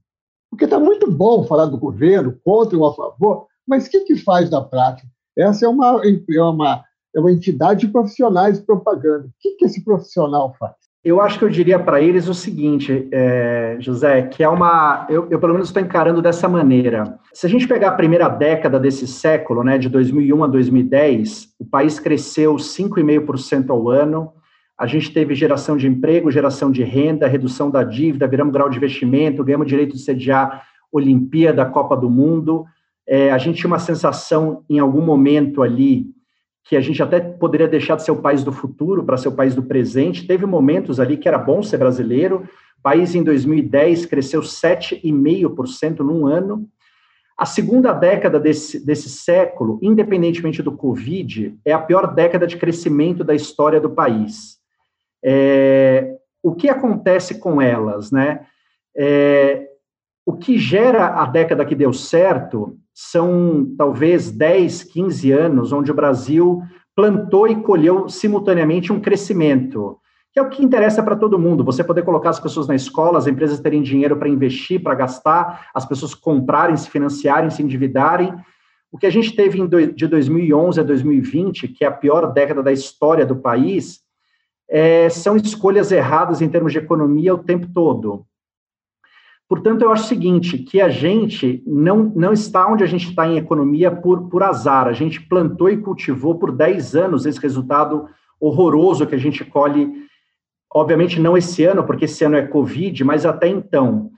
Porque 0.49 0.65
está 0.65 0.79
muito 0.79 1.09
bom 1.09 1.45
falar 1.45 1.65
do 1.65 1.77
governo, 1.77 2.37
contra 2.43 2.77
ou 2.77 2.87
a 2.87 2.93
favor, 2.93 3.47
mas 3.65 3.87
o 3.87 3.89
que, 3.89 4.01
que 4.01 4.15
faz 4.17 4.49
na 4.49 4.61
prática? 4.61 5.07
Essa 5.37 5.65
é 5.65 5.69
uma, 5.69 6.01
é 6.05 6.41
uma, 6.41 6.83
é 7.15 7.19
uma 7.19 7.31
entidade 7.31 7.85
de 7.85 7.91
profissionais 7.91 8.59
de 8.59 8.65
propaganda. 8.65 9.25
O 9.25 9.31
que, 9.39 9.51
que 9.55 9.65
esse 9.65 9.83
profissional 9.83 10.55
faz? 10.57 10.75
Eu 11.03 11.19
acho 11.19 11.39
que 11.39 11.45
eu 11.45 11.49
diria 11.49 11.79
para 11.79 11.99
eles 11.99 12.27
o 12.27 12.33
seguinte, 12.33 13.07
é, 13.11 13.75
José, 13.79 14.21
que 14.21 14.43
é 14.43 14.47
uma. 14.47 15.07
Eu, 15.09 15.27
eu 15.31 15.39
pelo 15.39 15.53
menos 15.53 15.69
estou 15.69 15.81
encarando 15.81 16.21
dessa 16.21 16.47
maneira. 16.47 17.17
Se 17.33 17.47
a 17.47 17.49
gente 17.49 17.67
pegar 17.67 17.87
a 17.89 17.95
primeira 17.95 18.29
década 18.29 18.79
desse 18.79 19.07
século, 19.07 19.63
né, 19.63 19.79
de 19.79 19.89
2001 19.89 20.43
a 20.43 20.47
2010, 20.47 21.55
o 21.59 21.65
país 21.65 21.99
cresceu 21.99 22.55
5,5% 22.55 23.71
ao 23.71 23.89
ano. 23.89 24.31
A 24.77 24.85
gente 24.85 25.11
teve 25.11 25.33
geração 25.33 25.75
de 25.75 25.87
emprego, 25.87 26.29
geração 26.29 26.71
de 26.71 26.83
renda, 26.83 27.27
redução 27.27 27.71
da 27.71 27.83
dívida, 27.83 28.27
viramos 28.27 28.53
grau 28.53 28.69
de 28.69 28.77
investimento, 28.77 29.43
ganhamos 29.43 29.67
direito 29.67 29.95
de 29.95 30.01
sediar 30.01 30.63
Olimpíada, 30.91 31.65
Copa 31.65 31.97
do 31.97 32.11
Mundo. 32.11 32.65
É, 33.07 33.31
a 33.31 33.39
gente 33.39 33.57
tinha 33.57 33.67
uma 33.67 33.79
sensação, 33.79 34.63
em 34.69 34.77
algum 34.77 35.01
momento 35.01 35.63
ali, 35.63 36.05
que 36.63 36.75
a 36.75 36.81
gente 36.81 37.01
até 37.01 37.19
poderia 37.19 37.67
deixar 37.67 37.95
de 37.95 38.03
ser 38.03 38.11
o 38.11 38.21
país 38.21 38.43
do 38.43 38.51
futuro 38.51 39.03
para 39.03 39.17
ser 39.17 39.27
o 39.27 39.35
país 39.35 39.55
do 39.55 39.63
presente. 39.63 40.27
Teve 40.27 40.45
momentos 40.45 40.99
ali 40.99 41.17
que 41.17 41.27
era 41.27 41.37
bom 41.37 41.61
ser 41.63 41.77
brasileiro. 41.77 42.47
O 42.77 42.81
país, 42.81 43.15
em 43.15 43.23
2010, 43.23 44.05
cresceu 44.05 44.41
7,5% 44.41 45.99
num 45.99 46.25
ano. 46.25 46.67
A 47.37 47.45
segunda 47.45 47.91
década 47.91 48.39
desse, 48.39 48.85
desse 48.85 49.09
século, 49.09 49.79
independentemente 49.81 50.61
do 50.61 50.71
Covid, 50.71 51.57
é 51.65 51.73
a 51.73 51.79
pior 51.79 52.13
década 52.13 52.45
de 52.45 52.55
crescimento 52.57 53.23
da 53.23 53.33
história 53.33 53.79
do 53.79 53.89
país. 53.89 54.57
É, 55.23 56.17
o 56.43 56.53
que 56.53 56.69
acontece 56.69 57.39
com 57.39 57.61
elas, 57.61 58.11
né? 58.11 58.45
É, 58.95 59.70
o 60.25 60.33
que 60.33 60.57
gera 60.57 61.21
a 61.21 61.25
década 61.25 61.65
que 61.65 61.75
deu 61.75 61.91
certo 61.91 62.77
são 62.93 63.73
talvez 63.77 64.29
10, 64.29 64.83
15 64.83 65.31
anos 65.31 65.71
onde 65.71 65.91
o 65.91 65.95
Brasil 65.95 66.61
plantou 66.95 67.47
e 67.47 67.55
colheu 67.55 68.07
simultaneamente 68.09 68.91
um 68.91 68.99
crescimento, 68.99 69.97
que 70.31 70.39
é 70.39 70.41
o 70.41 70.49
que 70.49 70.63
interessa 70.63 71.01
para 71.01 71.15
todo 71.15 71.39
mundo. 71.39 71.63
Você 71.63 71.83
poder 71.83 72.03
colocar 72.03 72.29
as 72.29 72.39
pessoas 72.39 72.67
na 72.67 72.75
escola, 72.75 73.17
as 73.17 73.27
empresas 73.27 73.59
terem 73.59 73.81
dinheiro 73.81 74.15
para 74.17 74.29
investir, 74.29 74.81
para 74.81 74.95
gastar, 74.95 75.69
as 75.73 75.85
pessoas 75.85 76.13
comprarem, 76.13 76.77
se 76.77 76.89
financiarem, 76.89 77.49
se 77.49 77.63
endividarem. 77.63 78.33
O 78.91 78.97
que 78.97 79.05
a 79.05 79.09
gente 79.09 79.35
teve 79.35 79.57
de 79.93 80.05
2011 80.07 80.79
a 80.79 80.83
2020, 80.83 81.69
que 81.69 81.83
é 81.83 81.87
a 81.87 81.91
pior 81.91 82.31
década 82.31 82.61
da 82.61 82.71
história 82.71 83.25
do 83.25 83.37
país, 83.37 84.01
é, 84.69 85.09
são 85.09 85.35
escolhas 85.35 85.91
erradas 85.91 86.41
em 86.41 86.49
termos 86.49 86.71
de 86.71 86.77
economia 86.77 87.33
o 87.33 87.43
tempo 87.43 87.67
todo. 87.73 88.25
Portanto, 89.51 89.81
eu 89.81 89.91
acho 89.91 90.05
o 90.05 90.07
seguinte, 90.07 90.57
que 90.59 90.79
a 90.79 90.87
gente 90.87 91.61
não, 91.67 92.09
não 92.15 92.31
está 92.31 92.65
onde 92.71 92.85
a 92.85 92.87
gente 92.87 93.09
está 93.09 93.27
em 93.27 93.35
economia 93.35 93.91
por, 93.91 94.29
por 94.29 94.43
azar. 94.43 94.87
A 94.87 94.93
gente 94.93 95.19
plantou 95.27 95.69
e 95.69 95.75
cultivou 95.75 96.39
por 96.39 96.53
10 96.53 96.95
anos 96.95 97.25
esse 97.25 97.37
resultado 97.37 98.07
horroroso 98.39 99.05
que 99.05 99.13
a 99.13 99.17
gente 99.17 99.43
colhe, 99.43 99.91
obviamente 100.73 101.19
não 101.19 101.35
esse 101.35 101.65
ano, 101.65 101.83
porque 101.83 102.05
esse 102.05 102.23
ano 102.23 102.37
é 102.37 102.47
Covid, 102.47 103.03
mas 103.03 103.25
até 103.25 103.49
então. 103.49 104.11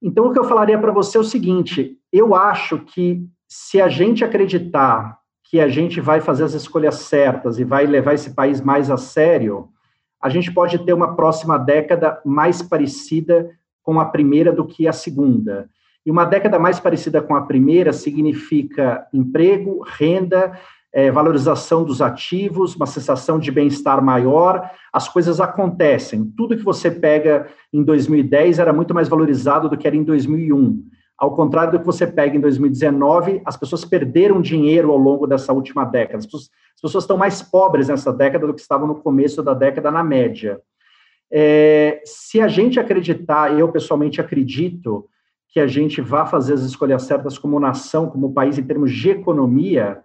Então, 0.00 0.26
o 0.26 0.32
que 0.32 0.38
eu 0.38 0.44
falaria 0.44 0.78
para 0.78 0.92
você 0.92 1.18
é 1.18 1.20
o 1.20 1.24
seguinte: 1.24 1.98
eu 2.12 2.32
acho 2.32 2.78
que 2.78 3.26
se 3.48 3.80
a 3.80 3.88
gente 3.88 4.24
acreditar 4.24 5.18
que 5.50 5.58
a 5.58 5.66
gente 5.66 6.00
vai 6.00 6.20
fazer 6.20 6.44
as 6.44 6.54
escolhas 6.54 6.94
certas 6.94 7.58
e 7.58 7.64
vai 7.64 7.86
levar 7.86 8.14
esse 8.14 8.32
país 8.32 8.60
mais 8.60 8.88
a 8.88 8.96
sério, 8.96 9.70
a 10.22 10.28
gente 10.28 10.54
pode 10.54 10.78
ter 10.84 10.92
uma 10.92 11.16
próxima 11.16 11.58
década 11.58 12.22
mais 12.24 12.62
parecida 12.62 13.50
com 13.84 14.00
a 14.00 14.06
primeira 14.06 14.50
do 14.50 14.66
que 14.66 14.88
a 14.88 14.92
segunda. 14.92 15.68
E 16.04 16.10
uma 16.10 16.24
década 16.24 16.58
mais 16.58 16.80
parecida 16.80 17.22
com 17.22 17.36
a 17.36 17.42
primeira 17.42 17.92
significa 17.92 19.06
emprego, 19.12 19.84
renda, 19.86 20.58
é, 20.92 21.10
valorização 21.10 21.84
dos 21.84 22.00
ativos, 22.00 22.74
uma 22.76 22.86
sensação 22.86 23.38
de 23.38 23.50
bem-estar 23.50 24.02
maior, 24.02 24.70
as 24.92 25.08
coisas 25.08 25.40
acontecem. 25.40 26.24
Tudo 26.36 26.56
que 26.56 26.62
você 26.62 26.90
pega 26.90 27.48
em 27.72 27.82
2010 27.82 28.58
era 28.58 28.72
muito 28.72 28.94
mais 28.94 29.08
valorizado 29.08 29.68
do 29.68 29.76
que 29.76 29.86
era 29.86 29.96
em 29.96 30.04
2001. 30.04 30.84
Ao 31.18 31.34
contrário 31.34 31.72
do 31.72 31.78
que 31.80 31.86
você 31.86 32.06
pega 32.06 32.36
em 32.36 32.40
2019, 32.40 33.40
as 33.44 33.56
pessoas 33.56 33.84
perderam 33.84 34.40
dinheiro 34.40 34.90
ao 34.90 34.98
longo 34.98 35.26
dessa 35.26 35.52
última 35.52 35.84
década. 35.84 36.18
As 36.18 36.26
pessoas, 36.26 36.50
as 36.74 36.80
pessoas 36.80 37.04
estão 37.04 37.16
mais 37.16 37.42
pobres 37.42 37.88
nessa 37.88 38.12
década 38.12 38.46
do 38.46 38.54
que 38.54 38.60
estavam 38.60 38.86
no 38.86 38.96
começo 38.96 39.42
da 39.42 39.54
década 39.54 39.90
na 39.90 40.04
média. 40.04 40.60
É, 41.36 42.00
se 42.04 42.40
a 42.40 42.46
gente 42.46 42.78
acreditar, 42.78 43.58
eu 43.58 43.68
pessoalmente 43.68 44.20
acredito 44.20 45.08
que 45.48 45.58
a 45.58 45.66
gente 45.66 46.00
vá 46.00 46.24
fazer 46.24 46.54
as 46.54 46.60
escolhas 46.60 47.02
certas 47.02 47.36
como 47.36 47.58
nação, 47.58 48.08
como 48.08 48.32
país 48.32 48.56
em 48.56 48.62
termos 48.62 48.92
de 48.92 49.10
economia, 49.10 50.00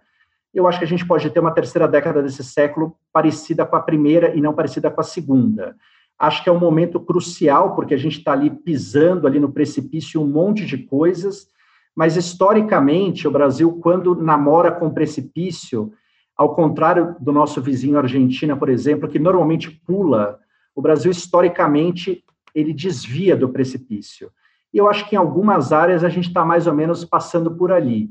eu 0.52 0.66
acho 0.66 0.80
que 0.80 0.84
a 0.84 0.88
gente 0.88 1.06
pode 1.06 1.30
ter 1.30 1.38
uma 1.38 1.52
terceira 1.54 1.86
década 1.86 2.20
desse 2.20 2.42
século 2.42 2.96
parecida 3.12 3.64
com 3.64 3.76
a 3.76 3.80
primeira 3.80 4.34
e 4.34 4.40
não 4.40 4.52
parecida 4.52 4.90
com 4.90 5.00
a 5.00 5.04
segunda. 5.04 5.76
Acho 6.18 6.42
que 6.42 6.48
é 6.48 6.52
um 6.52 6.58
momento 6.58 6.98
crucial, 6.98 7.76
porque 7.76 7.94
a 7.94 7.96
gente 7.96 8.18
está 8.18 8.32
ali 8.32 8.50
pisando 8.50 9.28
ali 9.28 9.38
no 9.38 9.52
precipício 9.52 10.20
um 10.20 10.26
monte 10.26 10.66
de 10.66 10.78
coisas, 10.78 11.46
mas 11.94 12.16
historicamente 12.16 13.28
o 13.28 13.30
Brasil, 13.30 13.78
quando 13.80 14.16
namora 14.16 14.72
com 14.72 14.90
precipício, 14.90 15.92
ao 16.36 16.56
contrário 16.56 17.14
do 17.20 17.30
nosso 17.30 17.62
vizinho 17.62 17.98
Argentina, 17.98 18.56
por 18.56 18.68
exemplo, 18.68 19.08
que 19.08 19.20
normalmente 19.20 19.70
pula 19.70 20.40
o 20.80 20.82
Brasil, 20.82 21.10
historicamente, 21.10 22.24
ele 22.54 22.72
desvia 22.72 23.36
do 23.36 23.50
precipício. 23.50 24.30
E 24.72 24.78
eu 24.78 24.88
acho 24.88 25.06
que 25.06 25.14
em 25.14 25.18
algumas 25.18 25.72
áreas 25.72 26.02
a 26.02 26.08
gente 26.08 26.28
está 26.28 26.42
mais 26.42 26.66
ou 26.66 26.72
menos 26.72 27.04
passando 27.04 27.50
por 27.50 27.70
ali. 27.70 28.08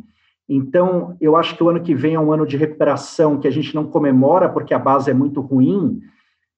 Então, 0.47 1.17
eu 1.19 1.35
acho 1.35 1.55
que 1.55 1.63
o 1.63 1.69
ano 1.69 1.81
que 1.81 1.95
vem 1.95 2.13
é 2.13 2.19
um 2.19 2.31
ano 2.31 2.45
de 2.45 2.57
recuperação 2.57 3.39
que 3.39 3.47
a 3.47 3.51
gente 3.51 3.73
não 3.73 3.87
comemora 3.87 4.47
porque 4.47 4.71
a 4.71 4.79
base 4.79 5.09
é 5.09 5.13
muito 5.15 5.41
ruim, 5.41 5.99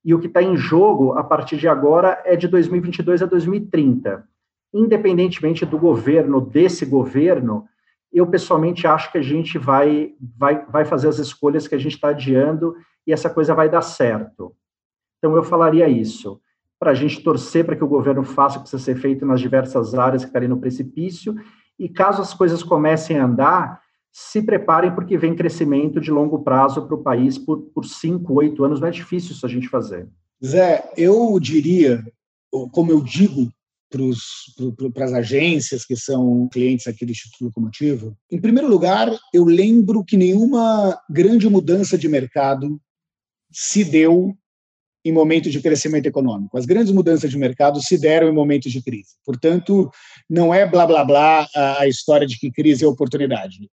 e 0.03 0.13
o 0.13 0.19
que 0.19 0.27
está 0.27 0.41
em 0.41 0.57
jogo 0.57 1.13
a 1.13 1.23
partir 1.23 1.55
de 1.55 1.67
agora 1.67 2.21
é 2.25 2.35
de 2.35 2.47
2022 2.49 3.21
a 3.23 3.25
2030. 3.25 4.23
Independentemente 4.73 5.65
do 5.65 5.77
governo, 5.77 6.41
desse 6.41 6.85
governo, 6.85 7.65
eu 8.11 8.27
pessoalmente 8.27 8.85
acho 8.85 9.11
que 9.13 9.17
a 9.17 9.21
gente 9.21 9.57
vai, 9.57 10.11
vai, 10.19 10.65
vai 10.65 10.83
fazer 10.83 11.07
as 11.07 11.19
escolhas 11.19 11.69
que 11.69 11.75
a 11.75 11.77
gente 11.77 11.95
está 11.95 12.09
adiando 12.09 12.75
e 13.07 13.13
essa 13.13 13.29
coisa 13.29 13.55
vai 13.55 13.69
dar 13.69 13.81
certo. 13.81 14.53
Então, 15.21 15.35
eu 15.35 15.43
falaria 15.43 15.87
isso, 15.87 16.41
para 16.79 16.91
a 16.91 16.95
gente 16.95 17.21
torcer 17.21 17.63
para 17.63 17.75
que 17.75 17.83
o 17.83 17.87
governo 17.87 18.23
faça 18.23 18.55
o 18.55 18.63
que 18.63 18.69
precisa 18.69 18.83
ser 18.83 18.99
feito 18.99 19.23
nas 19.23 19.39
diversas 19.39 19.93
áreas 19.93 20.23
que 20.23 20.29
estão 20.29 20.39
ali 20.39 20.47
no 20.47 20.59
precipício, 20.59 21.35
e 21.77 21.87
caso 21.87 22.23
as 22.23 22.33
coisas 22.33 22.63
comecem 22.63 23.19
a 23.19 23.25
andar, 23.25 23.79
se 24.11 24.41
preparem 24.41 24.93
porque 24.93 25.15
vem 25.15 25.35
crescimento 25.35 26.01
de 26.01 26.09
longo 26.09 26.39
prazo 26.39 26.87
para 26.87 26.95
o 26.95 27.03
país 27.03 27.37
por, 27.37 27.61
por 27.73 27.85
cinco, 27.85 28.33
oito 28.33 28.63
anos, 28.63 28.81
não 28.81 28.87
é 28.87 28.91
difícil 28.91 29.33
isso 29.33 29.45
a 29.45 29.49
gente 29.49 29.69
fazer. 29.69 30.09
Zé, 30.43 30.91
eu 30.97 31.39
diria, 31.39 32.03
como 32.71 32.91
eu 32.91 32.99
digo 33.01 33.47
para 34.93 35.05
as 35.05 35.13
agências 35.13 35.85
que 35.85 35.95
são 35.95 36.47
clientes 36.51 36.87
aqui 36.87 37.05
do 37.05 37.11
Instituto 37.11 37.45
Locomotivo. 37.45 38.17
Em 38.31 38.39
primeiro 38.39 38.67
lugar, 38.67 39.07
eu 39.31 39.43
lembro 39.43 40.03
que 40.03 40.17
nenhuma 40.17 40.99
grande 41.09 41.47
mudança 41.47 41.95
de 41.97 42.07
mercado 42.07 42.81
se 43.51 43.83
deu 43.83 44.33
em 45.03 45.11
momentos 45.11 45.51
de 45.51 45.61
crescimento 45.61 46.05
econômico. 46.05 46.57
As 46.57 46.65
grandes 46.65 46.91
mudanças 46.91 47.29
de 47.29 47.37
mercado 47.37 47.81
se 47.81 47.97
deram 47.97 48.29
em 48.29 48.33
momentos 48.33 48.71
de 48.71 48.81
crise. 48.81 49.15
Portanto, 49.25 49.89
não 50.29 50.53
é 50.53 50.65
blá 50.65 50.85
blá 50.85 51.03
blá 51.03 51.47
a, 51.55 51.87
história 51.87 52.27
de 52.27 52.37
que 52.37 52.51
crise 52.51 52.85
é 52.85 52.87
oportunidade. 52.87 53.69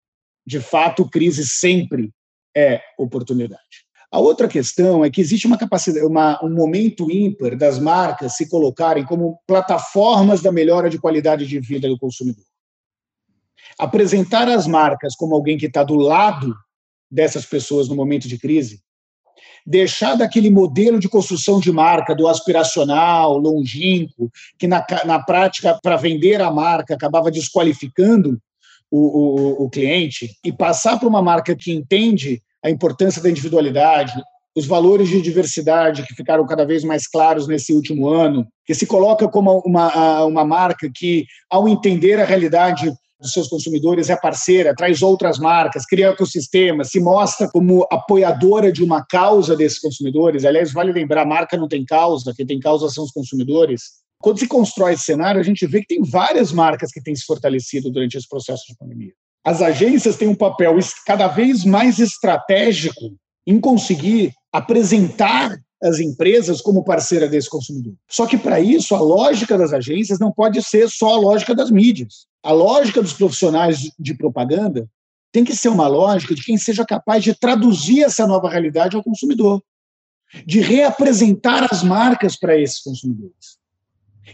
De 0.47 0.61
fato, 0.61 1.09
crise 1.09 1.47
sempre 1.47 2.11
é 2.57 2.81
oportunidade. 2.99 3.87
A 4.11 4.19
outra 4.19 4.49
questão 4.49 5.05
é 5.05 5.11
que 5.11 5.21
existe 5.21 5.47
uma 5.47 5.59
capacidade, 5.59 6.05
uma, 6.07 6.43
um 6.43 6.49
momento 6.49 7.11
ímpar 7.11 7.57
das 7.57 7.79
marcas 7.79 8.37
se 8.37 8.49
colocarem 8.49 9.05
como 9.05 9.39
plataformas 9.47 10.41
da 10.41 10.51
melhora 10.51 10.89
de 10.89 10.99
qualidade 10.99 11.47
de 11.47 11.61
vida 11.61 11.87
do 11.87 11.99
consumidor. 11.99 12.45
Apresentar 13.79 14.49
as 14.49 14.67
marcas 14.67 15.15
como 15.15 15.35
alguém 15.35 15.59
que 15.59 15.67
está 15.67 15.85
do 15.85 15.95
lado 15.95 16.57
dessas 17.11 17.45
pessoas 17.45 17.87
no 17.87 17.95
momento 17.95 18.27
de 18.27 18.39
crise, 18.39 18.83
deixar 19.69 20.15
daquele 20.15 20.49
modelo 20.49 20.99
de 20.99 21.11
construção 21.11 21.61
de 21.61 21.71
marca 21.71 22.15
do 22.15 22.27
aspiracional, 22.27 23.37
longínquo, 23.37 24.31
que 24.59 24.67
na, 24.67 24.83
na 25.05 25.23
prática, 25.23 25.79
para 25.83 25.95
vender 25.95 26.41
a 26.41 26.51
marca, 26.51 26.95
acabava 26.95 27.31
desqualificando 27.31 28.41
o, 28.91 28.99
o, 29.61 29.65
o 29.65 29.71
cliente, 29.71 30.31
e 30.43 30.51
passar 30.51 30.99
para 30.99 31.07
uma 31.07 31.21
marca 31.21 31.55
que 31.55 31.71
entende 31.71 32.43
a 32.65 32.71
importância 32.71 33.23
da 33.23 33.29
individualidade, 33.29 34.15
os 34.57 34.65
valores 34.65 35.11
de 35.11 35.21
diversidade 35.21 36.03
que 36.03 36.15
ficaram 36.15 36.47
cada 36.47 36.65
vez 36.65 36.83
mais 36.83 37.07
claros 37.07 37.47
nesse 37.47 37.75
último 37.75 38.09
ano, 38.09 38.49
que 38.65 38.75
se 38.75 38.87
coloca 38.87 39.29
como 39.29 39.63
uma, 39.67 40.25
uma 40.25 40.47
marca 40.47 40.91
que, 40.93 41.27
ao 41.51 41.69
entender 41.69 42.19
a 42.19 42.25
realidade 42.25 42.91
dos 43.21 43.33
seus 43.33 43.49
consumidores, 43.49 44.11
é 44.11 44.17
parceira, 44.17 44.75
traz 44.75 45.03
outras 45.03 45.39
marcas, 45.39 45.85
cria 45.85 46.09
ecossistema, 46.09 46.85
se 46.85 47.01
mostra 47.01 47.49
como 47.51 47.87
apoiadora 47.91 48.73
de 48.73 48.83
uma 48.83 49.05
causa 49.05 49.57
desses 49.57 49.79
consumidores. 49.79 50.45
Aliás, 50.45 50.73
vale 50.73 50.93
lembrar, 50.93 51.23
a 51.23 51.27
marca 51.27 51.57
não 51.57 51.69
tem 51.69 51.85
causa, 51.85 52.33
quem 52.37 52.47
tem 52.47 52.61
causa 52.61 52.89
são 52.89 53.05
os 53.05 53.11
consumidores. 53.11 53.83
Quando 54.21 54.39
se 54.39 54.47
constrói 54.47 54.95
esse 54.95 55.05
cenário, 55.05 55.41
a 55.41 55.45
gente 55.45 55.67
vê 55.67 55.81
que 55.81 55.95
tem 55.95 56.03
várias 56.03 56.53
marcas 56.53 56.91
que 56.91 57.03
têm 57.03 57.15
se 57.15 57.25
fortalecido 57.25 57.91
durante 57.91 58.17
esse 58.17 58.29
processo 58.29 58.65
de 58.69 58.77
pandemia 58.77 59.13
as 59.49 59.63
agências 59.63 60.17
têm 60.17 60.29
um 60.29 60.35
papel 60.35 60.77
cada 61.07 61.27
vez 61.27 61.65
mais 61.65 61.99
estratégico 61.99 63.17
em 63.47 63.59
conseguir 63.59 64.33
apresentar 64.53 65.59
as 65.83 66.01
empresas 66.01 66.61
como 66.61 66.85
parceira 66.85 67.29
desse 67.29 67.49
consumidor. 67.49 67.95
Só 68.09 68.27
que, 68.27 68.37
para 68.37 68.61
isso, 68.61 68.95
a 68.95 69.01
lógica 69.01 69.57
das 69.57 69.73
agências 69.73 70.19
não 70.19 70.33
pode 70.33 70.63
ser 70.63 70.89
só 70.89 71.15
a 71.15 71.19
lógica 71.19 71.55
das 71.55 71.71
mídias. 71.71 72.27
A 72.43 72.53
lógica 72.53 73.01
dos 73.01 73.13
profissionais 73.13 73.91
de 73.99 74.15
propaganda 74.15 74.89
tem 75.31 75.45
que 75.45 75.55
ser 75.55 75.69
uma 75.69 75.87
lógica 75.87 76.35
de 76.35 76.43
quem 76.43 76.57
seja 76.57 76.85
capaz 76.85 77.23
de 77.23 77.35
traduzir 77.35 78.03
essa 78.03 78.27
nova 78.27 78.49
realidade 78.49 78.97
ao 78.97 79.05
consumidor, 79.05 79.63
de 80.45 80.61
reapresentar 80.61 81.69
as 81.71 81.83
marcas 81.83 82.37
para 82.37 82.59
esses 82.59 82.81
consumidores. 82.81 83.59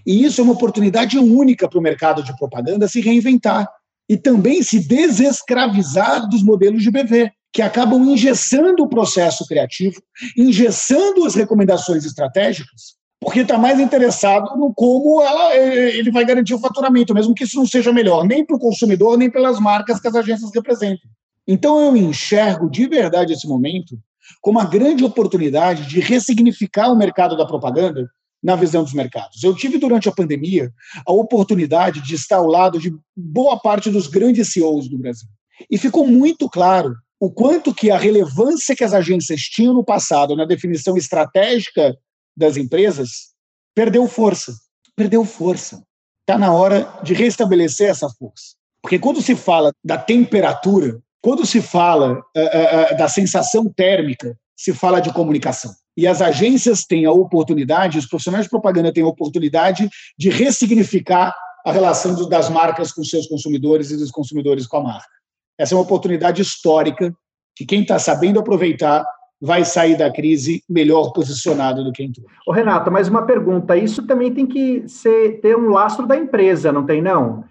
E 0.06 0.24
isso 0.24 0.40
é 0.40 0.44
uma 0.44 0.54
oportunidade 0.54 1.18
única 1.18 1.68
para 1.68 1.78
o 1.78 1.82
mercado 1.82 2.22
de 2.22 2.36
propaganda 2.36 2.88
se 2.88 3.00
reinventar 3.00 3.68
e 4.08 4.16
também 4.16 4.62
se 4.62 4.80
desescravizar 4.80 6.28
dos 6.28 6.42
modelos 6.42 6.82
de 6.82 6.90
BV, 6.90 7.30
que 7.54 7.62
acabam 7.62 8.04
engessando 8.04 8.82
o 8.82 8.88
processo 8.88 9.46
criativo, 9.46 10.02
engessando 10.36 11.24
as 11.24 11.36
recomendações 11.36 12.04
estratégicas, 12.04 12.96
porque 13.20 13.40
está 13.40 13.56
mais 13.56 13.78
interessado 13.78 14.58
no 14.58 14.74
como 14.74 15.22
ela, 15.22 15.54
ele 15.56 16.10
vai 16.10 16.24
garantir 16.24 16.52
o 16.52 16.58
faturamento, 16.58 17.14
mesmo 17.14 17.32
que 17.32 17.44
isso 17.44 17.56
não 17.56 17.64
seja 17.64 17.92
melhor, 17.92 18.26
nem 18.26 18.44
para 18.44 18.56
o 18.56 18.58
consumidor, 18.58 19.16
nem 19.16 19.30
pelas 19.30 19.60
marcas 19.60 20.00
que 20.00 20.08
as 20.08 20.16
agências 20.16 20.50
representam. 20.52 21.08
Então, 21.46 21.80
eu 21.80 21.96
enxergo 21.96 22.68
de 22.68 22.88
verdade 22.88 23.32
esse 23.32 23.46
momento 23.46 23.96
como 24.42 24.58
uma 24.58 24.68
grande 24.68 25.04
oportunidade 25.04 25.86
de 25.86 26.00
ressignificar 26.00 26.90
o 26.90 26.96
mercado 26.96 27.36
da 27.36 27.46
propaganda 27.46 28.10
na 28.42 28.56
visão 28.56 28.82
dos 28.82 28.92
mercados. 28.92 29.44
Eu 29.44 29.54
tive 29.54 29.78
durante 29.78 30.08
a 30.08 30.12
pandemia 30.12 30.72
a 31.06 31.12
oportunidade 31.12 32.00
de 32.00 32.16
estar 32.16 32.38
ao 32.38 32.48
lado 32.48 32.80
de 32.80 32.92
boa 33.16 33.60
parte 33.60 33.90
dos 33.90 34.08
grandes 34.08 34.52
CEOs 34.52 34.88
do 34.88 34.98
Brasil. 34.98 35.28
E 35.70 35.78
ficou 35.78 36.04
muito 36.04 36.48
claro 36.48 36.96
o 37.20 37.30
quanto 37.30 37.74
que 37.74 37.90
a 37.90 37.98
relevância 37.98 38.74
que 38.74 38.84
as 38.84 38.92
agências 38.92 39.40
tinham 39.42 39.74
no 39.74 39.84
passado 39.84 40.36
na 40.36 40.44
definição 40.44 40.96
estratégica 40.96 41.96
das 42.36 42.56
empresas 42.56 43.34
perdeu 43.74 44.06
força. 44.06 44.54
Perdeu 44.96 45.24
força. 45.24 45.82
Está 46.22 46.38
na 46.38 46.52
hora 46.52 46.88
de 47.02 47.14
restabelecer 47.14 47.90
essa 47.90 48.08
força. 48.08 48.54
Porque 48.82 48.98
quando 48.98 49.22
se 49.22 49.34
fala 49.34 49.72
da 49.82 49.96
temperatura, 49.96 51.00
quando 51.22 51.46
se 51.46 51.60
fala 51.62 52.18
uh, 52.18 52.92
uh, 52.92 52.96
da 52.96 53.08
sensação 53.08 53.72
térmica, 53.72 54.36
se 54.56 54.72
fala 54.72 55.00
de 55.00 55.12
comunicação. 55.12 55.72
E 55.96 56.06
as 56.06 56.20
agências 56.20 56.84
têm 56.84 57.06
a 57.06 57.12
oportunidade, 57.12 57.98
os 57.98 58.06
profissionais 58.06 58.46
de 58.46 58.50
propaganda 58.50 58.92
têm 58.92 59.02
a 59.02 59.08
oportunidade 59.08 59.88
de 60.18 60.28
ressignificar 60.28 61.34
a 61.64 61.72
relação 61.72 62.28
das 62.28 62.50
marcas 62.50 62.92
com 62.92 63.02
seus 63.02 63.26
consumidores 63.26 63.90
e 63.90 63.96
dos 63.96 64.10
consumidores 64.10 64.66
com 64.66 64.78
a 64.78 64.82
marca. 64.82 65.13
Essa 65.58 65.74
é 65.74 65.76
uma 65.76 65.84
oportunidade 65.84 66.42
histórica 66.42 67.14
que 67.56 67.64
quem 67.64 67.82
está 67.82 67.98
sabendo 67.98 68.40
aproveitar 68.40 69.04
vai 69.40 69.64
sair 69.64 69.96
da 69.96 70.10
crise 70.10 70.62
melhor 70.68 71.12
posicionado 71.12 71.84
do 71.84 71.92
que 71.92 72.02
entrou. 72.02 72.26
Ô, 72.46 72.52
Renato, 72.52 72.90
mais 72.90 73.08
uma 73.08 73.22
pergunta. 73.22 73.76
Isso 73.76 74.06
também 74.06 74.32
tem 74.32 74.46
que 74.46 74.88
ser, 74.88 75.40
ter 75.40 75.56
um 75.56 75.70
lastro 75.70 76.06
da 76.06 76.16
empresa, 76.16 76.72
não 76.72 76.84
tem 76.84 77.02
não? 77.02 77.44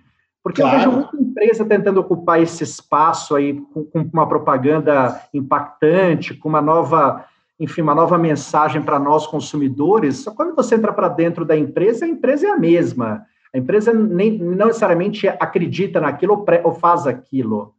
Porque 0.43 0.61
claro. 0.61 0.75
eu 0.75 0.79
vejo 0.79 0.91
muita 0.91 1.17
empresa 1.17 1.65
tentando 1.65 1.99
ocupar 1.99 2.41
esse 2.41 2.63
espaço 2.63 3.35
aí 3.35 3.53
com, 3.73 3.85
com 3.85 4.09
uma 4.11 4.27
propaganda 4.27 5.21
impactante, 5.33 6.33
com 6.33 6.49
uma 6.49 6.61
nova 6.61 7.25
enfim, 7.59 7.81
uma 7.81 7.95
nova 7.95 8.17
mensagem 8.17 8.81
para 8.81 8.99
nós 8.99 9.27
consumidores, 9.27 10.17
só 10.17 10.31
quando 10.31 10.55
você 10.55 10.75
entra 10.75 10.91
para 10.91 11.07
dentro 11.07 11.45
da 11.45 11.55
empresa, 11.55 12.03
a 12.03 12.07
empresa 12.07 12.47
é 12.47 12.49
a 12.49 12.57
mesma. 12.57 13.25
A 13.53 13.57
empresa 13.57 13.93
nem, 13.93 14.37
não 14.37 14.67
necessariamente 14.67 15.27
acredita 15.27 16.01
naquilo 16.01 16.33
ou, 16.33 16.43
pré, 16.43 16.61
ou 16.63 16.73
faz 16.73 17.05
aquilo. 17.05 17.73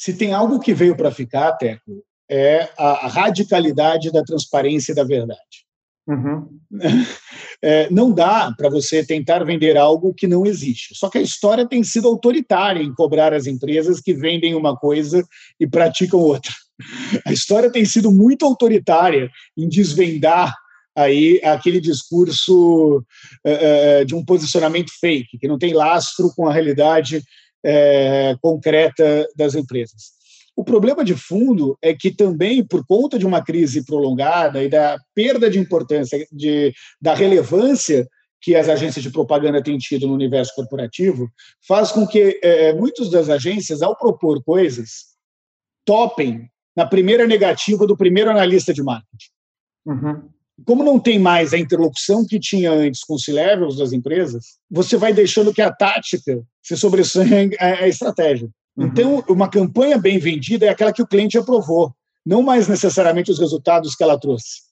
Se 0.00 0.14
tem 0.14 0.32
algo 0.32 0.58
que 0.58 0.72
veio 0.72 0.96
para 0.96 1.10
ficar, 1.10 1.52
Teco, 1.52 2.02
é 2.26 2.70
a 2.78 3.06
radicalidade 3.06 4.10
da 4.10 4.22
transparência 4.22 4.92
e 4.92 4.94
da 4.94 5.04
verdade. 5.04 5.66
Uhum. 6.08 6.48
É, 7.62 7.90
não 7.90 8.10
dá 8.10 8.50
para 8.56 8.70
você 8.70 9.04
tentar 9.04 9.44
vender 9.44 9.76
algo 9.76 10.14
que 10.14 10.26
não 10.26 10.46
existe. 10.46 10.94
Só 10.96 11.10
que 11.10 11.18
a 11.18 11.20
história 11.20 11.68
tem 11.68 11.84
sido 11.84 12.08
autoritária 12.08 12.82
em 12.82 12.94
cobrar 12.94 13.34
as 13.34 13.46
empresas 13.46 14.00
que 14.00 14.14
vendem 14.14 14.54
uma 14.54 14.74
coisa 14.74 15.22
e 15.60 15.66
praticam 15.66 16.20
outra. 16.20 16.54
A 17.26 17.30
história 17.34 17.70
tem 17.70 17.84
sido 17.84 18.10
muito 18.10 18.46
autoritária 18.46 19.30
em 19.54 19.68
desvendar 19.68 20.56
aí 20.96 21.38
aquele 21.44 21.82
discurso 21.82 23.04
uh, 23.46 24.04
de 24.06 24.14
um 24.14 24.24
posicionamento 24.24 24.90
fake, 24.98 25.36
que 25.36 25.46
não 25.46 25.58
tem 25.58 25.74
lastro 25.74 26.32
com 26.34 26.48
a 26.48 26.52
realidade 26.54 27.22
uh, 27.66 28.38
concreta 28.40 29.28
das 29.36 29.54
empresas. 29.54 30.20
O 30.56 30.64
problema 30.64 31.04
de 31.04 31.14
fundo 31.14 31.78
é 31.80 31.94
que 31.94 32.10
também, 32.10 32.64
por 32.64 32.84
conta 32.86 33.18
de 33.18 33.26
uma 33.26 33.42
crise 33.42 33.84
prolongada 33.84 34.62
e 34.62 34.68
da 34.68 34.98
perda 35.14 35.48
de 35.48 35.58
importância, 35.58 36.26
de, 36.30 36.72
da 37.00 37.14
relevância 37.14 38.06
que 38.42 38.56
as 38.56 38.68
agências 38.68 39.02
de 39.02 39.10
propaganda 39.10 39.62
têm 39.62 39.78
tido 39.78 40.06
no 40.06 40.14
universo 40.14 40.54
corporativo, 40.54 41.30
faz 41.66 41.92
com 41.92 42.06
que 42.06 42.40
é, 42.42 42.72
muitas 42.72 43.10
das 43.10 43.28
agências, 43.28 43.82
ao 43.82 43.96
propor 43.96 44.42
coisas, 44.42 45.10
topem 45.84 46.50
na 46.76 46.86
primeira 46.86 47.26
negativa 47.26 47.86
do 47.86 47.96
primeiro 47.96 48.30
analista 48.30 48.72
de 48.72 48.82
marketing. 48.82 49.30
Uhum. 49.86 50.28
Como 50.64 50.84
não 50.84 50.98
tem 50.98 51.18
mais 51.18 51.52
a 51.52 51.58
interlocução 51.58 52.26
que 52.26 52.38
tinha 52.38 52.70
antes 52.70 53.02
com 53.04 53.14
os 53.14 53.24
C-levels 53.24 53.76
das 53.76 53.92
empresas, 53.92 54.58
você 54.70 54.96
vai 54.96 55.12
deixando 55.12 55.52
que 55.52 55.62
a 55.62 55.72
tática 55.72 56.42
se 56.62 56.76
sobressaia 56.76 57.50
a 57.58 57.88
estratégia. 57.88 58.48
Uhum. 58.76 58.86
Então, 58.86 59.24
uma 59.28 59.48
campanha 59.48 59.98
bem 59.98 60.18
vendida 60.18 60.66
é 60.66 60.68
aquela 60.68 60.92
que 60.92 61.02
o 61.02 61.06
cliente 61.06 61.38
aprovou, 61.38 61.94
não 62.24 62.42
mais 62.42 62.68
necessariamente 62.68 63.30
os 63.30 63.38
resultados 63.38 63.94
que 63.94 64.02
ela 64.02 64.18
trouxe. 64.18 64.70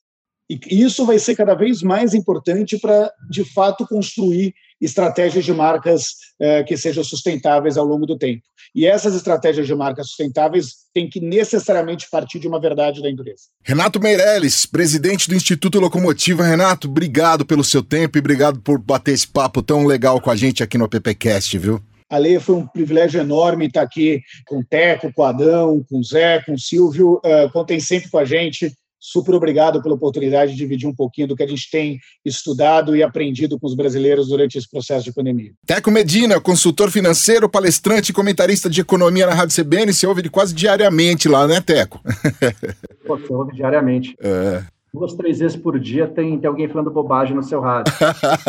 E 0.50 0.82
isso 0.82 1.04
vai 1.04 1.18
ser 1.18 1.36
cada 1.36 1.54
vez 1.54 1.82
mais 1.82 2.14
importante 2.14 2.78
para, 2.78 3.12
de 3.30 3.44
fato, 3.44 3.86
construir 3.86 4.54
estratégias 4.80 5.44
de 5.44 5.52
marcas 5.52 6.14
eh, 6.40 6.62
que 6.62 6.76
sejam 6.76 7.02
sustentáveis 7.02 7.76
ao 7.76 7.84
longo 7.84 8.06
do 8.06 8.16
tempo. 8.16 8.42
E 8.74 8.86
essas 8.86 9.14
estratégias 9.14 9.66
de 9.66 9.74
marcas 9.74 10.08
sustentáveis 10.08 10.74
têm 10.94 11.08
que 11.08 11.20
necessariamente 11.20 12.08
partir 12.10 12.38
de 12.38 12.46
uma 12.46 12.60
verdade 12.60 13.02
da 13.02 13.10
empresa. 13.10 13.42
Renato 13.64 14.00
Meirelles, 14.00 14.66
presidente 14.66 15.28
do 15.28 15.34
Instituto 15.34 15.80
Locomotiva. 15.80 16.44
Renato, 16.44 16.88
obrigado 16.88 17.44
pelo 17.44 17.64
seu 17.64 17.82
tempo 17.82 18.18
e 18.18 18.20
obrigado 18.20 18.60
por 18.60 18.78
bater 18.78 19.14
esse 19.14 19.26
papo 19.26 19.62
tão 19.62 19.84
legal 19.86 20.20
com 20.20 20.30
a 20.30 20.36
gente 20.36 20.62
aqui 20.62 20.78
no 20.78 20.84
AppCast, 20.84 21.58
viu? 21.58 21.82
Ale, 22.10 22.40
foi 22.40 22.54
um 22.54 22.66
privilégio 22.66 23.20
enorme 23.20 23.66
estar 23.66 23.82
aqui 23.82 24.22
com 24.46 24.60
o 24.60 24.64
Teco, 24.64 25.12
com 25.12 25.22
o 25.22 25.24
Adão, 25.26 25.84
com 25.88 25.98
o 25.98 26.04
Zé, 26.04 26.42
com 26.42 26.54
o 26.54 26.58
Silvio. 26.58 27.20
Uh, 27.24 27.50
contem 27.52 27.78
sempre 27.80 28.08
com 28.08 28.18
a 28.18 28.24
gente 28.24 28.72
Super 29.00 29.34
obrigado 29.34 29.82
pela 29.82 29.94
oportunidade 29.94 30.52
de 30.52 30.58
dividir 30.58 30.88
um 30.88 30.94
pouquinho 30.94 31.28
do 31.28 31.36
que 31.36 31.42
a 31.42 31.46
gente 31.46 31.70
tem 31.70 31.98
estudado 32.24 32.96
e 32.96 33.02
aprendido 33.02 33.58
com 33.58 33.66
os 33.66 33.74
brasileiros 33.74 34.28
durante 34.28 34.58
esse 34.58 34.68
processo 34.68 35.04
de 35.04 35.12
pandemia. 35.12 35.52
Teco 35.66 35.90
Medina, 35.90 36.40
consultor 36.40 36.90
financeiro, 36.90 37.48
palestrante 37.48 38.10
e 38.10 38.14
comentarista 38.14 38.68
de 38.68 38.80
economia 38.80 39.26
na 39.26 39.34
Rádio 39.34 39.62
CBN, 39.62 39.92
você 39.92 40.06
ouve 40.06 40.22
ele 40.22 40.30
quase 40.30 40.54
diariamente 40.54 41.28
lá, 41.28 41.46
né, 41.46 41.60
Teco? 41.60 42.00
Pô, 43.06 43.16
você 43.16 43.32
ouve 43.32 43.54
diariamente. 43.54 44.16
É 44.20 44.62
duas, 44.92 45.14
três 45.14 45.38
vezes 45.38 45.56
por 45.56 45.78
dia 45.78 46.06
tem, 46.06 46.38
tem 46.38 46.48
alguém 46.48 46.68
falando 46.68 46.90
bobagem 46.90 47.34
no 47.34 47.42
seu 47.42 47.60
rádio. 47.60 47.92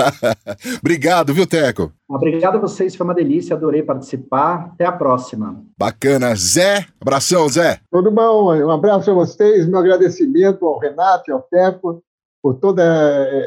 Obrigado, 0.79 1.33
viu, 1.33 1.47
Teco? 1.47 1.91
Obrigado 2.07 2.55
a 2.55 2.59
vocês, 2.59 2.95
foi 2.95 3.05
uma 3.05 3.13
delícia, 3.13 3.55
adorei 3.55 3.83
participar. 3.83 4.71
Até 4.73 4.85
a 4.85 4.91
próxima. 4.91 5.63
Bacana. 5.77 6.35
Zé, 6.35 6.85
abração, 6.99 7.47
Zé. 7.49 7.79
Tudo 7.91 8.11
bom, 8.11 8.55
um 8.55 8.71
abraço 8.71 9.11
a 9.11 9.13
vocês, 9.13 9.67
meu 9.67 9.79
agradecimento 9.79 10.65
ao 10.65 10.79
Renato 10.79 11.29
e 11.29 11.33
ao 11.33 11.41
Teco 11.41 12.03
por 12.41 12.55
toda 12.55 12.83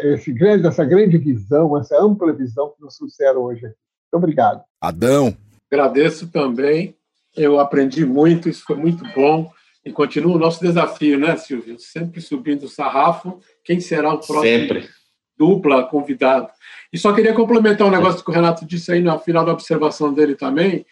esse 0.05 0.33
grande, 0.33 0.67
essa 0.67 0.85
grande 0.85 1.17
visão, 1.19 1.77
essa 1.79 1.97
ampla 2.01 2.33
visão 2.33 2.73
que 2.77 2.83
nos 2.83 2.97
trouxeram 2.97 3.43
hoje. 3.43 3.63
Muito 3.63 3.75
obrigado. 4.13 4.63
Adão. 4.81 5.35
Agradeço 5.71 6.29
também. 6.29 6.95
Eu 7.35 7.59
aprendi 7.59 8.05
muito, 8.05 8.49
isso 8.49 8.63
foi 8.67 8.77
muito 8.77 9.03
bom. 9.15 9.51
E 9.85 9.91
continua 9.91 10.37
o 10.37 10.39
nosso 10.39 10.61
desafio, 10.61 11.19
né, 11.19 11.37
Silvio? 11.37 11.79
Sempre 11.79 12.21
subindo 12.21 12.65
o 12.65 12.69
sarrafo. 12.69 13.41
Quem 13.65 13.81
será 13.81 14.15
o 14.15 14.19
próximo 14.19 14.43
Sempre. 14.43 14.89
dupla 15.37 15.85
convidado? 15.85 16.49
E 16.93 16.99
só 16.99 17.13
queria 17.13 17.35
complementar 17.35 17.87
um 17.87 17.91
negócio 17.91 18.25
que 18.25 18.31
o 18.31 18.35
Renato 18.35 18.65
disse 18.65 18.93
aí 18.93 19.01
no 19.01 19.19
final 19.19 19.45
da 19.45 19.53
observação 19.53 20.13
dele 20.13 20.35
também, 20.37 20.87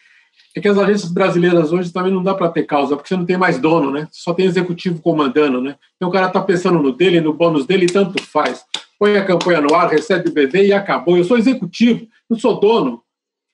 é 0.56 0.60
que 0.60 0.68
as 0.68 0.78
agências 0.78 1.12
brasileiras 1.12 1.72
hoje 1.72 1.92
também 1.92 2.12
não 2.12 2.22
dá 2.22 2.34
para 2.34 2.48
ter 2.48 2.64
causa, 2.64 2.96
porque 2.96 3.08
você 3.08 3.16
não 3.16 3.24
tem 3.24 3.36
mais 3.36 3.58
dono, 3.58 3.92
né? 3.92 4.08
Só 4.10 4.34
tem 4.34 4.46
executivo 4.46 5.00
comandando, 5.00 5.60
né? 5.60 5.76
Então 5.96 6.08
o 6.08 6.12
cara 6.12 6.26
está 6.26 6.40
pensando 6.40 6.82
no 6.82 6.92
dele, 6.92 7.20
no 7.20 7.32
bônus 7.32 7.66
dele, 7.66 7.84
e 7.84 7.92
tanto 7.92 8.20
faz. 8.22 8.64
Põe 8.98 9.16
a 9.16 9.24
campanha 9.24 9.60
no 9.60 9.74
ar, 9.74 9.88
recebe 9.88 10.28
o 10.28 10.32
BV 10.32 10.66
e 10.66 10.72
acabou. 10.72 11.16
Eu 11.16 11.24
sou 11.24 11.38
executivo, 11.38 12.06
não 12.28 12.38
sou 12.38 12.58
dono. 12.58 13.02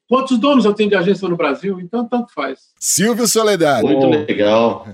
Quantos 0.09 0.39
donos 0.39 0.65
eu 0.65 0.73
tenho 0.73 0.89
de 0.89 0.97
agência 0.97 1.29
no 1.29 1.37
Brasil? 1.37 1.81
Então, 1.81 2.09
tanto 2.09 2.33
faz. 2.33 2.71
Silvio 2.79 3.27
Soledade. 3.27 3.83
Muito 3.83 4.07
legal. 4.07 4.87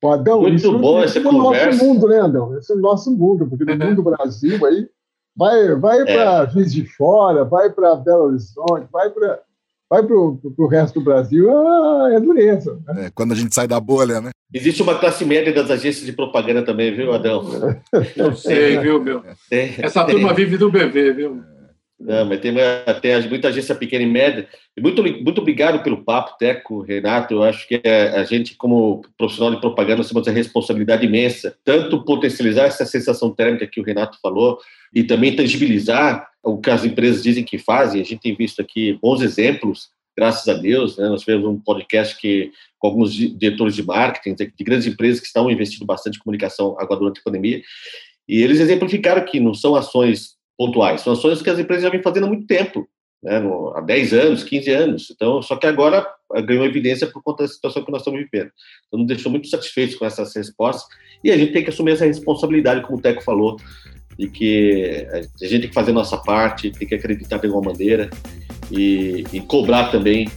Pô, 0.00 0.12
Adão, 0.12 0.42
Muito 0.42 0.56
isso, 0.56 0.78
bom 0.78 0.98
isso 1.02 1.18
essa 1.18 1.18
é 1.18 1.30
o 1.30 1.34
conversa. 1.34 1.66
nosso 1.66 1.84
mundo, 1.84 2.08
né, 2.08 2.20
Adão? 2.20 2.56
Esse 2.56 2.72
é 2.72 2.76
o 2.76 2.78
nosso 2.78 3.10
mundo, 3.10 3.46
porque 3.48 3.64
no 3.64 3.72
É. 3.72 3.76
mundo 3.88 4.02
Brasil 4.02 4.64
aí 4.64 4.86
vai, 5.36 5.74
vai 5.74 6.04
para 6.04 6.46
Juiz 6.46 6.72
de 6.72 6.84
Fora, 6.84 7.44
vai 7.44 7.70
para 7.70 7.96
Belo 7.96 8.24
Horizonte, 8.26 8.86
vai 8.92 9.10
para 9.10 9.40
vai 9.90 10.02
pro, 10.02 10.36
pro 10.54 10.66
resto 10.66 11.00
do 11.00 11.04
Brasil, 11.04 11.50
ah, 11.50 12.10
é 12.12 12.20
dureza. 12.20 12.78
né? 12.86 13.06
É, 13.06 13.10
quando 13.10 13.32
a 13.32 13.34
gente 13.34 13.54
sai 13.54 13.66
da 13.66 13.80
bolha, 13.80 14.20
né? 14.20 14.30
Existe 14.52 14.82
uma 14.82 14.98
classe 14.98 15.24
média 15.24 15.50
das 15.52 15.70
agências 15.70 16.04
de 16.04 16.12
propaganda 16.12 16.62
também, 16.62 16.94
viu, 16.94 17.12
Adão? 17.14 17.42
Eu 18.14 18.34
sei, 18.34 18.78
viu, 18.78 19.02
meu? 19.02 19.22
Essa 19.50 20.04
turma 20.04 20.34
vive 20.34 20.58
do 20.58 20.70
BV, 20.70 21.12
viu? 21.14 21.42
Não, 22.00 22.24
mas 22.26 22.40
tem, 22.40 22.54
tem 23.02 23.28
muita 23.28 23.48
agência 23.48 23.74
pequena 23.74 24.04
e 24.04 24.06
média. 24.06 24.48
Muito, 24.80 25.02
muito 25.02 25.40
obrigado 25.40 25.82
pelo 25.82 26.04
papo, 26.04 26.38
Teco, 26.38 26.80
Renato. 26.80 27.34
Eu 27.34 27.42
acho 27.42 27.66
que 27.66 27.80
é, 27.82 28.10
a 28.10 28.22
gente, 28.22 28.54
como 28.54 29.02
profissional 29.18 29.52
de 29.52 29.60
propaganda, 29.60 29.96
nós 29.96 30.08
temos 30.08 30.28
responsabilidade 30.28 31.04
imensa, 31.04 31.56
tanto 31.64 32.04
potencializar 32.04 32.66
essa 32.66 32.86
sensação 32.86 33.34
térmica 33.34 33.66
que 33.66 33.80
o 33.80 33.84
Renato 33.84 34.16
falou, 34.22 34.58
e 34.94 35.02
também 35.02 35.34
tangibilizar 35.34 36.28
o 36.40 36.58
que 36.58 36.70
as 36.70 36.84
empresas 36.84 37.20
dizem 37.20 37.42
que 37.42 37.58
fazem. 37.58 38.00
A 38.00 38.04
gente 38.04 38.20
tem 38.20 38.36
visto 38.36 38.62
aqui 38.62 38.96
bons 39.02 39.20
exemplos, 39.20 39.88
graças 40.16 40.46
a 40.48 40.54
Deus. 40.54 40.96
Né? 40.96 41.08
Nós 41.08 41.22
tivemos 41.22 41.48
um 41.48 41.58
podcast 41.58 42.16
que, 42.16 42.52
com 42.78 42.86
alguns 42.86 43.12
di- 43.12 43.30
diretores 43.30 43.74
de 43.74 43.82
marketing, 43.82 44.36
de 44.36 44.64
grandes 44.64 44.86
empresas 44.86 45.18
que 45.18 45.26
estão 45.26 45.50
investindo 45.50 45.84
bastante 45.84 46.16
em 46.16 46.22
comunicação 46.22 46.76
agora 46.78 47.00
durante 47.00 47.18
a 47.18 47.24
pandemia, 47.24 47.60
e 48.28 48.40
eles 48.40 48.60
exemplificaram 48.60 49.24
que 49.24 49.40
não 49.40 49.52
são 49.52 49.74
ações 49.74 50.37
pontuais, 50.58 51.02
são 51.02 51.12
ações 51.12 51.40
que 51.40 51.48
as 51.48 51.58
empresas 51.58 51.84
já 51.84 51.90
vêm 51.90 52.02
fazendo 52.02 52.24
há 52.24 52.28
muito 52.28 52.46
tempo, 52.46 52.88
né, 53.22 53.38
no, 53.38 53.72
há 53.76 53.80
10 53.80 54.12
anos, 54.12 54.42
15 54.42 54.70
anos. 54.70 55.10
Então, 55.10 55.40
só 55.40 55.56
que 55.56 55.66
agora 55.66 56.04
eh, 56.34 56.42
ganhou 56.42 56.64
evidência 56.64 57.06
por 57.06 57.22
conta 57.22 57.44
da 57.44 57.48
situação 57.48 57.84
que 57.84 57.92
nós 57.92 58.00
estamos 58.00 58.20
vivendo. 58.20 58.50
Então, 58.86 58.98
nos 58.98 59.06
deixou 59.06 59.30
muito 59.30 59.48
satisfeitos 59.48 59.94
com 59.94 60.04
essas 60.04 60.34
respostas 60.34 60.84
e 61.22 61.30
a 61.30 61.36
gente 61.36 61.52
tem 61.52 61.62
que 61.62 61.70
assumir 61.70 61.92
essa 61.92 62.04
responsabilidade, 62.04 62.82
como 62.82 62.98
o 62.98 63.00
Teco 63.00 63.22
falou, 63.22 63.56
de 64.18 64.28
que 64.28 65.06
a 65.12 65.46
gente 65.46 65.60
tem 65.60 65.68
que 65.68 65.74
fazer 65.74 65.92
a 65.92 65.94
nossa 65.94 66.16
parte, 66.18 66.72
tem 66.72 66.88
que 66.88 66.94
acreditar 66.96 67.38
de 67.38 67.46
alguma 67.46 67.70
maneira 67.70 68.10
e, 68.70 69.24
e 69.32 69.40
cobrar 69.40 69.90
também 69.92 70.28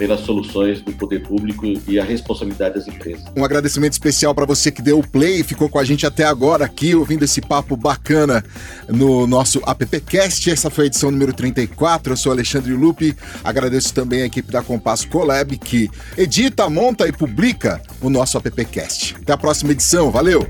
pelas 0.00 0.20
soluções 0.20 0.80
do 0.80 0.92
poder 0.94 1.20
público 1.20 1.66
e 1.86 2.00
a 2.00 2.04
responsabilidade 2.04 2.76
das 2.76 2.88
empresas. 2.88 3.22
Um 3.36 3.44
agradecimento 3.44 3.92
especial 3.92 4.34
para 4.34 4.46
você 4.46 4.70
que 4.70 4.80
deu 4.80 4.98
o 4.98 5.06
play 5.06 5.40
e 5.40 5.44
ficou 5.44 5.68
com 5.68 5.78
a 5.78 5.84
gente 5.84 6.06
até 6.06 6.24
agora 6.24 6.64
aqui, 6.64 6.94
ouvindo 6.94 7.22
esse 7.22 7.42
papo 7.42 7.76
bacana 7.76 8.42
no 8.88 9.26
nosso 9.26 9.60
AppCast. 9.62 10.50
Essa 10.50 10.70
foi 10.70 10.84
a 10.84 10.86
edição 10.86 11.10
número 11.10 11.34
34. 11.34 12.14
Eu 12.14 12.16
sou 12.16 12.32
Alexandre 12.32 12.72
Lupe. 12.72 13.14
Agradeço 13.44 13.92
também 13.92 14.22
a 14.22 14.24
equipe 14.24 14.50
da 14.50 14.62
Compasso 14.62 15.06
Collab 15.06 15.58
que 15.58 15.90
edita, 16.16 16.70
monta 16.70 17.06
e 17.06 17.12
publica 17.12 17.78
o 18.00 18.08
nosso 18.08 18.38
AppCast. 18.38 19.16
Até 19.20 19.34
a 19.34 19.36
próxima 19.36 19.72
edição. 19.72 20.10
Valeu! 20.10 20.48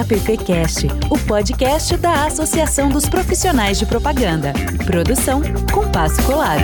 AppCast, 0.00 0.88
o 1.10 1.18
podcast 1.26 1.96
da 1.96 2.26
Associação 2.26 2.90
dos 2.90 3.08
Profissionais 3.08 3.78
de 3.78 3.86
Propaganda. 3.86 4.52
Produção 4.84 5.40
Compasso 5.72 6.22
Colab. 6.24 6.62